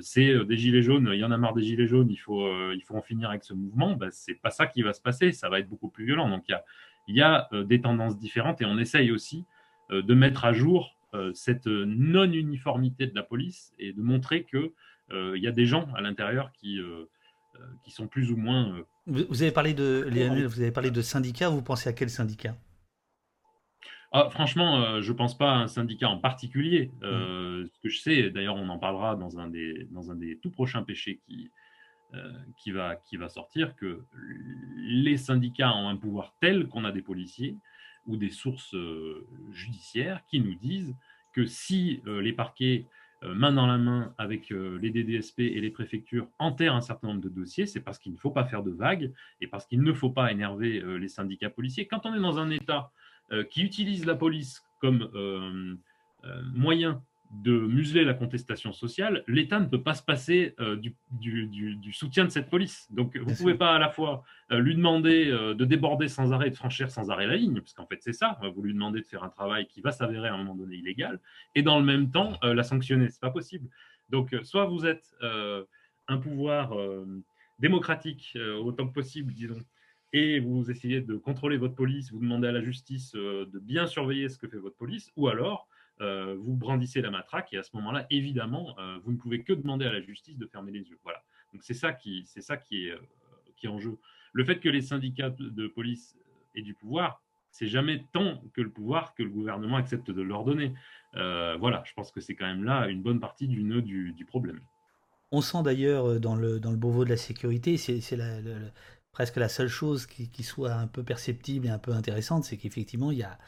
[0.00, 2.82] c'est des gilets jaunes, il y en a marre des gilets jaunes, il faut, il
[2.82, 5.48] faut en finir avec ce mouvement, bah, c'est pas ça qui va se passer, ça
[5.48, 6.28] va être beaucoup plus violent.
[6.30, 6.64] Donc il y a,
[7.08, 9.44] y a des tendances différentes et on essaye aussi
[9.90, 10.95] de mettre à jour
[11.34, 14.72] cette non-uniformité de la police et de montrer que
[15.10, 17.04] il euh, y a des gens à l'intérieur qui, euh,
[17.56, 18.76] euh, qui sont plus ou moins.
[19.06, 20.08] Vous, avez parlé de,
[20.46, 22.56] vous avez parlé de syndicats, vous pensez à quel syndicat?
[24.12, 26.90] Ah, franchement, je ne pense pas à un syndicat en particulier.
[27.02, 27.66] Mm.
[27.66, 30.50] Ce que je sais, d'ailleurs, on en parlera dans un des, dans un des tout
[30.50, 31.50] prochains péchés qui,
[32.56, 34.04] qui, va, qui va sortir, que
[34.78, 37.56] les syndicats ont un pouvoir tel qu'on a des policiers
[38.06, 38.74] ou des sources
[39.52, 40.94] judiciaires qui nous disent
[41.32, 42.86] que si les parquets
[43.24, 47.08] euh, main dans la main avec euh, les DDSP et les préfectures enterrent un certain
[47.08, 49.10] nombre de dossiers, c'est parce qu'il ne faut pas faire de vagues
[49.40, 51.86] et parce qu'il ne faut pas énerver euh, les syndicats policiers.
[51.86, 52.90] Quand on est dans un État
[53.50, 55.10] qui utilise la police comme
[56.54, 62.24] moyen de museler la contestation sociale, l'État ne peut pas se passer euh, du, soutien
[62.24, 62.86] de cette police.
[62.90, 66.32] Donc, vous ne pouvez pas à la fois euh, lui demander euh, de déborder sans
[66.32, 68.38] arrêt, de franchir sans arrêt la ligne, parce qu'en fait, c'est ça.
[68.54, 71.20] Vous lui demandez de faire un travail qui va s'avérer à un moment donné illégal,
[71.54, 73.08] et dans le même temps, la sanctionner.
[73.08, 73.68] Ce n'est pas possible.
[74.08, 75.14] Donc, soit vous êtes
[76.08, 76.74] un pouvoir
[77.58, 79.60] démocratique autant que possible, disons,
[80.12, 84.28] et vous essayez de contrôler votre police, vous demandez à la justice de bien surveiller
[84.28, 85.68] ce que fait votre police, ou alors
[86.00, 89.86] vous brandissez la matraque et à ce moment-là, évidemment, euh, vous ne pouvez que demander
[89.86, 90.98] à la justice de fermer les yeux.
[91.02, 91.22] Voilà.
[91.52, 93.98] Donc c'est ça qui, c'est ça qui est, euh, en jeu.
[94.32, 96.16] Le fait que les syndicats de police
[96.54, 100.44] aient du pouvoir, c'est jamais tant que le pouvoir que le gouvernement accepte de leur
[100.44, 100.74] donner.
[101.14, 104.60] voilà, je pense que c'est quand même là une bonne partie du nœud du, problème.
[105.32, 107.98] On sent d'ailleurs dans le, dans le de la sécurité, c'est
[109.16, 113.10] presque la seule chose qui, soit un peu perceptible et un peu intéressante, c'est qu'effectivement,
[113.10, 113.38] il y a,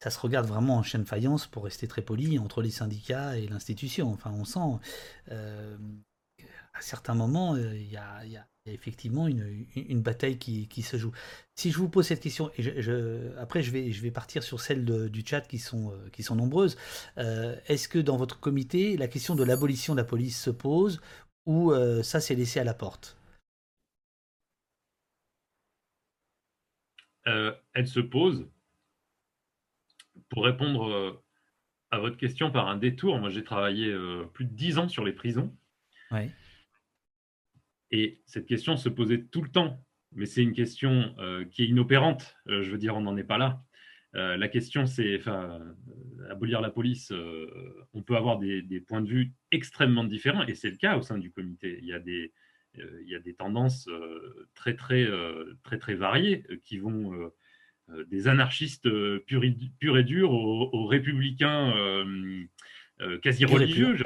[0.00, 3.48] ça se regarde vraiment en chaîne faïence, pour rester très poli, entre les syndicats et
[3.48, 4.12] l'institution.
[4.12, 4.80] Enfin, on sent,
[5.32, 5.76] euh,
[6.74, 8.22] à certains moments, euh, il y, a,
[8.66, 11.12] effectivement une, bataille qui, se joue.
[11.54, 15.40] Si je vous pose cette question, et après je vais, partir sur celles du chat
[15.40, 16.76] qui sont, euh, nombreuses,
[17.16, 21.00] est-ce que dans votre comité, la question de l'abolition de la police se pose
[21.46, 21.72] ou
[22.02, 23.16] ça c'est laissé à la porte?
[27.24, 28.46] Elle se pose
[30.28, 31.22] pour répondre euh,
[31.90, 35.04] à votre question par un détour, moi j'ai travaillé euh, plus de dix ans sur
[35.04, 35.56] les prisons.
[37.90, 39.82] Et cette question se posait tout le temps,
[40.12, 42.36] mais c'est une question euh, qui est inopérante.
[42.46, 43.62] je veux dire, on n'en est pas là.
[44.14, 45.20] la question, c'est,
[46.30, 47.12] abolir la police,
[47.92, 51.02] on peut avoir des, des, points de vue extrêmement différents, et c'est le cas au
[51.02, 51.78] sein du comité.
[51.80, 52.32] Il y a des,
[52.74, 53.88] il y a des tendances
[54.54, 55.06] très, très,
[55.62, 57.30] très, très variées qui vont
[58.10, 63.96] des anarchistes euh, purs et, durs aux, républicains euh, quasi religieux.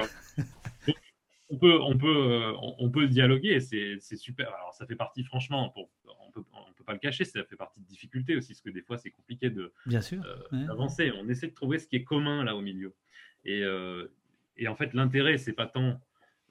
[1.49, 4.53] on peut, on peut, on peut dialoguer, c'est super.
[4.53, 7.81] Alors, ça fait partie, franchement, on peut, on peut pas le cacher, ça fait partie
[7.81, 9.71] de difficultés aussi, parce que des fois, c'est compliqué de
[10.51, 11.11] d'avancer.
[11.17, 12.95] On essaie de trouver ce qui est commun là au milieu.
[13.45, 13.63] Et,
[14.57, 15.99] et en fait, l'intérêt, c'est pas tant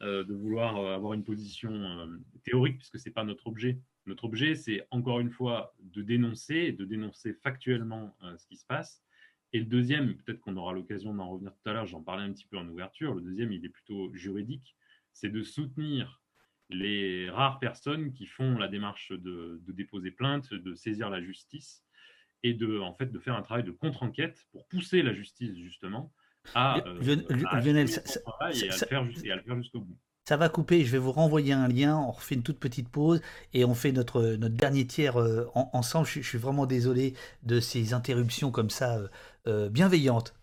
[0.01, 2.09] de vouloir avoir une position
[2.45, 3.79] théorique, puisque c'est pas notre objet.
[4.07, 8.66] Notre objet, c'est encore une fois de dénoncer de dénoncer factuellement euh, ce qui se
[8.66, 9.03] passe.
[9.53, 12.33] Et le deuxième, peut-être qu'on aura l'occasion d'en revenir tout à l'heure, j'en parlais un
[12.33, 14.77] petit peu en ouverture, le deuxième, il est plutôt juridique,
[15.12, 16.23] c'est de soutenir
[16.70, 21.85] les rares personnes qui font la démarche de, déposer plainte, de saisir la justice
[22.43, 26.12] et de, en fait, de faire un travail de contre-enquête pour pousser la justice justement
[26.55, 27.89] à, euh, Lionel,
[28.41, 29.99] à, et à le faire jusqu'au bout.
[30.28, 33.20] Ça va couper, je vais vous renvoyer un lien, on refait une toute petite pause
[33.55, 36.07] et on fait notre, dernier tiers euh, ensemble.
[36.07, 39.09] Je, suis vraiment désolé de ces interruptions comme ça euh,
[39.47, 40.35] bienveillante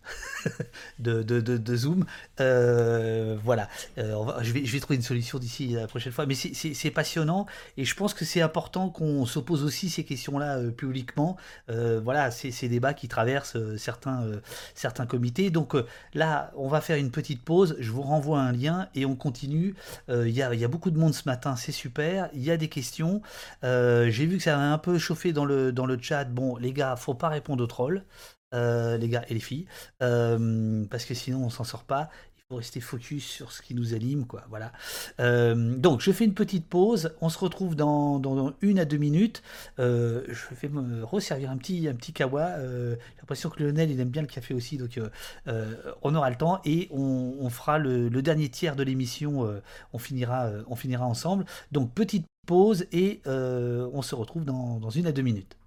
[0.98, 2.04] de, de, Zoom.
[2.38, 6.26] voilà, je, vais, je vais trouver une solution d'ici la prochaine fois.
[6.26, 7.46] Mais c'est passionnant
[7.76, 11.36] et je pense que c'est important qu'on s'oppose aussi ces questions-là publiquement.
[11.68, 14.26] voilà, c'est ces débats qui traversent certains,
[14.74, 15.50] certains comités.
[15.50, 15.74] Donc
[16.14, 17.76] là, on va faire une petite pause.
[17.78, 19.74] Je vous renvoie un lien et on continue.
[20.08, 22.28] Il y, a, y, a, beaucoup de monde ce matin, c'est super.
[22.34, 23.22] Il y a des questions.
[23.62, 26.24] J'ai vu que ça a un peu chauffé dans le, dans le chat.
[26.24, 28.04] Bon, les gars, faut pas répondre aux trolls.
[28.52, 29.66] Euh, les gars et les filles,
[30.02, 32.10] euh, parce que sinon on s'en sort pas.
[32.36, 34.42] Il faut rester focus sur ce qui nous anime, quoi.
[34.48, 34.72] Voilà.
[35.20, 37.12] Euh, donc je fais une petite pause.
[37.20, 39.44] On se retrouve dans, une à deux minutes.
[39.78, 42.56] je vais me resservir un petit un petit kawa.
[42.58, 44.98] J'ai l'impression que Lionel il aime bien le café aussi, donc
[45.46, 49.48] on aura le temps et on, fera le, dernier tiers de l'émission.
[49.92, 51.44] on finira on finira ensemble.
[51.70, 55.59] Donc petite pause et on se retrouve dans une à deux minutes.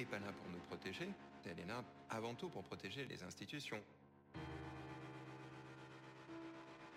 [0.00, 1.10] N'est pas là pour nous protéger,
[1.44, 3.82] elle est là avant tout pour protéger les institutions.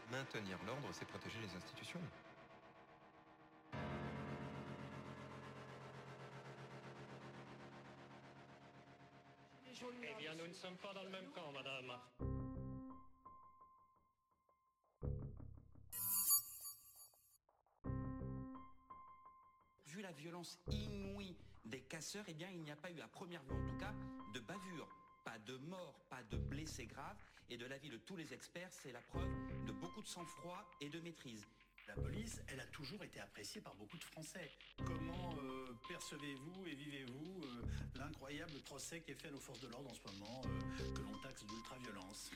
[0.10, 2.00] Maintenir l'ordre, c'est protéger les institutions.
[9.76, 12.00] Eh bien, nous ne sommes pas dans le même camp, madame.
[19.88, 23.44] Vu la violence inouïe des casseurs, eh bien, il n'y a pas eu, à première
[23.44, 23.94] vue en tout cas,
[24.34, 24.88] de bavure.
[25.24, 27.18] Pas de mort, pas de blessés graves.
[27.50, 29.30] Et de l'avis de tous les experts, c'est la preuve
[29.66, 31.46] de beaucoup de sang-froid et de maîtrise.
[31.88, 34.52] La police, elle a toujours été appréciée par beaucoup de Français.
[34.86, 37.66] Comment euh, percevez-vous et vivez-vous euh,
[37.96, 41.18] l'incroyable procès qui est fait nos forces de l'ordre en ce moment, euh, que l'on
[41.20, 42.32] taxe d'ultra-violence?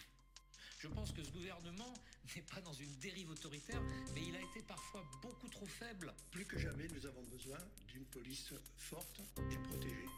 [0.80, 1.94] Je pense que ce gouvernement
[2.36, 3.82] n'est pas dans une dérive autoritaire,
[4.14, 6.14] mais il a été parfois beaucoup trop faible.
[6.32, 9.22] Plus que jamais, nous avons besoin d'une police forte
[9.52, 10.10] et protégée.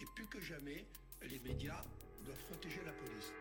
[0.00, 0.86] Et plus que jamais,
[1.22, 1.82] les médias
[2.24, 3.32] doivent protéger la police.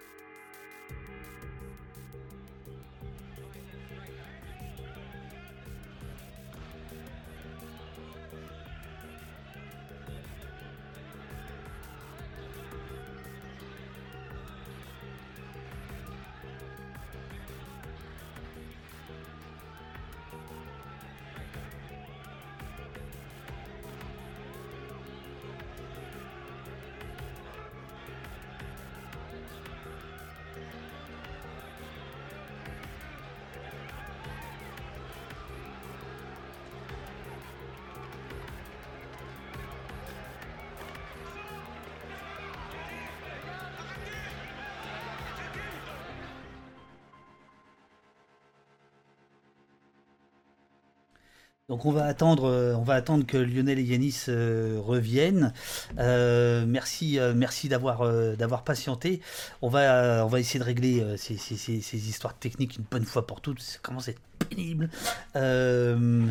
[51.75, 55.51] Donc on va attendre, euh, on va attendre que Lionel et Yanis euh, reviennent.
[55.99, 59.19] Euh, merci, merci d'avoir patienté.
[59.61, 63.59] On va essayer de régler ces, histoires techniques une bonne fois pour toutes.
[63.59, 64.89] Ça commence à être pénible.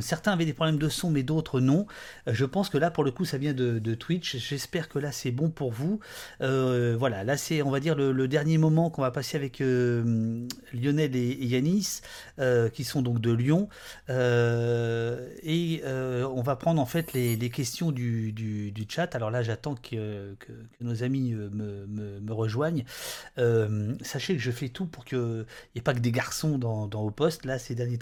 [0.01, 1.87] certains avaient des problèmes de son, mais d'autres non.
[2.27, 4.37] Je pense que là, pour le coup, ça vient de, Twitch.
[4.37, 6.01] J'espère que là, c'est bon pour vous.
[6.41, 11.47] voilà, là, c'est, on va dire, le, dernier moment qu'on va passer avec Lionel et,
[11.47, 12.01] Yanis,
[12.73, 13.69] qui sont donc de Lyon
[15.45, 19.15] et euh, on va prendre en fait les, questions du, chat.
[19.15, 20.37] Alors là, j'attends que,
[20.81, 22.85] nos amis euh, me, rejoignent.
[23.39, 26.87] Euh, sachez que je fais tout pour qu'il n'y ait pas que des garçons dans,
[26.87, 27.45] dans Au Poste.
[27.45, 27.99] Là, ces derniers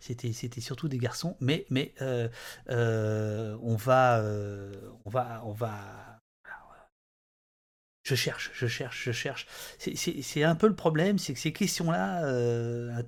[0.00, 1.36] c'était, c'était surtout des garçons.
[1.40, 4.22] Mais, mais on va...
[5.04, 6.06] on va, on va
[8.02, 9.46] je cherche, je cherche, je cherche.
[9.78, 13.02] C'est un peu le problème, c'est que ces questions-là,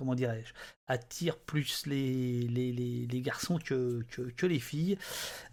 [0.00, 0.54] comment dirais-je,
[0.86, 4.02] attire plus les, garçons que,
[4.46, 4.96] les filles.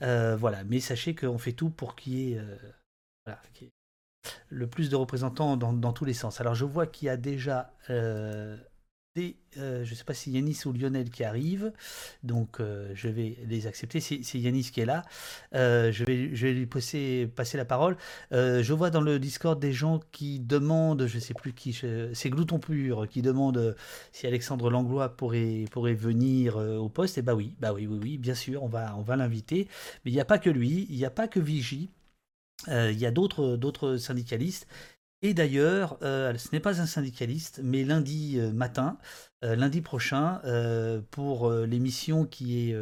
[0.01, 3.33] Euh, voilà, mais sachez qu'on fait tout pour qu'il y, ait, euh,
[4.47, 6.39] le plus de représentants dans, tous les sens.
[6.39, 8.55] Alors je vois qu'il y a déjà euh,
[9.57, 11.71] euh, je ne sais pas si Yanis ou Lionel qui arrivent,
[12.23, 13.99] donc euh, je vais les accepter.
[13.99, 15.03] C'est Yanis qui est là.
[15.55, 17.97] Euh, je, vais, lui passer, passer la parole.
[18.31, 21.77] je vois dans le Discord des gens qui demandent, je ne sais plus qui,
[22.13, 23.75] c'est Glouton Pur, qui demande
[24.11, 27.17] si Alexandre Langlois pourrait, venir au poste.
[27.17, 29.67] Et bah oui, bah oui, oui, oui, bien sûr, on va, on va l'inviter.
[30.05, 31.89] Mais il n'y a pas que lui, il n'y a pas que Vigie.
[32.67, 34.67] Il y a d'autres syndicalistes
[35.23, 38.99] et d'ailleurs, euh, ce n'est pas un syndicaliste, mais lundi euh, matin,
[39.43, 40.41] euh, lundi prochain,
[41.11, 42.77] pour l'émission qui est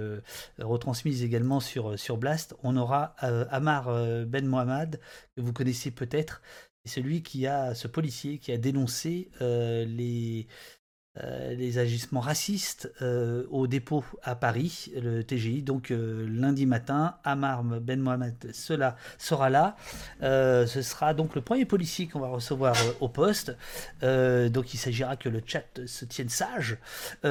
[0.60, 3.16] retransmise également sur, Blast, on aura
[3.49, 3.86] Amar
[4.26, 4.99] Ben Mohamed,
[5.36, 6.41] que vous connaissez peut-être,
[6.84, 10.48] c'est celui qui a, ce policier qui a dénoncé les,
[11.57, 12.91] les agissements racistes
[13.49, 15.61] au dépôt à Paris, le TGI.
[15.61, 19.75] Donc lundi matin, Amar Ben Mohamed cela sera là.
[20.21, 23.55] ce sera donc le premier policier qu'on va recevoir au poste.
[24.01, 26.77] donc il s'agira que le chat se tienne sage.
[27.23, 27.29] et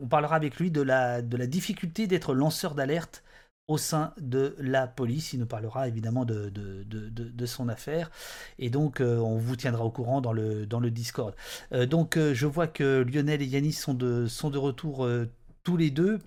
[0.00, 3.22] on parlera avec lui de la difficulté d'être lanceur d'alerte
[3.68, 5.32] au sein de la police.
[5.32, 6.52] Il nous parlera évidemment de,
[7.46, 8.10] son affaire.
[8.58, 11.34] Et donc, euh, on vous tiendra au courant dans le, Discord.
[11.72, 15.08] Euh, donc, euh, je vois que Lionel et Yanis sont de, retour
[15.62, 16.18] tous les deux.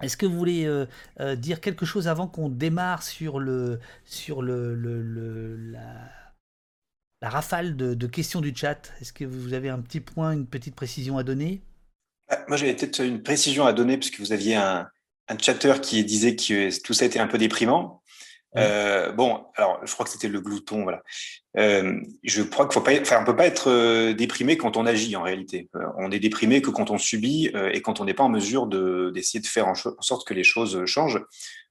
[0.00, 0.86] Est-ce que vous voulez
[1.36, 3.80] dire quelque chose avant qu'on démarre sur, le,
[5.72, 5.80] la,
[7.20, 8.92] la, rafale de, questions du chat?
[9.00, 11.62] Est-ce que vous avez un petit point, une petite précision à donner?
[12.46, 14.88] Moi, j'avais peut-être une précision à donner puisque vous aviez un,
[15.28, 18.02] un chatter qui disait que tout ça était un peu déprimant.
[18.56, 21.02] Euh, bon, alors je crois que c'était le glouton, voilà.
[21.58, 24.86] Euh, je crois qu'il faut pas, enfin, on peut pas être euh, déprimé quand on
[24.86, 25.68] agit en réalité.
[25.98, 29.10] on est déprimé que quand on subit et quand on n'est pas en mesure de
[29.14, 31.22] d'essayer de faire en, sorte que les choses changent.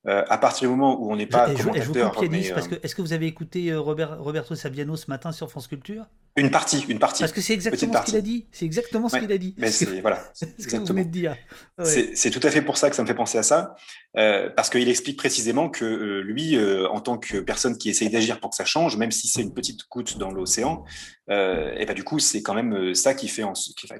[0.05, 2.13] à partir du moment où on n'est pas je, commentateur,
[2.53, 6.05] parce que est-ce que vous avez écouté Robert, Roberto Saviano ce matin sur France Culture?
[6.37, 7.23] Une partie, une partie.
[7.23, 8.45] Parce que c'est exactement ce qu'il a dit.
[8.51, 9.55] C'est exactement ce qu'il a dit.
[9.57, 10.23] Mais c'est voilà.
[10.33, 12.13] ce de.
[12.13, 13.75] C'est tout à fait pour ça que ça me fait penser à ça,
[14.13, 16.57] parce qu'il explique précisément que lui,
[16.89, 19.53] en tant que personne qui essaye d'agir pour que ça change, même si c'est une
[19.53, 20.85] petite goutte dans l'océan,
[21.29, 23.43] euh, et bah, du coup, c'est quand même euh, ça qui, fait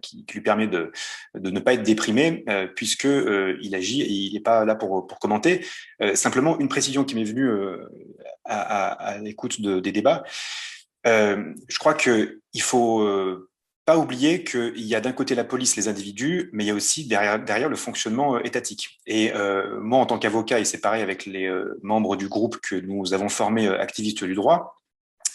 [0.02, 0.92] qui, lui permet de,
[1.36, 5.08] de, ne pas être déprimé, euh, puisque il agit et il n'est pas là pour,
[5.08, 5.66] pour commenter.
[6.14, 7.50] simplement, une précision qui m'est venue
[8.46, 10.24] à, l'écoute des débats.
[11.06, 13.08] Je crois qu'il faut
[13.86, 16.76] pas oublier qu'il y a d'un côté la police, les individus, mais il y a
[16.76, 19.00] aussi derrière, derrière le fonctionnement étatique.
[19.06, 19.32] Et
[19.82, 21.50] moi, en tant qu'avocat, et c'est pareil avec les
[21.82, 24.78] membres du groupe que nous avons formé activistes du droit,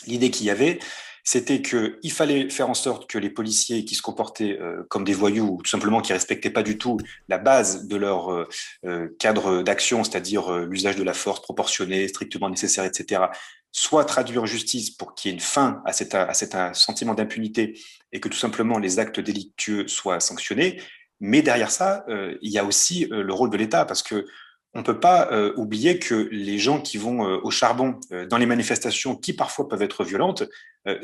[0.06, 0.78] L'idée qu'il y avait,
[1.24, 5.12] c'était qu'il fallait faire en sorte que les policiers qui se comportaient euh, comme des
[5.12, 8.48] voyous, ou tout simplement qui respectaient pas du tout la base de leur euh,
[8.84, 13.22] euh, cadre d'action, c'est-à-dire l'usage de la force proportionnée, strictement nécessaire, etc.,
[13.70, 17.14] soit traduits en justice pour qu'il y ait une fin à cet, à cet sentiment
[17.14, 17.78] d'impunité
[18.12, 20.82] et que tout simplement les actes délictueux soient sanctionnés.
[21.20, 22.04] Mais derrière ça,
[22.42, 24.26] il y a aussi le rôle de l'État, parce que
[24.74, 28.26] on ne peut pas euh, oublier que les gens qui vont euh, au charbon euh,
[28.26, 30.44] dans les manifestations, qui parfois peuvent être violentes,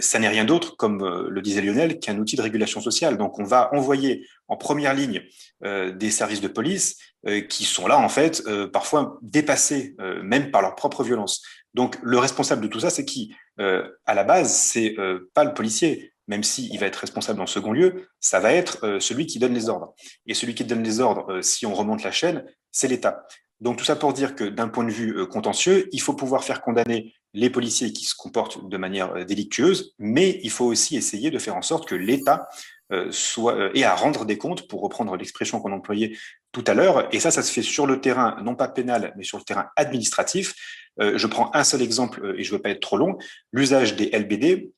[0.00, 3.16] ça n'est rien d'autre, comme le disait Lionel, qu'un outil de régulation sociale.
[3.16, 5.22] Donc on va envoyer en première ligne
[5.62, 6.96] des services de police
[7.48, 8.42] qui sont là, en fait,
[8.72, 11.44] parfois dépassés même par leur propre violence.
[11.74, 13.32] Donc le responsable de tout ça, c'est qui?
[13.56, 14.96] À la base, c'est
[15.32, 19.26] pas le policier, même s'il va être responsable en second lieu, ça va être celui
[19.26, 19.94] qui donne les ordres.
[20.26, 23.24] Et celui qui donne les ordres, si on remonte la chaîne, c'est l'État.
[23.60, 26.44] Donc tout ça pour dire que d'un point de vue euh, contentieux, il faut pouvoir
[26.44, 30.96] faire condamner les policiers qui se comportent de manière euh, délictueuse, mais il faut aussi
[30.96, 32.48] essayer de faire en sorte que l'État
[32.92, 36.16] euh, soit ait à rendre des comptes, pour reprendre l'expression qu'on employait
[36.52, 37.12] tout à l'heure.
[37.12, 39.68] Et ça, ça se fait sur le terrain, non pas pénal, mais sur le terrain
[39.76, 40.54] administratif.
[40.98, 43.18] je prends un seul exemple, et je ne veux pas être trop long,
[43.52, 44.72] l'usage des LBD.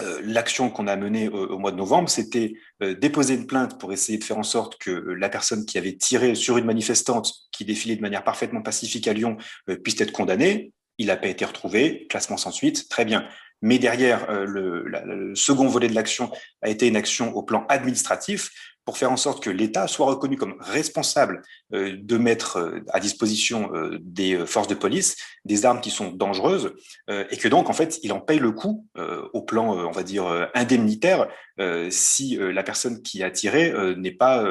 [0.00, 3.92] Euh, l'action qu'on a menée au, mois de novembre, c'était euh, déposer une plainte pour
[3.92, 7.32] essayer de faire en sorte que euh, la personne qui avait tiré sur une manifestante
[7.52, 9.36] qui défilait de manière parfaitement pacifique à Lyon
[9.84, 10.72] puisse être condamnée.
[10.98, 13.26] Il n'a pas été retrouvé, classement sans suite, très bien.
[13.60, 16.32] Mais derrière, le, le second volet de l'action
[16.62, 18.50] a été une action au plan administratif
[18.84, 21.42] pour faire en sorte que l'État soit reconnu comme responsable
[21.72, 26.10] euh, de mettre euh, à disposition euh, des forces de police des armes qui sont
[26.10, 26.74] dangereuses
[27.08, 28.86] et que donc en fait il en paye le coût
[29.32, 31.26] au plan on va dire indemnitaire
[31.90, 34.44] si la personne qui a tiré n'est pas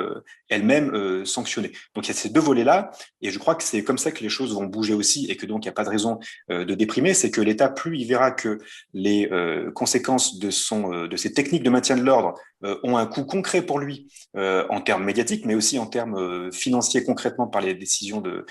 [0.50, 1.72] elle-même sanctionnée.
[1.96, 4.12] Donc il y a ces deux volets là et je crois que c'est comme ça
[4.12, 6.20] que les choses vont bouger aussi et que donc il n'y a pas de raison
[6.50, 8.60] de déprimer, c'est que l'État plus il verra que
[8.94, 9.30] les
[9.74, 12.36] conséquences de son de ces techniques de maintien de l'ordre
[12.84, 14.08] ont un coût concret pour lui
[14.38, 18.46] euh, en termes médiatiques, mais aussi en termes euh, financiers concrètement par les décisions de,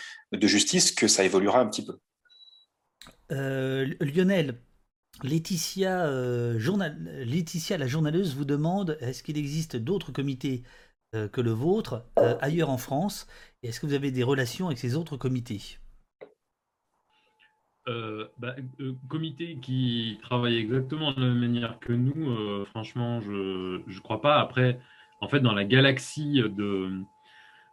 [0.47, 1.99] justice, que ça évoluera un petit peu.
[3.33, 4.59] Euh, Lionel,
[5.23, 6.11] Laetitia,
[6.55, 10.63] Laetitia, la journaleuse, vous demande est-ce qu'il existe d'autres comités
[11.13, 12.07] que le vôtre
[12.41, 13.27] ailleurs en France?
[13.63, 15.79] Et est-ce que vous avez des relations avec ces autres comités?
[18.39, 18.55] Bah,
[19.09, 24.41] comité qui travaille exactement de la même manière que nous, franchement, je ne crois pas.
[24.41, 24.81] Après,
[25.21, 26.43] en fait, dans la galaxie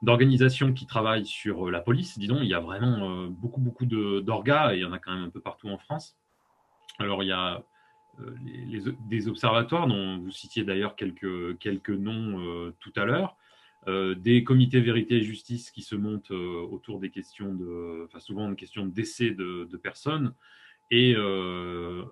[0.02, 3.86] d'organisations qui travaillent sur euh, la police, disons, il y a vraiment euh, beaucoup, beaucoup
[3.86, 6.18] d'orgas, il y en a quand même un peu partout en France.
[6.99, 7.64] Alors, il y a
[8.19, 8.36] euh,
[9.07, 13.38] des observatoires, dont vous citiez d'ailleurs quelques, quelques noms tout à l'heure,
[14.18, 18.56] des comités vérité et justice qui se montent autour des questions de, enfin souvent des
[18.57, 20.34] questions de décès de, personnes,
[20.91, 21.15] et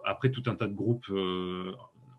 [0.06, 1.12] après tout un tas de groupes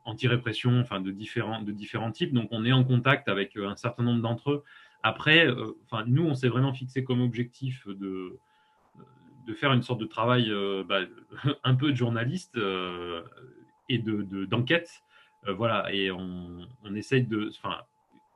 [0.05, 2.35] anti-répression, enfin de différents, de différents types.
[2.35, 4.65] Donc on est en contact avec un certain nombre d'entre eux.
[5.03, 5.49] Après,
[5.87, 8.39] enfin nous, on s'est vraiment fixé comme objectif de
[9.47, 10.53] de faire une sorte de travail
[10.89, 11.01] bah,
[11.65, 12.57] un peu de journaliste
[13.89, 15.03] et de d'enquête.
[15.47, 17.79] voilà, et on, on essaye de, enfin,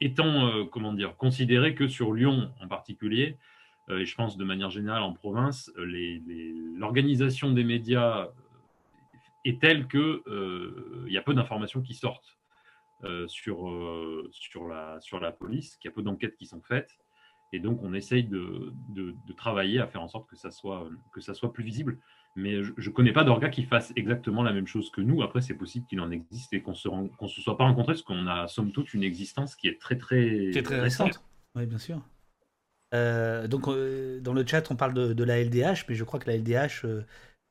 [0.01, 3.37] étant, comment dire, considéré que sur Lyon en particulier,
[3.91, 8.29] et je pense de manière générale en province, l'organisation des médias
[9.45, 10.21] est telle qu'il
[11.07, 12.39] il y a peu d'informations qui sortent
[13.27, 16.99] sur, sur, la, sur la police, qu'il y a peu d'enquêtes qui sont faites.
[17.53, 21.21] Et donc, on essaye de, de, travailler à faire en sorte que ça soit, que
[21.21, 21.99] ça soit plus visible.
[22.37, 25.23] Mais je ne connais pas d'orga qui fasse exactement la même chose que nous.
[25.23, 28.27] Après, c'est possible qu'il en existe et qu'on ne se, soit pas rencontré parce qu'on
[28.29, 31.25] a, somme toute, une existence qui est très, très, très, très récente.
[31.57, 32.01] Oui, bien sûr.
[32.95, 36.21] Euh, donc, euh, dans le chat, on parle de, de, la LDH, mais je crois
[36.21, 37.03] que la LDH euh,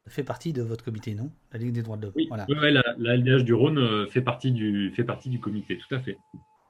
[0.08, 1.32] fait partie de votre comité, non?
[1.52, 2.14] La Ligue des droits de l'homme.
[2.16, 2.46] Oui, voilà.
[2.48, 6.18] la, la, LDH du Rhône fait partie du, fait partie du comité, tout à fait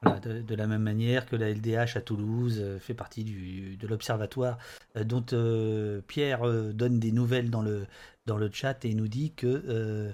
[0.03, 4.57] de, la même manière que la LDH à Toulouse euh, fait partie du, de l'observatoire
[4.95, 6.41] euh, dont euh, Pierre
[6.73, 7.85] donne des nouvelles dans le,
[8.25, 10.13] dans le chat et nous dit que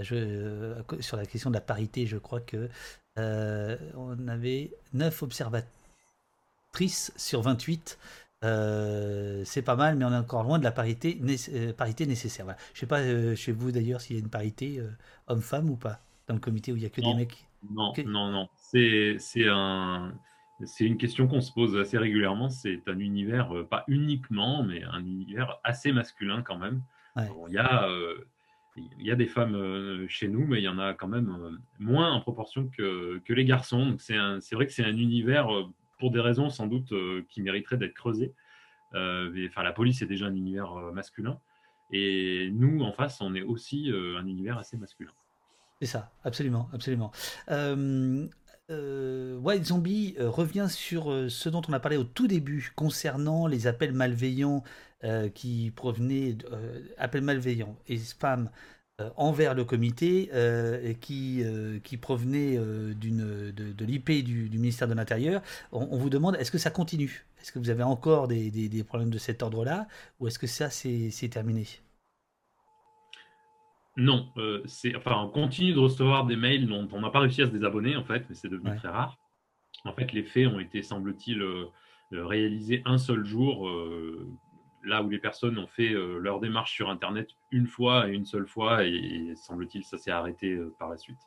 [0.00, 2.68] je, sur la question de la parité, je crois que
[3.16, 7.98] on avait 9 observatrices sur 28.
[8.42, 11.20] c'est pas mal, mais on est encore loin de la parité,
[11.76, 12.46] parité nécessaire.
[12.74, 13.02] Je sais pas
[13.34, 14.80] chez vous d'ailleurs s'il y a une parité
[15.26, 17.47] homme-femme ou pas dans le comité où il y a que des mecs.
[17.70, 18.48] Non, non, non.
[18.54, 19.18] C'est
[19.48, 20.12] un,
[20.64, 22.50] c'est une question qu'on se pose assez régulièrement.
[22.50, 26.82] C'est un univers, euh, pas uniquement, mais un univers assez masculin quand même.
[27.16, 28.16] il, y a, euh,
[28.76, 31.58] il y a des femmes euh, chez nous, mais il y en a quand même
[31.78, 33.96] moins en proportion que, que les garçons.
[33.98, 34.16] c'est
[34.52, 35.48] vrai que c'est un univers,
[35.98, 36.92] pour des raisons sans doute
[37.28, 38.34] qui mériteraient d'être creusées.
[38.92, 41.38] enfin, la police est déjà un univers masculin.
[41.90, 45.12] Et nous, en face, on est aussi un univers assez masculin.
[45.80, 47.12] C'est ça, absolument, absolument.
[47.50, 48.26] Euh,
[48.70, 53.46] euh, White Zombie euh, revient sur ce dont on a parlé au tout début concernant
[53.46, 54.62] les appels malveillants
[55.34, 56.36] qui provenaient,
[56.98, 58.50] appels malveillants et spam
[59.16, 60.28] envers le comité
[61.00, 62.58] qui, provenaient
[62.96, 65.40] d'une, de, l'IP du, ministère de l'Intérieur.
[65.70, 67.26] On, vous demande est-ce que ça continue?
[67.40, 69.86] Est-ce que vous avez encore des, des problèmes de cet ordre-là?
[70.18, 71.68] Ou est-ce que ça c'est terminé?
[73.98, 74.64] Non, euh,
[74.96, 77.96] enfin, on continue de recevoir des mails dont on n'a pas réussi à se désabonner,
[77.96, 79.18] en fait, mais c'est devenu très rare.
[79.84, 81.66] En fait, les faits ont été, semble-t-il, euh,
[82.12, 83.68] euh, réalisés un seul jour,
[84.84, 88.46] là où les personnes ont fait leur démarche sur Internet une fois et une seule
[88.46, 91.18] fois, et semble-t-il, ça s'est arrêté par la suite.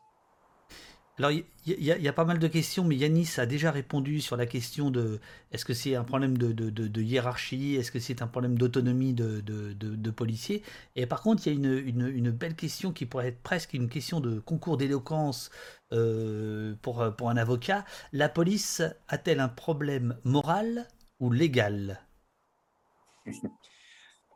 [1.18, 4.46] Alors, il y, a pas mal de questions, mais Yanis a déjà répondu sur la
[4.46, 5.20] question de
[5.52, 10.64] est-ce que c'est un problème de, hiérarchie, est-ce que c'est un problème d'autonomie de, policiers?
[10.96, 14.20] Et par contre, il y a une, belle question qui pourrait être presque une question
[14.20, 15.52] de concours d'éloquence
[15.92, 17.86] euh, pour, pour un avocat.
[18.14, 20.88] La police a-t-elle un problème moral
[21.20, 22.02] ou légal?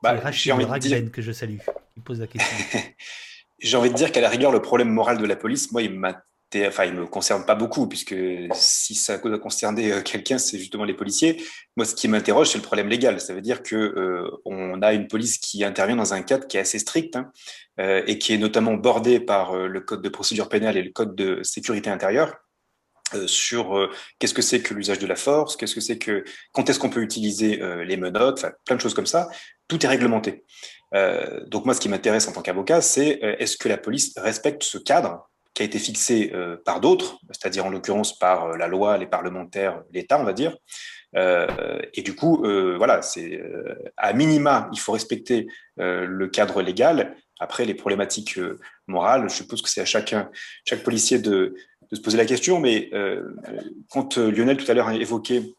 [0.04, 1.58] Bah, Rachid Raglen, que je salue,
[1.96, 2.80] qui pose la question.
[3.60, 5.98] J'ai envie de dire qu'à la rigueur, le problème moral de la police, moi, il
[5.98, 6.22] m'a
[6.68, 8.16] enfin, il me concerne pas beaucoup, puisque
[8.54, 11.44] si ça doit concerner euh, quelqu'un, c'est justement les policiers.
[11.76, 13.20] Moi, ce qui m'interroge, c'est le problème légal.
[13.20, 16.58] Ça veut dire que euh, on a une police qui intervient dans un cadre qui
[16.58, 17.32] est assez strict hein,
[17.80, 21.16] euh, et qui est notamment bordé par le code de procédure pénale et le code
[21.16, 22.36] de sécurité intérieure
[23.28, 26.24] sur qu'est-ce que c'est que l'usage de la force, qu'est-ce que c'est que
[26.54, 29.30] quand est-ce qu'on peut utiliser les menottes, plein de choses comme ça.
[29.68, 30.44] Tout est réglementé.
[31.46, 34.80] donc moi, ce qui m'intéresse en tant qu'avocat, c'est est-ce que la police respecte ce
[34.80, 38.98] cadre qui a été fixé euh, par d'autres, c'est-à-dire en l'occurrence par euh, la loi,
[38.98, 40.56] les parlementaires, l'État, on va dire.
[41.16, 42.44] Euh, et du coup,
[42.78, 43.42] voilà, c'est
[43.96, 47.16] à minima, il faut respecter le cadre légal.
[47.40, 48.38] Après, les problématiques
[48.88, 50.30] morales, je suppose que c'est à chacun,
[50.68, 51.56] chaque policier de,
[51.94, 52.60] se poser la question.
[52.60, 52.92] Mais
[53.90, 55.56] quand Lionel tout à l'heure a évoqué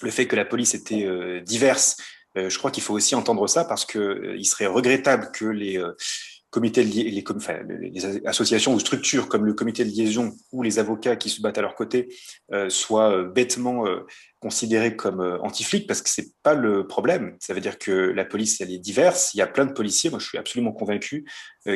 [0.00, 1.98] le fait que la police était diverse,
[2.34, 5.78] je crois qu'il faut aussi entendre ça parce que il serait regrettable que les
[6.50, 11.28] comités les, les, associations ou structures comme le comité de liaison ou les avocats qui
[11.28, 12.08] se battent à leur côté
[12.52, 14.06] euh, soient euh, bêtement euh,
[14.40, 17.36] considérés comme anti-flics parce que c'est pas le problème.
[17.40, 19.34] Ça veut dire que la police, elle est diverse.
[19.34, 21.24] Il y a plein de policiers, moi je suis absolument convaincu,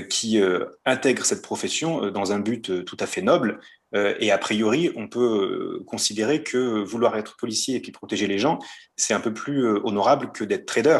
[0.08, 0.40] qui
[0.84, 3.58] intègrent cette profession dans un but tout à fait noble
[3.92, 8.38] et a priori, on peut euh, considérer que vouloir être policier et puis protéger les
[8.38, 8.60] gens,
[8.96, 10.98] c'est un peu plus euh, honorable que d'être trader.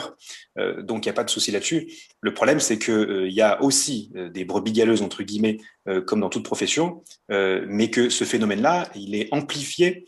[0.79, 1.93] donc, il n'y a pas de souci là-dessus.
[2.21, 5.59] Le problème, c'est qu'il y a aussi des brebis galeuses, entre guillemets,
[6.07, 10.05] comme dans toute profession, mais que ce phénomène-là, il est amplifié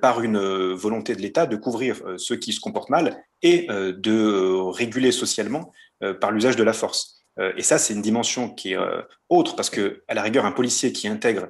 [0.00, 0.38] par une
[0.72, 5.72] volonté de l'État de couvrir ceux qui se comportent mal et de réguler socialement
[6.20, 7.22] par l'usage de la force.
[7.56, 8.78] et ça, c'est une dimension qui est
[9.28, 11.48] autre, parce que à la rigueur, un policier qui intègre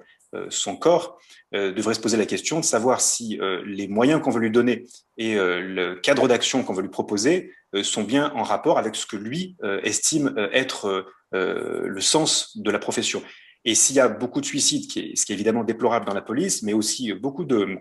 [0.49, 1.19] son corps
[1.53, 4.87] devrait se poser la question de savoir si les moyens qu'on veut lui donner
[5.19, 7.53] et le cadre d'action qu'on veut lui proposer
[7.83, 13.23] sont bien en rapport avec ce que lui estime être le sens de la profession.
[13.65, 16.63] Et s'il y a beaucoup de suicides, ce qui est évidemment déplorable dans la police,
[16.63, 17.79] mais aussi beaucoup de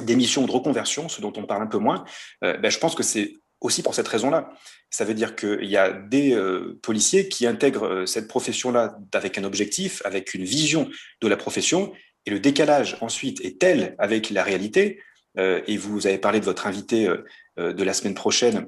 [0.00, 2.04] d'émissions de reconversion, ce dont on parle un peu moins,
[2.44, 4.52] euh, ben, je pense que c'est aussi pour cette raison-là.
[4.90, 9.38] Ça veut dire qu'il y a des euh, policiers qui intègrent euh, cette profession-là avec
[9.38, 10.90] un objectif, avec une vision
[11.20, 11.92] de la profession,
[12.26, 15.00] et le décalage ensuite est tel avec la réalité
[15.38, 17.08] euh, et vous avez parlé de votre invité
[17.58, 18.66] de la semaine prochaine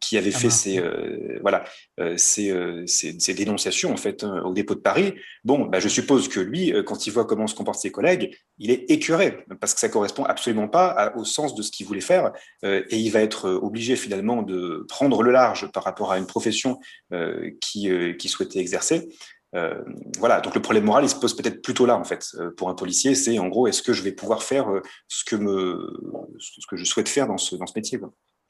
[0.00, 0.82] qui avait fait ses
[1.40, 1.64] voilà
[2.16, 5.14] ces, dénonciations en fait au dépôt de Paris.
[5.44, 8.70] Bon, bah, je suppose que lui, quand il voit comment se comportent ses collègues, il
[8.70, 12.32] est écœuré parce que ça correspond absolument pas au sens de ce qu'il voulait faire
[12.64, 16.80] et il va être obligé finalement de prendre le large par rapport à une profession
[17.60, 17.88] qui,
[18.18, 19.08] qui souhaitait exercer.
[19.54, 19.82] Euh,
[20.18, 22.68] voilà, donc le problème moral, il se pose peut-être plutôt là, en fait, euh, pour
[22.68, 25.78] un policier, c'est en gros, est-ce que je vais pouvoir faire euh, ce que, me,
[26.38, 27.98] ce que je souhaite faire dans ce, dans ce métier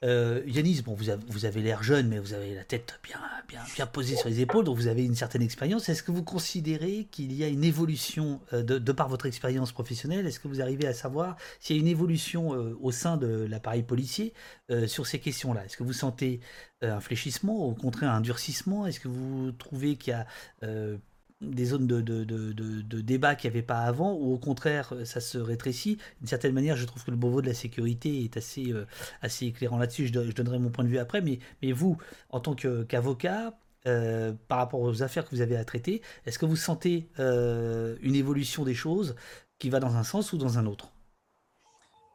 [0.05, 3.19] euh, Yanis, bon, vous avez, l'air jeune, mais vous avez la tête bien,
[3.49, 5.89] bien, bien posée sur les épaules, donc vous avez une certaine expérience.
[5.89, 10.27] Est-ce que vous considérez qu'il y a une évolution euh, de, par votre expérience professionnelle
[10.27, 13.47] Est-ce que vous arrivez à savoir s'il y a une évolution euh, au sein de
[13.49, 14.35] l'appareil policier
[14.71, 15.65] euh, sur ces questions-là?
[15.65, 16.41] Est-ce que vous sentez
[16.83, 18.87] un fléchissement, au contraire un durcissement?
[18.87, 20.27] Est-ce que vous trouvez qu'il y a
[21.41, 24.95] des zones de, de, de, de débat qu'il n'y avait pas avant, ou au contraire,
[25.05, 25.99] ça se rétrécit.
[26.21, 28.87] D'une certaine manière, je trouve que le Beauvau de la sécurité est assez, euh,
[29.21, 30.07] assez éclairant là-dessus.
[30.07, 31.39] Je, donnerai mon point de vue après, mais,
[31.73, 31.99] vous,
[32.31, 36.47] en tant qu'avocat, euh, par rapport aux affaires que vous avez à traiter, est-ce que
[36.47, 39.15] vous sentez euh, une évolution des choses
[39.59, 40.96] qui va dans un sens ou dans un autre?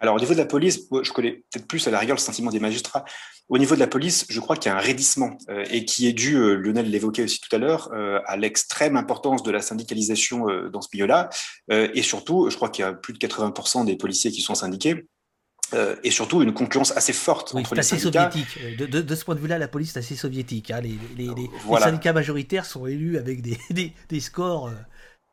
[0.02, 2.50] Alors, au niveau de la police, je connais peut-être plus à la rigueur le sentiment
[2.50, 3.06] des magistrats.
[3.50, 6.08] Au niveau de la police, je crois qu'il y a un raidissement euh, et qui
[6.08, 9.62] est dû, euh, Lionel l'évoquait aussi tout à l'heure, euh, à l'extrême importance de la
[9.62, 11.30] syndicalisation dans ce milieu-là.
[11.70, 15.06] et surtout, je crois qu'il y a plus de 80% des policiers qui sont syndiqués.
[16.04, 18.58] et surtout une concurrence assez forte entre les assez soviétique.
[18.78, 20.72] De, ce point de vue-là, la police est assez soviétique.
[20.72, 20.82] Hein.
[20.82, 21.50] Les,
[21.80, 23.58] syndicats majoritaires sont élus avec des,
[24.10, 24.72] des, scores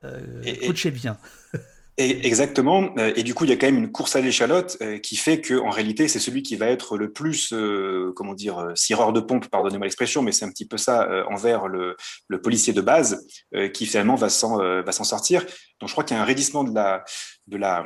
[0.05, 1.19] euh, bien.
[1.99, 2.91] exactement.
[2.99, 5.17] Euh, et du coup, il y a quand même une course à l'échalote euh, qui
[5.17, 9.13] fait que, en réalité, c'est celui qui va être le plus, euh, comment dire, cireur
[9.13, 11.97] de pompe, pardonnez-moi l'expression, mais c'est un petit peu ça envers le,
[12.43, 13.27] policier de base
[13.75, 15.45] qui finalement va s'en va s'en sortir.
[15.81, 17.05] Donc, je crois qu'il y a un raidissement de la
[17.47, 17.85] de la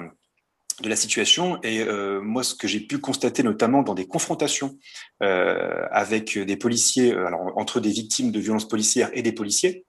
[0.83, 1.59] de la situation.
[1.63, 1.85] Et
[2.21, 4.79] moi, ce que j'ai pu constater, notamment dans des confrontations
[5.21, 9.85] avec des policiers, alors entre des victimes de violences policières et des policiers,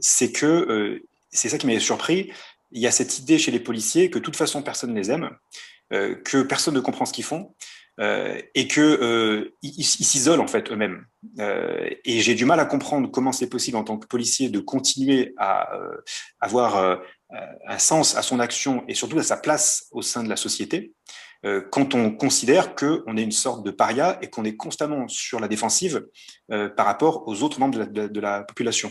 [0.00, 1.00] c'est que
[1.34, 2.32] c'est ça qui m'avait surpris.
[2.72, 5.10] Il y a cette idée chez les policiers que de toute façon personne ne les
[5.10, 5.30] aime,
[5.92, 7.54] euh, que personne ne comprend ce qu'ils font
[8.00, 11.04] euh, et que euh, ils s'isolent en fait eux-mêmes.
[11.38, 15.34] et j'ai du mal à comprendre comment c'est possible en tant que policier de continuer
[15.36, 15.68] à
[16.40, 17.00] avoir
[17.66, 20.92] un sens à son action et surtout à sa place au sein de la société
[21.70, 25.48] quand on considère qu'on est une sorte de paria et qu'on est constamment sur la
[25.48, 26.06] défensive
[26.48, 28.90] par rapport aux autres membres de la population.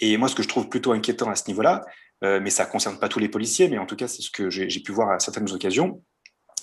[0.00, 1.84] Et moi, ce que je trouve plutôt inquiétant à ce niveau-là,
[2.24, 4.30] euh, mais ça ne concerne pas tous les policiers, mais en tout cas, c'est ce
[4.30, 6.02] que j'ai pu voir à certaines occasions,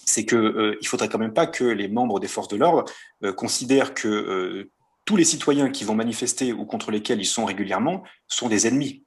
[0.05, 2.85] c'est qu'il euh, ne faudrait quand même pas que les membres des forces de l'ordre
[3.23, 4.71] euh, considèrent que euh,
[5.05, 9.05] tous les citoyens qui vont manifester ou contre lesquels ils sont régulièrement sont des ennemis.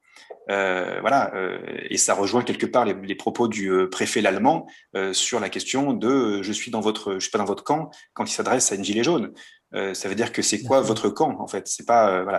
[0.49, 1.59] Euh, voilà, euh,
[1.91, 4.67] et ça rejoint quelque part les, les propos du préfet l'allemand
[5.13, 8.25] sur la question de je suis dans votre, je suis pas dans votre camp quand
[8.25, 9.33] il s'adresse à une gilet jaune.
[9.73, 11.67] ça veut dire que c'est quoi votre camp en fait?
[11.67, 12.39] C'est pas voilà.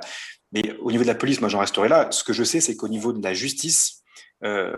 [0.51, 2.07] Mais au niveau de la police, moi j'en resterai là.
[2.11, 4.03] Ce que je sais, c'est qu'au niveau de la justice
[4.43, 4.73] euh,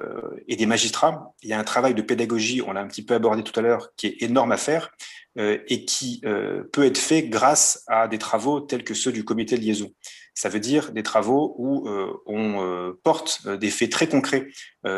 [0.47, 3.13] et des magistrats, il y a un travail de pédagogie, on l'a un petit peu
[3.13, 4.91] abordé tout à l'heure, qui est énorme à faire
[5.37, 9.23] euh, et qui euh, peut être fait grâce à des travaux tels que ceux du
[9.23, 9.91] comité de liaison.
[10.33, 14.47] Ça veut dire des travaux où euh, on euh, porte des faits très concrets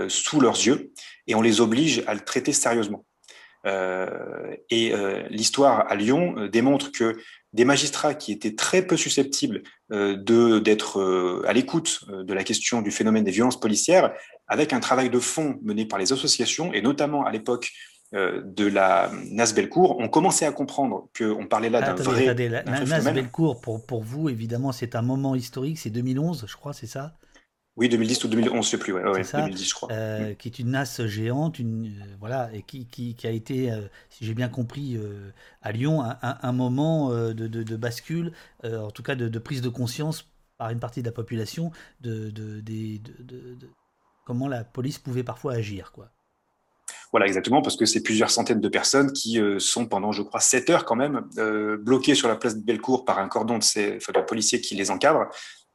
[0.08, 0.94] sous leurs yeux
[1.28, 3.06] et on les oblige à le traiter sérieusement.
[3.66, 4.94] et
[5.30, 7.18] l'histoire à Lyon démontre que
[7.54, 12.34] des magistrats qui étaient très peu susceptibles euh, de d'être euh, à l'écoute euh, de
[12.34, 14.14] la question du phénomène des violences policières,
[14.48, 17.72] avec un travail de fond mené par les associations, et notamment à l'époque
[18.14, 22.28] de la NAS Bellecour, on commençait à comprendre qu'on parlait là d'un vrai...
[22.28, 26.56] Attendez, la, NAS Bellecour, pour, pour vous, évidemment, c'est un moment historique, c'est 2011, je
[26.58, 27.14] crois, c'est ça?
[27.78, 29.92] Oui, 2010 ou 2011, je sais plus, ouais, ouais 2010, je crois.
[29.92, 30.36] Euh, mm.
[30.36, 33.82] Qui est une NAS géante, une, euh, voilà, et qui, qui, qui, a été, euh,
[34.10, 35.00] si j'ai bien compris,
[35.62, 38.34] à Lyon, un, un, moment de, de, de, bascule,
[38.64, 40.28] en tout cas de, prise de conscience
[40.58, 41.72] par une partie de la population
[42.02, 42.32] de,
[44.26, 46.10] comment la police pouvait parfois agir, quoi.
[47.12, 50.70] Voilà, exactement, parce que c'est plusieurs centaines de personnes qui sont pendant, je crois, 7
[50.70, 51.22] heures quand même,
[51.80, 54.76] bloquées sur la place de Bellecour par un cordon de, ces, enfin, de policiers qui
[54.76, 55.28] les encadrent.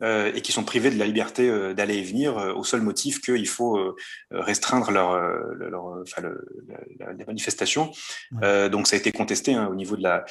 [0.03, 2.83] Euh, et qui sont privés de la liberté euh, d'aller et venir euh, au seul
[2.83, 3.97] motif qu'il faut
[4.31, 5.19] restreindre leur,
[5.55, 6.21] leur enfin,
[6.99, 7.91] la, les manifestations.
[8.71, 10.25] donc ça a été contesté hein, au niveau de la,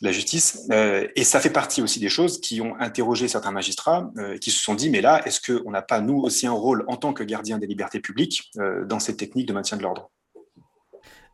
[0.00, 0.68] la justice.
[0.70, 4.10] et ça fait partie aussi des choses qui ont interrogé certains magistrats
[4.40, 6.96] qui se sont dit, mais là, est-ce qu'on n'a pas, nous aussi, un rôle en
[6.96, 8.50] tant que gardien des libertés publiques
[8.86, 10.10] dans cette technique de maintien de l'ordre?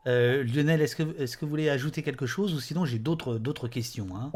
[0.06, 4.08] Lionel, est-ce que, est que vous voulez ajouter quelque chose ou sinon j'ai d'autres questions
[4.16, 4.32] hein?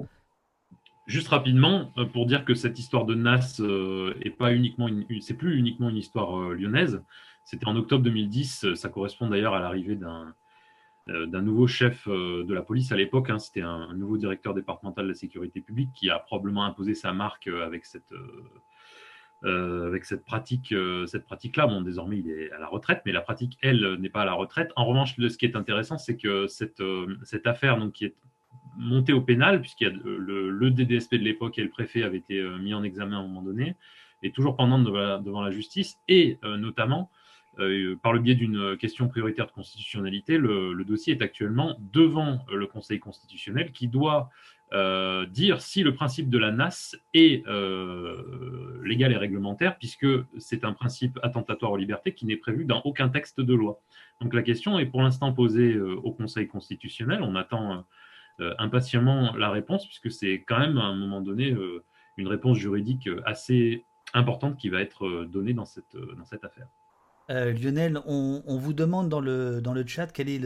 [1.06, 4.88] Juste rapidement, euh, pour dire que cette histoire de Nas euh, est pas uniquement,
[5.20, 7.02] c'est plus uniquement une histoire euh, lyonnaise.
[7.44, 8.74] C'était en octobre 2010.
[8.74, 10.34] Ça correspond d'ailleurs à l'arrivée d'un
[11.06, 13.30] d'un nouveau chef de la police à l'époque.
[13.30, 13.40] Hein.
[13.40, 17.48] C'était un, nouveau directeur départemental de la sécurité publique qui a probablement imposé sa marque
[17.48, 18.14] avec cette,
[19.42, 20.72] avec cette pratique,
[21.06, 21.66] cette pratique-là.
[21.66, 24.34] Bon, désormais, il est à la retraite, mais la pratique, elle, n'est pas à la
[24.34, 24.70] retraite.
[24.76, 26.82] En revanche, ce qui est intéressant, c'est que cette,
[27.24, 28.14] cette affaire, donc, qui est
[28.76, 32.38] monté au pénal, puisqu'il y a le, DDSP de l'époque et le préfet avaient été
[32.38, 33.76] euh, mis en examen à un moment donné,
[34.22, 37.10] et toujours pendant devant la, justice, et euh, notamment
[37.58, 42.66] euh, par le biais d'une question prioritaire de constitutionnalité, le, dossier est actuellement devant le
[42.66, 44.30] Conseil constitutionnel qui doit
[45.30, 47.44] dire si le principe de la NAS est
[48.84, 50.06] légal et réglementaire, puisque
[50.38, 53.80] c'est un principe attentatoire aux libertés qui n'est prévu dans aucun texte de loi.
[54.20, 57.20] Donc la question est pour l'instant posée au Conseil constitutionnel.
[57.22, 57.84] On attend
[58.58, 61.84] impatiemment la réponse, puisque c'est quand même à un moment donné euh,
[62.16, 63.84] une réponse juridique euh, assez
[64.14, 66.66] importante qui va être donnée dans cette, dans cette affaire.
[67.28, 70.40] Lionel, on, vous demande dans le, dans le chat quel est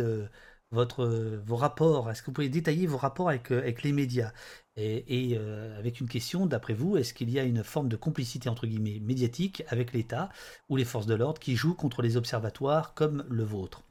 [0.71, 1.07] votre,
[1.47, 2.11] vos rapports.
[2.11, 4.33] Est-ce que vous pouvez détailler vos rapports avec, avec les médias?
[4.77, 5.39] Et,
[5.79, 9.01] avec une question, d'après vous, est-ce qu'il y a une forme de complicité entre guillemets
[9.01, 10.29] médiatique avec l'État
[10.69, 13.83] ou les forces de l'ordre qui jouent contre les observatoires comme le vôtre?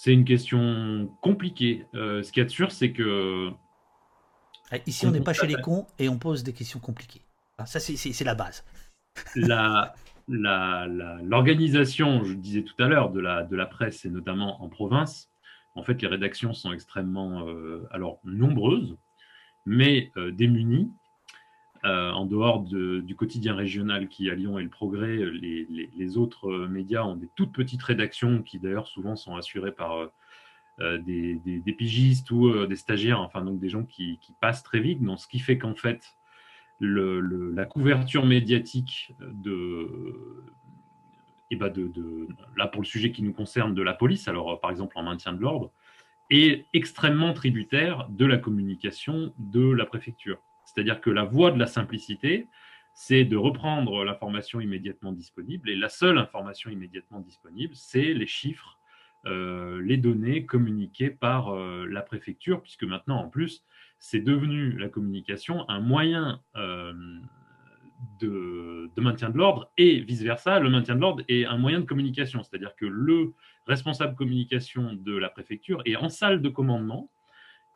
[0.00, 1.84] C'est une question compliquée.
[1.96, 3.50] Euh, ce qu'il y a de sûr, c'est que.
[4.70, 7.22] Ah, ici, on n'est pas chez les cons et on pose des questions compliquées.
[7.66, 8.64] Ça, c'est la base.
[10.28, 15.30] L'organisation, je disais tout à l'heure, de la, de la presse, et notamment en province,
[15.74, 18.96] en fait, les rédactions sont extrêmement euh, alors nombreuses,
[19.66, 20.92] mais euh, démunies.
[21.84, 26.50] Euh, en dehors du quotidien régional qui est à Lyon et le Progrès, les, autres
[26.50, 30.10] euh, médias ont des toutes petites rédactions qui d'ailleurs souvent sont assurées par
[30.80, 35.02] euh, des, pigistes ou des stagiaires, enfin donc des gens qui, passent très vite.
[35.02, 36.16] Donc, ce qui fait qu'en fait,
[36.80, 39.14] la couverture médiatique
[41.50, 41.90] et bah de,
[42.56, 45.32] là pour le sujet qui nous concerne de la police, alors par exemple en maintien
[45.32, 45.72] de l'ordre,
[46.30, 50.38] est extrêmement tributaire de la communication de la préfecture.
[50.68, 52.46] C'est-à-dire que la voie de la simplicité,
[52.92, 55.70] c'est de reprendre l'information immédiatement disponible.
[55.70, 58.78] Et la seule information immédiatement disponible, c'est les chiffres,
[59.26, 63.64] euh, les données communiquées par euh, la préfecture, puisque maintenant, en plus,
[63.98, 66.92] c'est devenu la communication un moyen euh,
[68.20, 71.86] de, de, maintien de l'ordre et vice-versa, le maintien de l'ordre est un moyen de
[71.86, 72.42] communication.
[72.42, 73.32] C'est-à-dire que le
[73.66, 77.10] responsable communication de la préfecture est en salle de commandement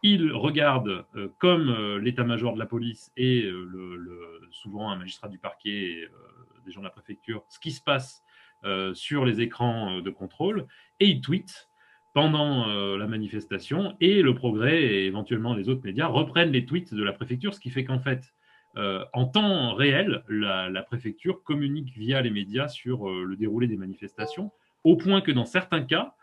[0.03, 5.29] il regarde, euh, comme euh, l'état-major de la police et euh, le, souvent un magistrat
[5.29, 6.09] du parquet et
[6.67, 8.23] des gens de la préfecture, ce qui se passe
[8.93, 10.69] sur les écrans de contrôle,
[11.01, 11.69] et il tweet
[12.15, 12.67] pendant
[12.97, 17.13] la manifestation, et le progrès et éventuellement les autres médias reprennent les tweets de la
[17.13, 18.35] préfecture, ce qui fait qu'en fait,
[18.77, 24.53] en temps réel, la, la, préfecture communique via les médias sur le déroulé des manifestations,
[24.85, 26.15] au point que dans certains cas,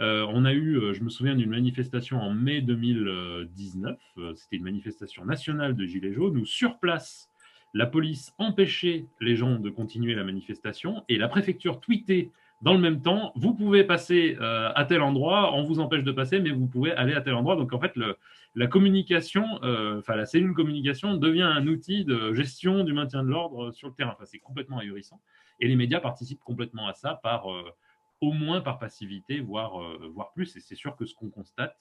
[0.00, 4.56] euh, on a eu, euh, je me souviens d'une manifestation en mai 2019, euh, c'était
[4.56, 7.30] une manifestation nationale de Gilets jaunes, où sur place,
[7.74, 12.30] la police empêchait les gens de continuer la manifestation et la préfecture tweetait
[12.62, 16.38] dans le même temps, vous pouvez passer à tel endroit, on vous empêche de passer,
[16.38, 17.56] mais vous pouvez aller à tel endroit.
[17.56, 17.92] Donc en fait,
[18.54, 23.72] la communication, enfin la cellule communication devient un outil de gestion du maintien de l'ordre
[23.72, 24.16] sur le terrain.
[24.24, 25.20] C'est complètement ahurissant.
[25.60, 27.48] Et les médias participent complètement à ça par
[28.24, 30.56] au moins par passivité, voire, euh, voire plus.
[30.56, 31.76] Et c'est sûr que ce qu'on constate,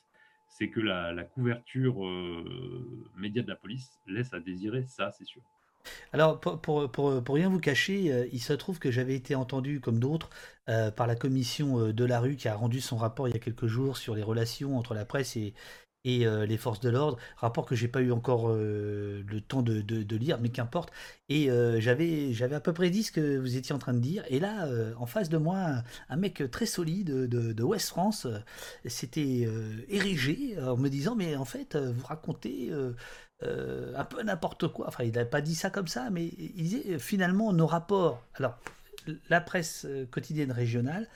[0.49, 5.41] c'est que la, couverture euh, média de la police laisse à désirer, ça, c'est sûr.
[6.13, 9.81] Alors, pour, pour, pour, rien vous cacher, euh, il se trouve que j'avais été entendu,
[9.81, 10.29] comme d'autres,
[10.95, 13.67] par la commission de la rue qui a rendu son rapport il y a quelques
[13.67, 15.53] jours sur les relations entre la presse et,
[16.05, 19.61] et euh, les forces de l'ordre, rapport que j'ai pas eu encore euh, le temps
[19.61, 20.91] de, de, lire, mais qu'importe.
[21.29, 23.99] Et euh, j'avais j'avais à peu près dit ce que vous étiez en train de
[23.99, 24.23] dire.
[24.29, 24.67] Et là,
[24.97, 28.27] en face de moi, un, mec très solide de, de West France
[28.85, 29.47] s'était
[29.89, 32.71] érigé en me disant mais en fait vous racontez
[33.41, 34.87] un peu n'importe quoi.
[34.87, 38.23] Enfin il n'a pas dit ça comme ça, mais il disait finalement nos rapports.
[38.35, 38.57] Alors
[39.29, 41.07] la presse quotidienne régionale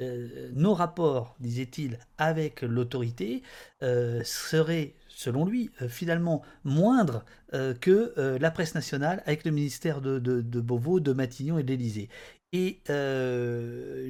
[0.00, 3.42] nos rapports, disait-il, avec l'autorité
[3.80, 7.24] seraient, selon lui, finalement moindres
[7.80, 11.68] que la presse nationale avec le ministère de, de, de Beauvau, de Matignon et de
[11.68, 12.08] l'Élysée.
[12.56, 14.08] Et euh,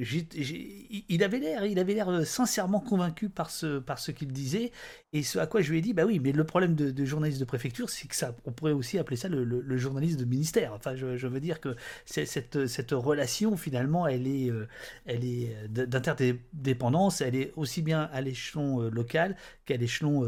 [1.09, 4.71] il avait l'air, il avait l'air euh, sincèrement convaincu par ce, par ce qu'il disait.
[5.13, 7.39] Et ce à quoi je lui ai dit, bah oui, mais le problème de, journaliste
[7.39, 10.73] de préfecture, c'est que ça, on pourrait aussi appeler ça le, journaliste de ministère.
[10.73, 14.67] Enfin, je, veux dire que cette, cette relation, finalement, elle est, euh,
[15.07, 17.21] elle est d'interdépendance.
[17.21, 19.35] Elle est aussi bien à l'échelon local
[19.65, 20.23] qu'à l'échelon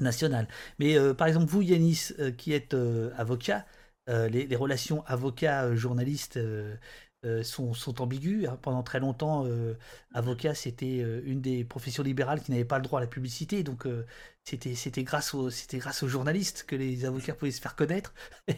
[0.00, 0.48] national.
[0.80, 2.74] Mais par exemple, vous, Yanis, qui êtes
[3.16, 3.66] avocat,
[4.08, 6.74] euh, les, relations avocat-journaliste euh,
[7.24, 8.46] euh, sont, sont, ambiguës.
[8.48, 8.58] Hein.
[8.62, 9.46] Pendant très longtemps,
[10.14, 13.62] avocat, c'était une des professions libérales qui n'avait pas le droit à la publicité.
[13.62, 13.86] Donc,
[14.48, 18.14] c'était grâce aux journalistes que les avocats pouvaient se faire connaître.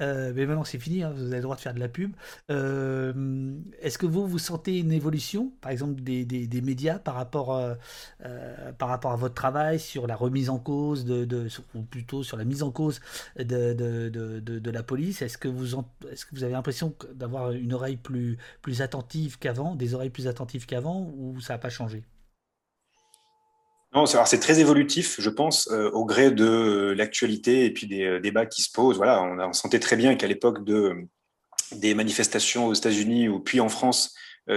[0.00, 2.12] Euh, mais maintenant c'est fini hein, vous avez le droit de faire de la pub.
[2.50, 7.74] Euh, est-ce que vous vous sentez une évolution par exemple des, médias par rapport euh,
[8.78, 12.44] par rapport à votre travail sur la remise en cause de, ou plutôt sur la
[12.44, 13.00] mise en cause
[13.38, 15.22] de, la police?
[15.22, 15.74] Est-ce que vous
[16.10, 20.28] est-ce que vous avez l'impression d'avoir une oreille plus plus attentive qu'avant des oreilles plus
[20.28, 22.04] attentives qu'avant ou ça n'a pas changé?
[23.94, 28.04] Non, c'est très évolutif, je pense, euh, au gré de euh, l'actualité et puis des
[28.04, 28.98] euh, débats qui se posent.
[28.98, 30.94] Voilà, on, sentait très bien qu'à l'époque de,
[31.72, 34.14] des manifestations aux États-Unis ou puis en France,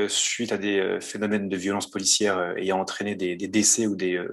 [0.07, 4.23] suite à des phénomènes de violence policière ayant entraîné des, des décès ou des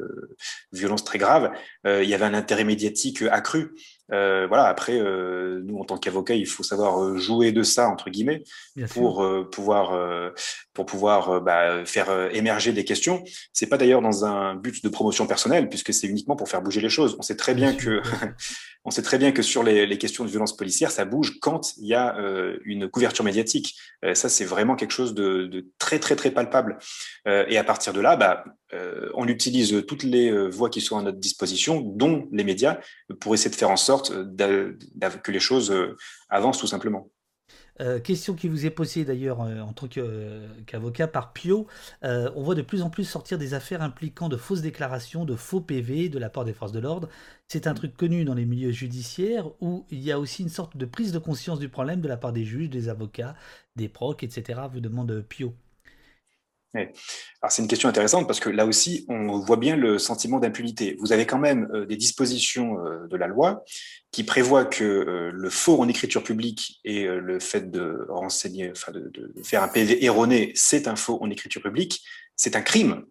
[0.71, 1.51] violences très graves,
[1.85, 3.75] il y avait un intérêt médiatique accru.
[4.13, 4.65] Euh, voilà.
[4.65, 8.43] Après, euh, nous en tant qu'avocat, il faut savoir euh, jouer de ça entre guillemets
[8.91, 10.33] pour pouvoir
[10.73, 13.23] pour pouvoir bah, faire émerger des questions.
[13.53, 16.81] C'est pas d'ailleurs dans un but de promotion personnelle, puisque c'est uniquement pour faire bouger
[16.81, 17.17] les choses.
[17.19, 18.01] On sait très bien, que
[18.89, 21.87] on sait très bien que sur les, questions de violence policière, ça bouge quand il
[21.87, 22.17] y a
[22.65, 23.77] une couverture médiatique.
[24.15, 26.79] ça, c'est vraiment quelque chose de, très très très palpable.
[27.27, 28.45] et à partir de là, bah,
[29.15, 32.79] on utilise toutes les voies qui sont à notre disposition, dont les médias,
[33.21, 34.13] pour essayer de faire en sorte
[35.23, 35.97] que les choses euh,
[36.29, 37.11] avancent tout simplement.
[37.81, 39.87] Euh, question qui vous est posée d'ailleurs euh, en tant
[40.67, 41.67] qu'avocat par Pio.
[42.03, 45.61] on voit de plus en plus sortir des affaires impliquant de fausses déclarations, de faux
[45.61, 47.09] PV de la part des forces de l'ordre.
[47.47, 50.77] C'est un truc connu dans les milieux judiciaires où il y a aussi une sorte
[50.77, 53.35] de prise de conscience du problème de la part des juges, des avocats,
[53.77, 54.61] des procs, etc.
[54.73, 55.55] Vous demande Pio.
[56.75, 60.97] Alors c'est une question intéressante parce que là aussi, on voit bien le sentiment d'impunité.
[61.01, 63.65] Vous avez quand même euh, des dispositions euh, de la loi
[64.13, 68.93] qui prévoient que euh, le faux en écriture publique et le fait de renseigner, enfin
[68.93, 69.11] de,
[69.43, 72.03] faire un PV erroné, c'est un faux en écriture publique,
[72.37, 73.05] c'est un crime,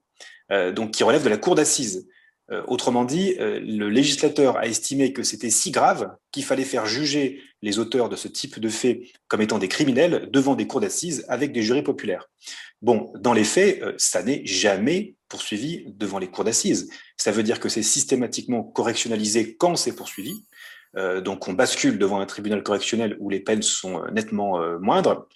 [0.50, 2.08] donc qui relève de la cour d'assises.
[2.49, 6.86] Euh, autrement dit, euh, le législateur a estimé que c'était si grave qu'il fallait faire
[6.86, 10.80] juger les auteurs de ce type de faits comme étant des criminels devant des cours
[10.80, 12.30] d'assises avec des jurys populaires.
[12.82, 16.90] Bon, dans les faits, euh, ça n'est jamais poursuivi devant les cours d'assises.
[17.18, 20.45] Ça veut dire que c'est systématiquement correctionnalisé quand c'est poursuivi.
[21.26, 25.28] donc on bascule devant un tribunal correctionnel où les peines sont nettement moindres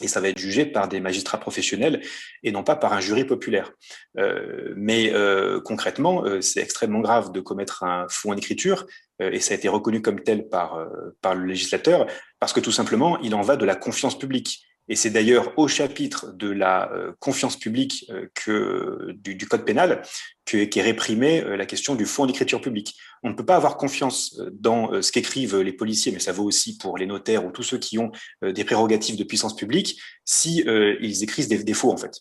[0.00, 2.00] et ça va être jugé par des magistrats professionnels
[2.42, 3.72] et non pas par un jury populaire.
[4.18, 8.86] Euh, mais euh, concrètement, euh, c'est extrêmement grave de commettre un faux en écriture,
[9.20, 10.78] et ça a été reconnu comme tel par,
[11.22, 12.06] par le législateur,
[12.38, 14.67] parce que tout simplement, il en va de la confiance publique.
[14.88, 20.02] Et c'est d'ailleurs au chapitre de la confiance publique que, du, code pénal
[20.44, 22.96] qui est réprimée la question du faux en écriture publique.
[23.22, 26.32] On ne peut pas avoir confiance euh, dans euh, ce qu'écrivent les policiers, mais ça
[26.32, 28.12] vaut aussi pour les notaires ou tous ceux qui ont
[28.44, 30.64] euh, des prérogatives de puissance publique, si
[31.00, 32.20] ils écrivent des défauts en fait.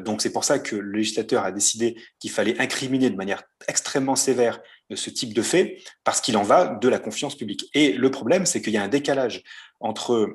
[0.00, 4.16] donc c'est pour ça que le législateur a décidé qu'il fallait incriminer de manière extrêmement
[4.16, 4.60] sévère
[4.92, 7.66] ce type de fait, parce qu'il en va de la confiance publique.
[7.72, 9.44] Et le problème, c'est qu'il y a un décalage
[9.78, 10.34] entre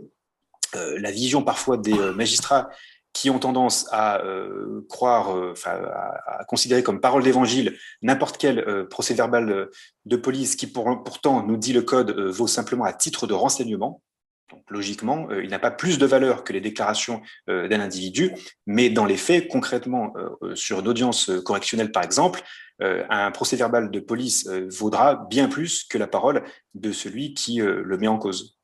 [0.73, 2.69] la vision parfois des magistrats
[3.13, 8.85] qui ont tendance à euh, croire, euh, à, considérer comme parole d'évangile n'importe quel euh,
[8.87, 9.69] procès verbal
[10.05, 14.01] de police qui pourtant nous dit le code vaut simplement à titre de renseignement.
[14.49, 18.33] Donc logiquement, il n'a pas plus de valeur que les déclarations d'un individu,
[18.65, 20.11] mais dans les faits, concrètement,
[20.55, 22.41] sur une audience correctionnelle par exemple,
[22.81, 26.43] un procès verbal de police vaudra bien plus que la parole
[26.73, 28.57] de celui qui le met en cause.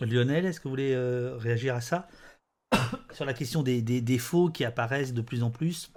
[0.00, 2.08] Lionel, est-ce que vous voulez euh, réagir à ça?
[3.12, 5.92] Sur la question des, défauts qui apparaissent de plus en plus,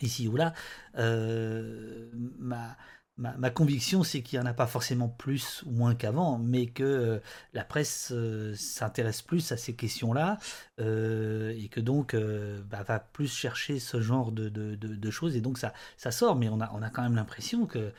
[0.00, 0.54] ici ou là,
[0.96, 2.76] euh, ma,
[3.16, 6.82] ma, conviction, c'est qu'il n'y en a pas forcément plus ou moins qu'avant, mais que
[6.82, 7.18] euh,
[7.52, 8.12] la presse
[8.54, 10.38] s'intéresse plus à ces questions-là
[10.78, 16.10] et que donc bah, va plus chercher ce genre de, choses, et donc ça, ça
[16.10, 17.92] sort, mais on a, on a quand même l'impression que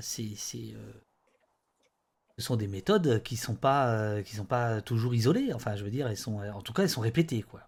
[0.00, 0.34] c'est
[2.38, 5.52] ce sont des méthodes qui sont pas qui sont pas toujours isolées.
[5.54, 7.62] Enfin, je veux dire, elles sont, en tout cas, elles sont répétées, quoi.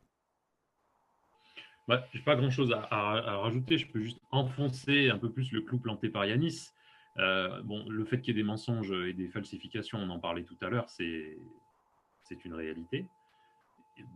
[1.87, 3.79] Bah, je n'ai pas grand-chose à, rajouter.
[3.79, 6.69] Je peux juste enfoncer un peu plus le clou planté par Yanis.
[7.17, 10.59] bon, le fait qu'il y ait des mensonges et des falsifications, on en parlait tout
[10.61, 13.07] à l'heure, c'est une réalité.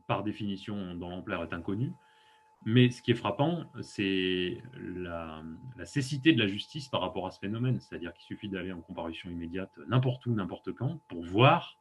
[0.07, 1.93] Par définition, dont l'ampleur est inconnue.
[2.65, 5.43] Mais ce qui est frappant, c'est la,
[5.85, 7.81] cécité de la justice par rapport à ce phénomène.
[7.81, 11.79] C'est-à-dire qu'il suffit d'aller en comparution immédiate n'importe où, n'importe quand, pour voir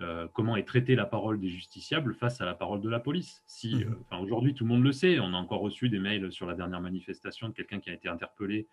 [0.00, 3.42] euh, comment est traitée la parole des justiciables face à la parole de la police.
[3.46, 3.96] Si, mmh.
[4.12, 5.18] euh, Aujourd'hui, tout le monde le sait.
[5.18, 8.08] On a encore reçu des mails sur la dernière manifestation de quelqu'un qui a été
[8.08, 8.68] interpellé.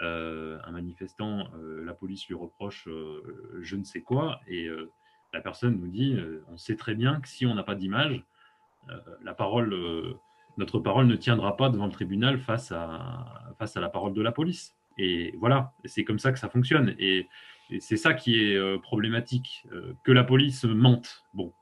[0.00, 2.86] Euh, un manifestant, la police lui reproche
[3.60, 4.68] je ne sais quoi, et
[5.32, 6.18] la personne nous dit
[6.48, 8.22] on sait très bien que si on n'a pas d'image,
[9.22, 9.74] la parole
[10.56, 14.22] notre parole ne tiendra pas devant le tribunal face à, face à la parole de
[14.22, 14.74] la police.
[14.98, 16.94] Et voilà, c'est comme ça que ça fonctionne.
[16.98, 17.28] Et,
[17.80, 21.24] c'est ça qui est euh, problématique, euh, que la police mente.
[21.34, 21.52] Bon,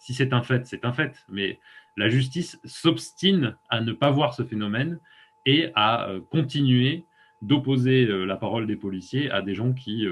[0.00, 1.60] si c'est un fait, c'est un fait, mais
[1.96, 4.98] la justice s'obstine à ne pas voir ce phénomène
[5.46, 7.06] et à euh, continuer
[7.40, 10.06] d'opposer la parole des policiers à des gens qui,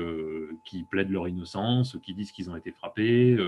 [0.67, 3.39] qui plaident leur innocence, qui disent qu'ils ont été frappés,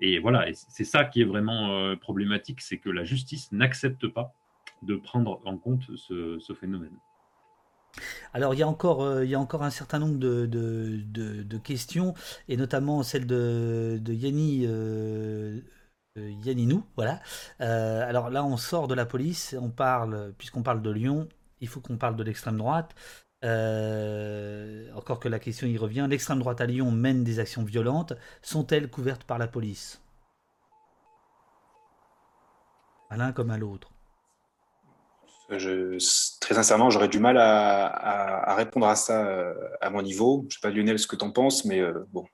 [0.00, 4.32] et voilà, c'est ça qui est vraiment euh, problématique, c'est que la justice n'accepte pas
[4.82, 6.96] de prendre en compte ce, phénomène.
[8.32, 12.14] Alors il y, a encore, euh, il y a encore un certain nombre de, questions,
[12.48, 14.64] et notamment celle de, Yanni.
[14.66, 15.60] Euh,
[16.16, 17.20] Yanninou, voilà.
[17.60, 21.28] alors là, on sort de la police, on parle, puisqu'on parle de Lyon,
[21.60, 22.94] il faut qu'on parle de l'extrême droite.
[23.42, 28.12] Euh, encore que la question y revient, l'extrême droite à Lyon mène des actions violentes.
[28.42, 30.02] Sont-elles couvertes par la police?
[33.08, 33.90] À l'un comme à l'autre.
[35.48, 40.42] très sincèrement, j'aurais du mal à, répondre à ça euh, à mon niveau.
[40.42, 42.26] Je ne sais pas, Lionel, ce que tu en penses, mais euh, bon.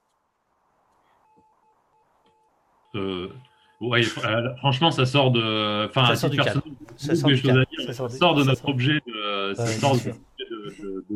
[4.59, 5.87] franchement, ça sort de.
[5.89, 6.63] Enfin, ça cadre.
[6.97, 9.01] Ça sort, de notre objet.
[9.07, 10.36] De, de,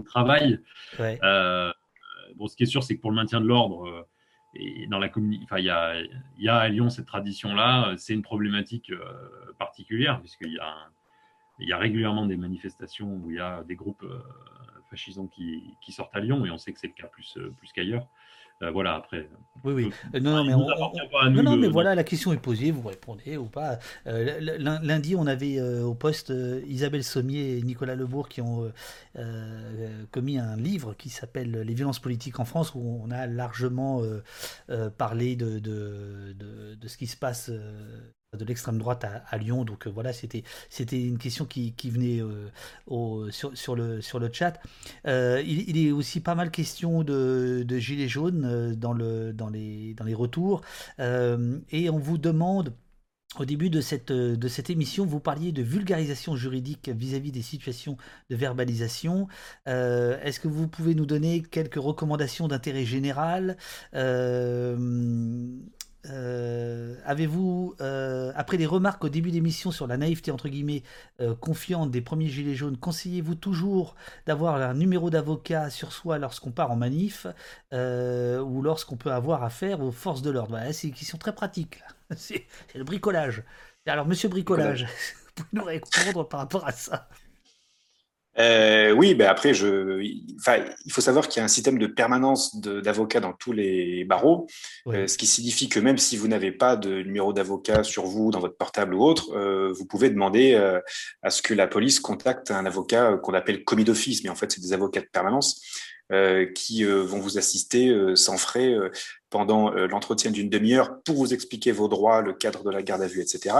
[0.04, 0.60] travail.
[1.00, 1.72] Euh,
[2.36, 4.02] bon, ce qui est sûr, c'est que pour le maintien de l'ordre, euh,
[4.54, 5.08] et dans la
[5.44, 5.94] enfin, il y a,
[6.38, 7.94] y a, à Lyon cette tradition-là.
[7.96, 10.74] C'est une problématique euh, particulière puisqu'il y a,
[11.60, 14.04] il y a régulièrement des manifestations où il y a des groupes
[14.90, 17.72] fascisants qui, qui, sortent à Lyon et on sait que c'est le cas plus, plus
[17.72, 18.08] qu'ailleurs.
[18.62, 19.28] Euh, voilà, après.
[19.64, 19.90] Oui, oui.
[20.14, 23.78] Euh, non, non, mais, mais voilà, la question est posée, vous répondez ou pas.
[24.06, 26.32] Euh, lundi, on avait au poste
[26.66, 28.72] Isabelle Sommier et Nicolas Lebourg qui ont
[30.10, 34.02] commis un livre qui s'appelle Les violences politiques en France, où on a largement
[34.96, 37.50] parlé de, de, de, ce qui se passe
[38.38, 39.64] de l'extrême droite à, Lyon.
[39.64, 40.44] Donc euh, voilà, c'était
[40.92, 44.00] une question qui, venait euh, sur, le,
[44.32, 44.60] chat.
[45.06, 50.14] Euh, il, il, est aussi pas mal question de, de gilets jaunes dans, le, les,
[50.14, 50.62] retours.
[50.98, 52.74] et on vous demande...
[53.38, 57.96] Au début de cette, de cette émission, vous parliez de vulgarisation juridique vis-à-vis des situations
[58.28, 59.28] de verbalisation.
[59.66, 63.56] Est-ce que vous pouvez nous donner quelques recommandations d'intérêt général?
[66.04, 70.82] Avez-vous, euh, après les remarques au début d'émission sur la naïveté entre guillemets
[71.20, 73.94] euh, confiante des premiers gilets jaunes, conseillez-vous toujours
[74.26, 77.26] d'avoir un numéro d'avocat sur soi lorsqu'on part en manif
[77.72, 80.58] ou lorsqu'on peut avoir affaire aux forces de l'ordre?
[80.72, 81.82] C'est une question très pratique.
[82.16, 83.42] C'est le bricolage.
[83.86, 84.84] Alors, monsieur bricolage,
[85.36, 87.08] vous pouvez nous répondre par rapport à ça
[88.38, 92.56] euh, oui, ben après, je, il faut savoir qu'il y a un système de permanence
[92.60, 94.46] d'avocats dans tous les barreaux,
[94.86, 98.30] euh, ce qui signifie que même si vous n'avez pas de numéro d'avocat sur vous,
[98.30, 100.54] dans votre portable ou autre, euh, vous pouvez demander
[101.22, 104.52] à ce que la police contacte un avocat qu'on appelle commis d'office, mais en fait,
[104.52, 105.62] c'est des avocats de permanence
[106.56, 108.74] qui vont vous assister sans frais
[109.30, 113.06] pendant l'entretien d'une demi-heure pour vous expliquer vos droits, le cadre de la garde à
[113.06, 113.54] vue, etc.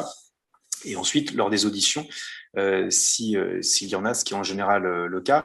[0.85, 2.07] Et ensuite, lors des auditions,
[2.57, 5.45] euh, euh, s'il y en a, ce qui est en général euh, le cas.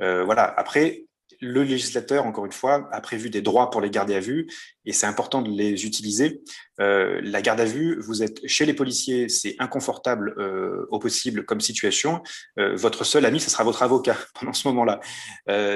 [0.00, 0.44] voilà.
[0.44, 1.04] Après,
[1.40, 4.46] le législateur, encore une fois, a prévu des droits pour les garder à vue
[4.86, 6.42] et c'est important de les utiliser.
[6.80, 11.44] Euh, la garde à vue, vous êtes chez les policiers, c'est inconfortable euh, au possible
[11.44, 12.22] comme situation.
[12.58, 15.00] Euh, votre seul ami, ce sera votre avocat pendant ce moment-là.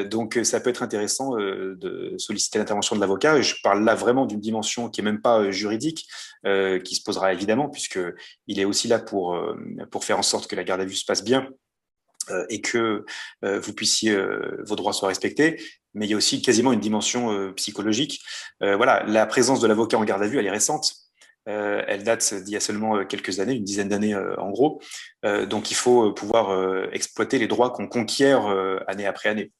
[0.05, 3.41] donc, ça peut être intéressant de solliciter l'intervention de l'avocat.
[3.41, 6.07] Je parle là vraiment d'une dimension qui est même pas juridique,
[6.45, 8.01] qui se posera évidemment, puisque
[8.47, 9.39] il est aussi là pour
[9.91, 11.49] pour faire en sorte que la garde à vue se passe bien
[12.49, 13.05] et que
[13.45, 15.61] euh, vous puissiez euh, vos droits soient respectés,
[15.95, 18.21] mais il y a aussi quasiment une dimension psychologique.
[18.61, 20.95] voilà, la présence de l'avocat en garde à vue, elle est récente.
[21.47, 24.81] elle date d'il y a seulement quelques années, une dizaine d'années en gros.
[25.47, 28.47] donc il faut pouvoir exploiter les droits qu'on conquiert
[28.87, 29.51] année après année.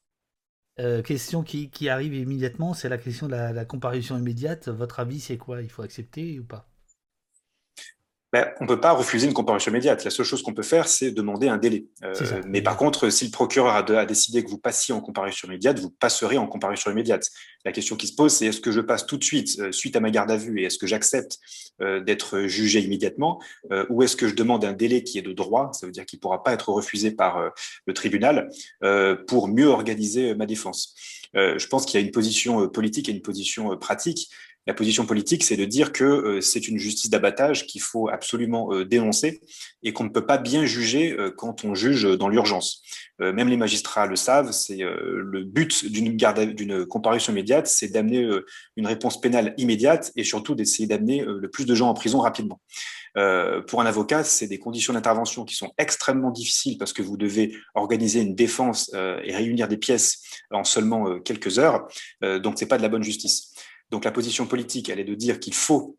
[0.79, 4.69] Euh, question qui, arrive immédiatement, c'est la question de la comparution immédiate.
[4.69, 5.61] Votre avis, c'est quoi?
[5.61, 6.69] Il faut accepter ou pas?
[8.31, 10.03] Ben, on ne peut pas refuser une comparution immédiate.
[10.03, 11.85] La seule chose qu'on peut faire, c'est demander un délai.
[12.03, 12.13] Euh,
[12.45, 15.89] mais par contre, si le procureur a, décidé que vous passiez en comparution immédiate, vous
[15.89, 17.27] passerez en comparution immédiate.
[17.65, 19.95] La question qui se pose, c'est est-ce que je passe tout de suite, euh, suite
[19.95, 21.39] à ma garde à vue, et est-ce que j'accepte
[21.81, 23.41] euh, d'être jugé immédiatement,
[23.89, 26.17] ou est-ce que je demande un délai qui est de droit, ça veut dire qu'il
[26.17, 27.51] ne pourra pas être refusé par
[27.85, 28.49] le tribunal,
[29.27, 30.93] pour mieux organiser ma défense
[31.33, 34.29] je pense qu'il y a une position politique et une position pratique
[34.69, 38.71] la position politique, c'est de dire que euh, c'est une justice d'abattage qu'il faut absolument
[38.71, 39.41] euh, dénoncer
[39.81, 42.83] et qu'on ne peut pas bien juger euh, quand on juge dans l'urgence.
[43.19, 48.25] même les magistrats le savent, c'est le but d'une comparution immédiate, c'est d'amener
[48.77, 52.61] une réponse pénale immédiate et surtout d'essayer d'amener le plus de gens en prison rapidement.
[53.67, 57.57] pour un avocat, c'est des conditions d'intervention qui sont extrêmement difficiles parce que vous devez
[57.75, 60.21] organiser une défense et réunir des pièces
[60.51, 61.89] en seulement quelques heures.
[62.21, 63.51] donc, c'est pas de la bonne justice.
[63.91, 65.97] Donc la position politique, elle est de dire qu'il faut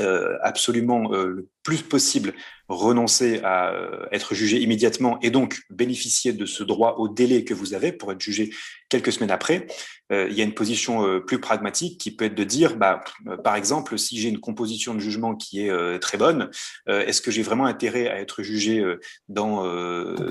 [0.00, 2.34] euh, absolument euh, le plus possible
[2.66, 7.54] renoncer à euh, être jugé immédiatement et donc bénéficier de ce droit au délai que
[7.54, 8.52] vous avez pour être jugé
[8.88, 9.68] quelques semaines après.
[10.10, 13.02] il y a une position plus pragmatique qui peut être de dire, bah,
[13.42, 16.50] par exemple, si j'ai une composition de jugement qui est très bonne,
[16.86, 18.84] est-ce que j'ai vraiment intérêt à être jugé
[19.28, 19.62] dans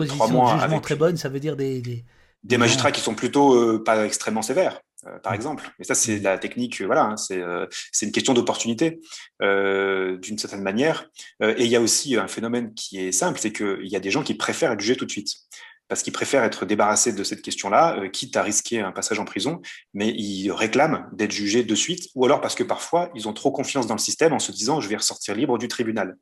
[0.05, 2.05] trois mois de jugement très bonne, ça veut dire des, des...
[2.43, 4.79] des magistrats qui sont plutôt pas extrêmement sévères.
[5.07, 5.69] Euh, par exemple.
[5.79, 8.99] Et ça, c'est la technique, euh, voilà, hein, euh, c'est une question d'opportunité
[9.41, 11.09] d'une certaine manière.
[11.41, 14.11] et il y a aussi un phénomène qui est simple, c'est qu'il y a des
[14.11, 15.35] gens qui préfèrent être jugés tout de suite
[15.93, 19.25] parce qu'ils préfèrent être débarrassés de cette question-là, euh, quitte à risquer un passage en
[19.25, 19.61] prison,
[19.93, 23.51] mais ils réclament d'être jugés de suite, ou alors parce que parfois, ils ont trop
[23.51, 26.15] confiance dans le système en se disant, je vais ressortir libre du tribunal.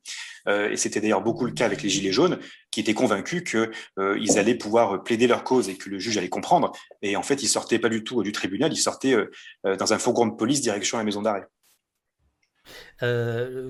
[0.49, 2.37] Euh, et c'était d'ailleurs beaucoup le cas avec les Gilets jaunes,
[2.69, 6.27] qui étaient convaincus qu'ils euh, allaient pouvoir plaider leur cause et que le juge allait
[6.27, 6.73] comprendre.
[7.01, 9.15] Et en fait, ils sortaient pas du tout du tribunal, ils sortaient
[9.63, 11.47] dans un fourgon de police direction la maison d'arrêt.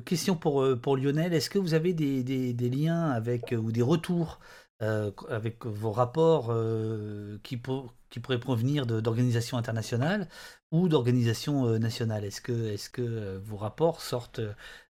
[0.03, 4.40] question pour, Lionel, est-ce que vous avez des, des, des liens avec ou des retours
[4.81, 10.27] euh, avec vos rapports euh, qui, pourraient provenir d'organisations internationales
[10.71, 12.25] ou d'organisations euh, nationales.
[12.25, 12.41] Est-ce
[12.89, 14.41] que, vos rapports sortent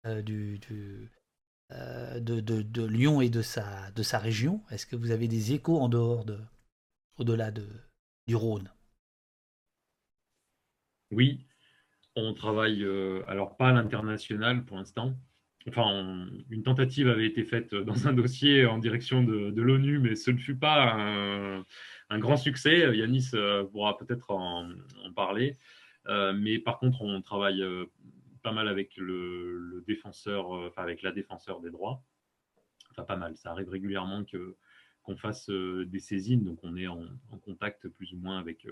[0.05, 0.59] de,
[2.89, 4.61] Lyon et de sa, région?
[4.73, 6.41] Est-ce que vous avez des échos en dehors de,
[7.19, 7.69] au-delà de,
[8.27, 8.73] du Rhône?
[11.13, 11.47] Oui,
[12.17, 12.85] on travaille,
[13.29, 15.15] alors pas à l'international pour l'instant,
[15.69, 20.31] enfin, une tentative avait été faite dans un dossier en direction de, l'ONU, mais ce
[20.31, 20.95] ne fut pas
[22.11, 22.97] un, grand succès.
[22.97, 24.69] Yanis euh, pourra peut-être en,
[25.15, 25.57] parler.
[26.09, 27.87] Euh, mais par contre, on travaille euh,
[28.43, 32.03] pas mal avec le, défenseur, enfin avec la défenseur des droits.
[32.91, 33.37] Enfin, pas mal.
[33.37, 37.05] Ça arrive régulièrement qu'on fasse des saisines, donc on est en,
[37.45, 38.67] contact plus ou moins avec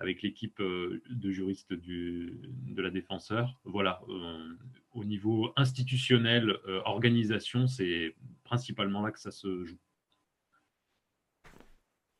[0.00, 3.58] avec l'équipe euh, de juristes de la défenseur.
[3.64, 4.48] Voilà, euh,
[4.92, 8.14] au niveau institutionnel, euh, organisation, c'est
[8.44, 9.78] principalement là que ça se joue.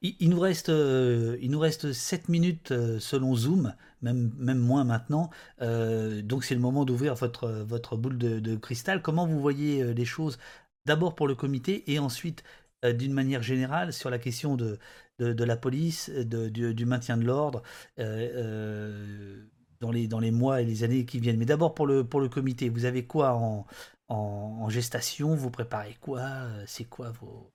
[0.01, 5.29] Il, nous reste, il nous reste 7 minutes selon Zoom, même, moins maintenant.
[5.59, 9.03] donc c'est le moment d'ouvrir votre, boule de, cristal.
[9.03, 10.39] Comment vous voyez les choses?
[10.87, 12.45] D'abord pour le comité et ensuite
[12.83, 14.79] d'une manière générale sur la question de,
[15.19, 17.63] de, la police, de, du, maintien de l'ordre
[17.99, 19.47] euh, euh,
[19.81, 21.39] dans, les, dans les mois et les années qui viennent.
[21.39, 23.67] Mais d'abord pour le, pour le comité, vous avez quoi en,
[24.09, 25.35] en, gestation?
[25.35, 26.47] Vous préparez quoi?
[26.67, 27.51] C'est quoi vos,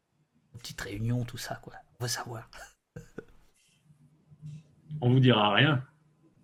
[0.60, 1.74] petites réunions, tout ça quoi?
[2.00, 2.50] On va savoir.
[5.02, 5.84] On vous dira rien.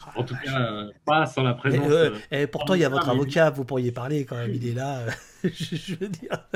[0.05, 1.91] Ah, en tout cas, euh, pas sans la présence.
[2.31, 5.05] Et, pourtant, il y a votre avocat, vous pourriez parler quand même, il est là.
[5.43, 6.47] je veux dire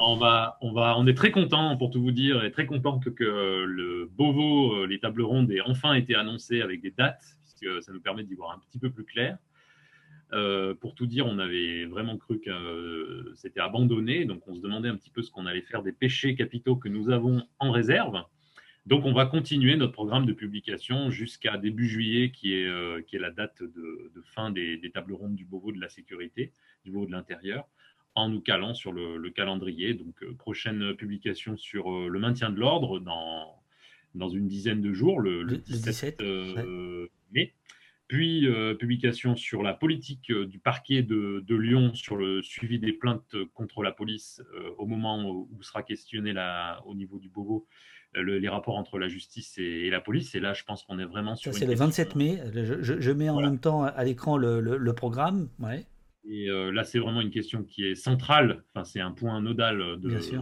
[0.00, 2.98] on, va, on, va, on est très content, pour tout vous dire, et très content
[2.98, 7.82] que, le Beauvau, euh, les tables rondes, aient enfin été annoncées avec des dates, puisque
[7.82, 9.38] ça nous permet d'y voir un petit peu plus clair.
[10.32, 14.60] Euh, pour tout dire, on avait vraiment cru que euh, c'était abandonné, donc on se
[14.60, 17.70] demandait un petit peu ce qu'on allait faire des péchés capitaux que nous avons en
[17.70, 18.22] réserve.
[18.86, 23.20] Donc on va continuer notre programme de publication jusqu'à début juillet, qui est, qui est
[23.20, 26.52] la date de, fin des, des, tables rondes du Beauvau de la sécurité,
[26.84, 27.68] du Beauvau de l'intérieur
[28.14, 29.94] en nous calant sur le, calendrier.
[29.94, 33.62] Donc, euh, prochaine publication sur euh, le maintien de l'ordre dans,
[34.14, 37.54] dans une dizaine de jours, le, 17, euh, mai.
[38.08, 38.46] Puis,
[38.78, 43.90] publication sur la politique du parquet de, Lyon sur le suivi des plaintes contre la
[43.90, 44.42] police
[44.76, 47.66] au moment où, sera questionné la, au niveau du Beauvau
[48.14, 50.34] les rapports entre la justice et, la police.
[50.34, 51.54] Et là, je pense qu'on est vraiment sur.
[51.54, 52.38] Ça, c'est le 27 mai.
[52.52, 55.48] Je, mets en même temps à l'écran le, le, programme.
[55.58, 55.86] Ouais.
[56.24, 58.62] Et euh, là, c'est vraiment une question qui est centrale.
[58.74, 60.38] Enfin, c'est un point nodal de, cette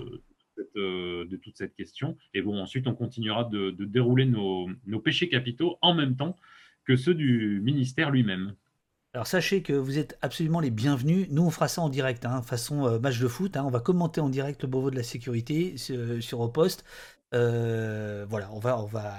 [0.76, 2.16] euh, de toute cette question.
[2.34, 4.68] Et bon, ensuite, on continuera de, dérouler nos,
[5.02, 6.36] péchés capitaux en même temps
[6.84, 8.54] que ceux du ministère lui-même.
[9.12, 11.28] Alors sachez que vous êtes absolument les bienvenus.
[11.30, 13.56] Nous, on fera ça en direct, hein, façon euh, match de foot.
[13.56, 13.64] Hein.
[13.64, 16.84] On va commenter en direct le Beauvau de la sécurité sur, sur au poste.
[17.32, 19.14] voilà, on va, on va,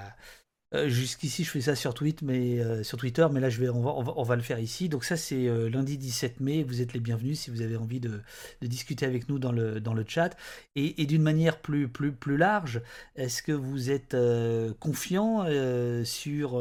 [0.74, 3.68] euh, jusqu'ici, je fais ça sur, tweet, mais, euh, sur Twitter, mais là, je vais,
[3.68, 4.88] on, va, le faire ici.
[4.88, 6.62] Donc ça, c'est euh, lundi 17 mai.
[6.62, 8.22] Vous êtes les bienvenus si vous avez envie de,
[8.62, 10.34] discuter avec nous dans le, dans le chat.
[10.74, 12.80] Et, d'une manière plus, plus, plus large,
[13.16, 14.16] est-ce que vous êtes
[14.80, 15.44] confiant
[16.04, 16.60] sur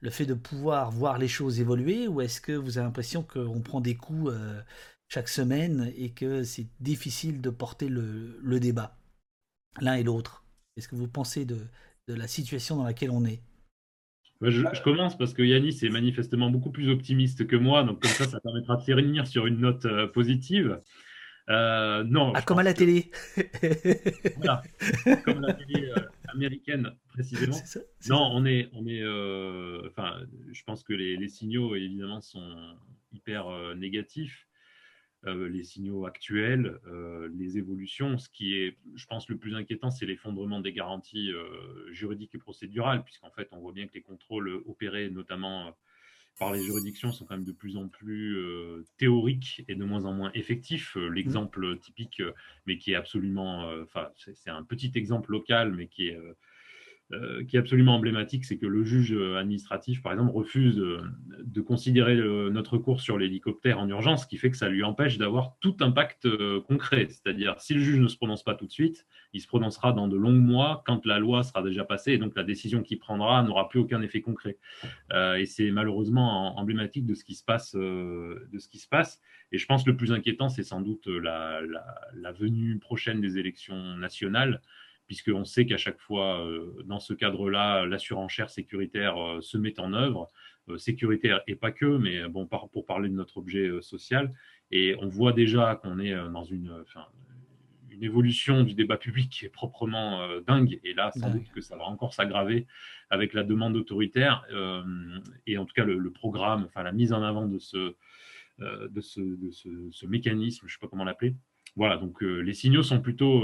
[0.00, 3.60] le fait de pouvoir voir les choses évoluer ou est-ce que vous avez l'impression qu'on
[3.60, 4.32] prend des coups
[5.08, 8.96] chaque semaine et que c'est difficile de porter le, le débat
[9.80, 10.44] l'un et l'autre?
[10.76, 11.58] Est-ce que vous pensez de,
[12.06, 13.40] de la situation dans laquelle on est?
[14.42, 18.26] Je, commence parce que Yannis est manifestement beaucoup plus optimiste que moi, donc comme ça,
[18.26, 20.80] ça permettra de finir sur une note euh, positive.
[21.48, 22.32] Euh, non.
[22.34, 23.10] Ah, comme à la télé.
[24.36, 24.62] voilà,
[25.24, 27.56] comme la télé euh, américaine précisément.
[28.08, 29.02] non, on est, on est.
[29.88, 30.20] enfin,
[30.52, 32.54] je pense que les, les, signaux évidemment sont
[33.12, 33.46] hyper
[33.76, 34.47] négatifs.
[35.26, 38.18] Euh, les signaux actuels, euh, les évolutions.
[38.18, 42.38] Ce qui est, je pense, le plus inquiétant, c'est l'effondrement des garanties euh, juridiques et
[42.38, 45.76] procédurales, puisqu'en fait, on voit bien que les contrôles opérés, notamment
[46.38, 48.38] par les juridictions, sont quand même de plus en plus
[48.96, 50.96] théoriques et de moins en moins effectifs.
[50.96, 52.22] L'exemple typique,
[52.64, 56.18] mais qui est absolument, enfin, c'est un petit exemple local, mais qui est
[57.48, 62.78] qui est absolument emblématique, c'est que le juge administratif, par exemple, refuse de, considérer notre
[62.78, 66.26] cours sur l'hélicoptère en urgence, ce qui fait que ça lui empêche d'avoir tout impact
[66.26, 67.08] euh, concret.
[67.08, 70.08] C'est-à-dire, si le juge ne se prononce pas tout de suite, il se prononcera dans
[70.08, 73.42] de longs mois quand la loi sera déjà passée, et donc la décision qu'il prendra
[73.42, 74.58] n'aura plus aucun effet concret.
[75.12, 77.74] Euh, et c'est malheureusement emblématique de ce qui se passe.
[79.50, 81.62] Et je pense que le plus inquiétant, c'est sans doute la
[82.38, 84.60] venue prochaine des élections nationales
[85.08, 89.80] puisqu'on sait qu'à chaque fois, euh, dans ce cadre-là, la surenchère sécuritaire euh, se met
[89.80, 90.28] en œuvre,
[90.68, 94.30] euh, sécuritaire et pas que, mais bon, pour parler de notre objet social.
[94.70, 96.84] Et on voit déjà qu'on est dans une,
[97.90, 100.78] une évolution du débat public qui est proprement dingue.
[100.84, 102.66] Et là, sans doute que ça va encore s'aggraver
[103.08, 104.44] avec la demande autoritaire
[105.46, 107.94] et en tout cas le, programme, enfin la mise en avant de ce,
[108.58, 111.34] de ce, de ce, mécanisme, je ne sais pas comment l'appeler.
[111.76, 113.42] Voilà, donc les signaux sont plutôt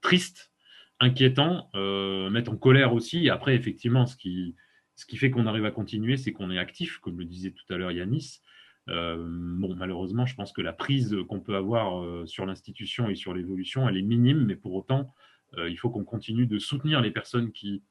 [0.00, 0.52] triste,
[1.00, 3.30] inquiétant, euh, mettre en colère aussi.
[3.30, 4.56] après, effectivement, ce qui,
[4.96, 7.72] ce qui fait qu'on arrive à continuer, c'est qu'on est actif, comme le disait tout
[7.72, 8.40] à l'heure Yanis.
[8.88, 13.14] Euh, bon, malheureusement, je pense que la prise qu'on peut avoir euh, sur l'institution et
[13.14, 15.14] sur l'évolution, elle est minime, mais pour autant,
[15.56, 17.82] il faut qu'on continue de soutenir les personnes qui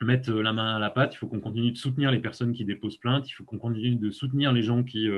[0.00, 2.64] mettent la main à la pâte, il faut qu'on continue de soutenir les personnes qui
[2.64, 5.08] déposent plainte, il faut qu'on continue de soutenir les gens qui,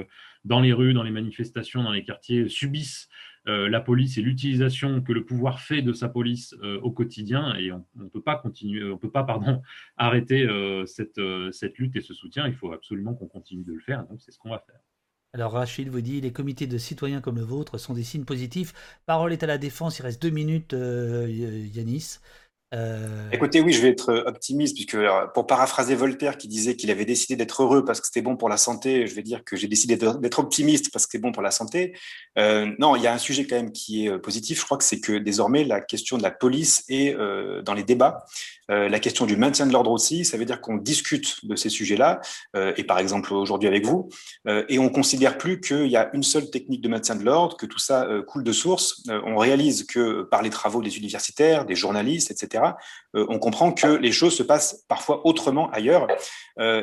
[0.44, 3.08] dans les rues, dans les manifestations, dans les quartiers, subissent
[3.48, 7.54] euh, la police et l'utilisation que le pouvoir fait de sa police euh, au quotidien
[7.54, 9.62] et on ne peut pas continuer, on peut pas pardon,
[9.96, 11.20] arrêter euh, cette,
[11.52, 12.48] cette lutte et ce soutien.
[12.48, 14.04] Il faut absolument qu'on continue de le faire.
[14.06, 14.80] Donc c'est ce qu'on va faire.
[15.32, 18.72] Alors Rachid vous dit, les comités de citoyens comme le vôtre sont des signes positifs.
[19.06, 22.18] Parole est à la défense, il reste deux minutes, Yanis.
[22.76, 24.98] Euh, Écoutez, oui, je vais être optimiste, puisque
[25.34, 28.48] pour paraphraser Voltaire qui disait qu'il avait décidé d'être heureux parce que c'était bon pour
[28.48, 31.42] la santé, je vais dire que j'ai décidé d'être optimiste parce que c'est bon pour
[31.42, 31.94] la santé.
[32.38, 34.76] Euh, non, il y a un sujet quand même qui est euh, positif, je crois
[34.76, 37.16] que c'est que désormais la question de la police est
[37.64, 38.24] dans les débats.
[38.68, 42.20] La question du maintien de l'ordre aussi, ça veut dire qu'on discute de ces sujets-là,
[42.76, 44.08] et par exemple aujourd'hui avec vous,
[44.68, 47.66] et on considère plus qu'il y a une seule technique de maintien de l'ordre, que
[47.66, 49.04] tout ça coule de source.
[49.08, 52.65] on réalise que par les travaux des universitaires, des journalistes, etc.,
[53.14, 56.06] on comprend que les choses se passent parfois autrement ailleurs.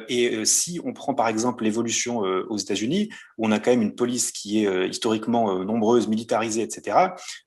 [0.10, 3.96] et si on prend par exemple l'évolution aux États-Unis, où on a quand même une
[3.96, 6.98] police qui est historiquement nombreuse, militarisée, etc.,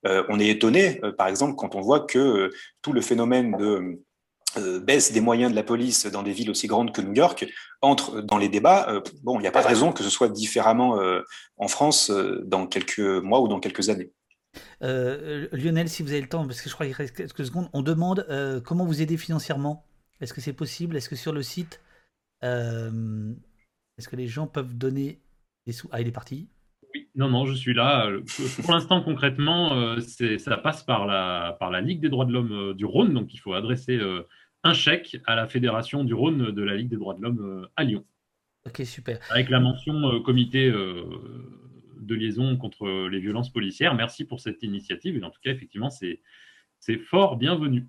[0.04, 2.50] on est étonné, par exemple, quand on voit que
[2.82, 4.00] tout le phénomène de
[4.58, 7.46] euh, baisse des moyens de la police dans des villes aussi grandes que New York
[7.82, 8.86] entre dans les débats.
[8.88, 11.20] Euh, bon, il n'y a pas de raison que ce soit différemment euh,
[11.58, 12.10] en France
[12.44, 14.10] dans quelques mois ou dans quelques années.
[14.80, 17.82] Lionel, si vous avez le temps, parce que je crois qu'il reste quelques secondes, on
[17.82, 18.26] demande
[18.64, 19.84] comment vous aider financièrement?
[20.20, 20.96] Est-ce que c'est possible?
[20.96, 21.80] Est-ce que sur le site,
[22.42, 25.20] est-ce que les gens peuvent donner
[25.66, 25.88] des sous?
[25.92, 26.48] Ah, il est parti.
[26.94, 28.10] Oui, non, non, je suis là.
[28.62, 29.96] Pour l'instant, concrètement,
[30.38, 33.38] ça passe par la, par la Ligue des droits de l'homme du Rhône, donc il
[33.38, 34.00] faut adresser
[34.66, 37.70] un chèque à la Fédération du Rhône de la Ligue des droits de l'homme euh,
[37.76, 38.04] à Lyon.
[38.66, 39.18] Ok, super.
[39.30, 41.04] Avec la mention euh, comité euh,
[41.98, 43.94] de liaison contre les violences policières.
[43.94, 45.16] Merci pour cette initiative.
[45.16, 47.86] Et en tout cas, effectivement, c'est fort bienvenu.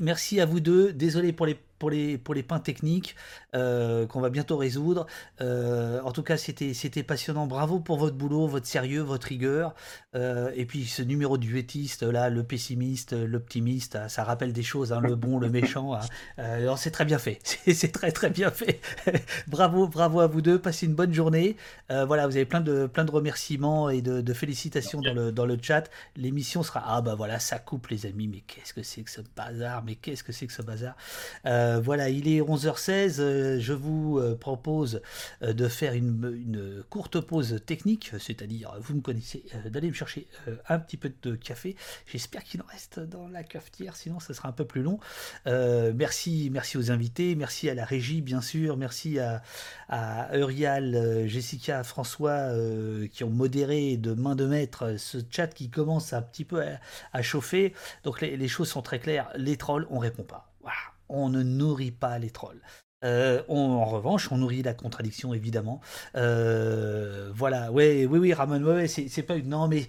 [0.00, 0.92] Merci à vous deux.
[0.92, 3.16] Désolé pour les pour les, pour les pains techniques
[3.52, 5.06] qu'on va bientôt résoudre.
[5.40, 7.46] en tout cas, c'était, passionnant.
[7.46, 9.74] Bravo pour votre boulot, votre sérieux, votre rigueur.
[10.14, 15.00] et puis ce numéro du duettiste, là, le pessimiste, l'optimiste, ça rappelle des choses, hein,
[15.00, 15.94] le bon, le méchant.
[15.94, 16.76] Hein.
[16.76, 17.40] c'est très bien fait.
[17.80, 18.80] C'est, très très bien fait.
[19.48, 20.58] bravo, bravo à vous deux.
[20.58, 21.56] Passez une bonne journée.
[21.88, 25.58] voilà, vous avez plein de, plein de remerciements et de, félicitations dans le, dans le
[25.60, 25.90] chat.
[26.16, 26.84] L'émission sera...
[26.86, 29.82] Ah bah voilà, ça coupe les amis, mais qu'est-ce que c'est que ce bazar?
[29.84, 30.94] Mais qu'est-ce que c'est que ce bazar?
[31.70, 35.00] Euh, Voilà, il est 11h16, euh, je vous euh, propose
[35.42, 40.26] de faire une, courte pause technique, c'est-à-dire, vous me connaissez, d'aller me chercher
[40.68, 41.76] un petit peu de café.
[42.06, 44.98] J'espère qu'il en reste dans la cafetière, sinon ça sera un peu plus long.
[45.46, 49.42] merci, merci aux invités, merci à la régie, bien sûr, merci à,
[50.36, 52.50] Eurial, Jessica, François,
[53.12, 56.62] qui ont modéré de main de maître ce chat qui commence un petit peu
[57.12, 57.74] à, chauffer.
[58.04, 59.30] Donc les, choses sont très claires.
[59.36, 60.49] Les trolls, on répond pas.
[61.10, 62.62] On ne nourrit pas les trolls.
[63.02, 65.80] Euh, en revanche, on nourrit la contradiction, évidemment.
[66.16, 69.38] Euh, voilà, ouais, oui, oui, Ramon, ouais, c'est pas.
[69.38, 69.86] Non, mais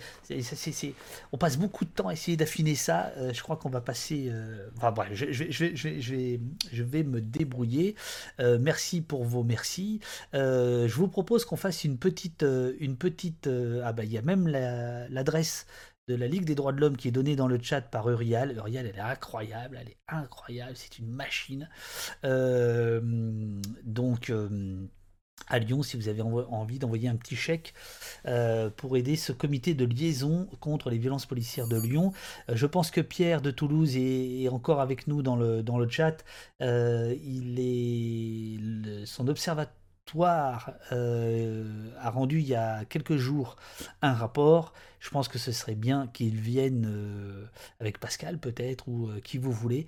[1.34, 3.12] on passe beaucoup de temps à essayer d'affiner ça.
[3.18, 4.32] Euh, je crois qu'on va passer.
[4.78, 6.40] Enfin, bref, je, je, je, je, vais,
[6.72, 7.96] je vais me débrouiller.
[8.40, 10.00] merci pour vos merci.
[10.34, 12.46] je vous propose qu'on fasse une petite.
[12.80, 13.50] une petite
[13.84, 15.66] ah, bah, il y a même l'adresse
[16.08, 18.54] de la Ligue des droits de l'homme qui est donnée dans le chat par Urial.
[18.54, 21.70] Urial, elle est incroyable, elle est incroyable, c'est une machine.
[22.26, 23.02] Euh,
[23.84, 24.88] donc, euh,
[25.48, 27.74] à Lyon, si vous avez envie d'envoyer un petit chèque
[28.26, 32.14] euh, pour aider ce comité de liaison contre les violences policières de Lyon.
[32.48, 36.24] je pense que Pierre de Toulouse est, encore avec nous dans le, dans chat.
[36.60, 39.82] il est son observateur
[40.92, 43.56] euh, a rendu il y a quelques jours
[44.02, 44.74] un rapport.
[45.02, 47.46] Je pense que ce serait bien qu'il vienne euh,
[47.82, 49.88] avec Pascal peut-être ou euh, qui vous voulez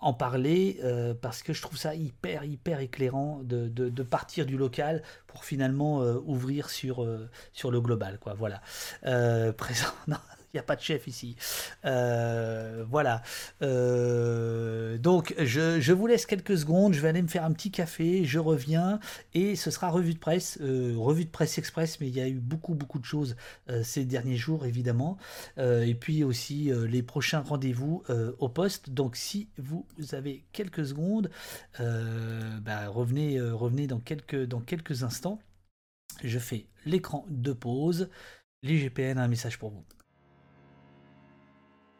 [0.00, 0.78] en parler
[1.20, 6.00] parce que je trouve ça hyper hyper éclairant de, de, partir du local pour finalement
[6.26, 7.06] ouvrir sur,
[7.52, 8.34] sur le global quoi.
[8.34, 8.60] Voilà.
[9.56, 9.92] présent.
[10.06, 11.36] Il n'y a pas de chef ici.
[11.84, 13.22] Euh, voilà.
[13.62, 16.92] Euh, donc, je, vous laisse quelques secondes.
[16.94, 18.24] Je vais aller me faire un petit café.
[18.24, 19.00] Je reviens.
[19.34, 20.58] Et ce sera revue de presse.
[20.60, 22.00] Euh, revue de presse express.
[22.00, 23.36] Mais il y a eu beaucoup, beaucoup de choses
[23.82, 25.16] ces derniers jours, évidemment.
[25.58, 28.02] et puis aussi les prochains rendez-vous
[28.38, 28.90] au poste.
[28.90, 31.30] Donc, si vous avez quelques secondes,
[31.78, 35.38] bah, revenez, revenez dans, quelques, dans quelques instants.
[36.22, 38.08] Je fais l'écran de pause.
[38.62, 39.84] L'IGPN a un message pour vous.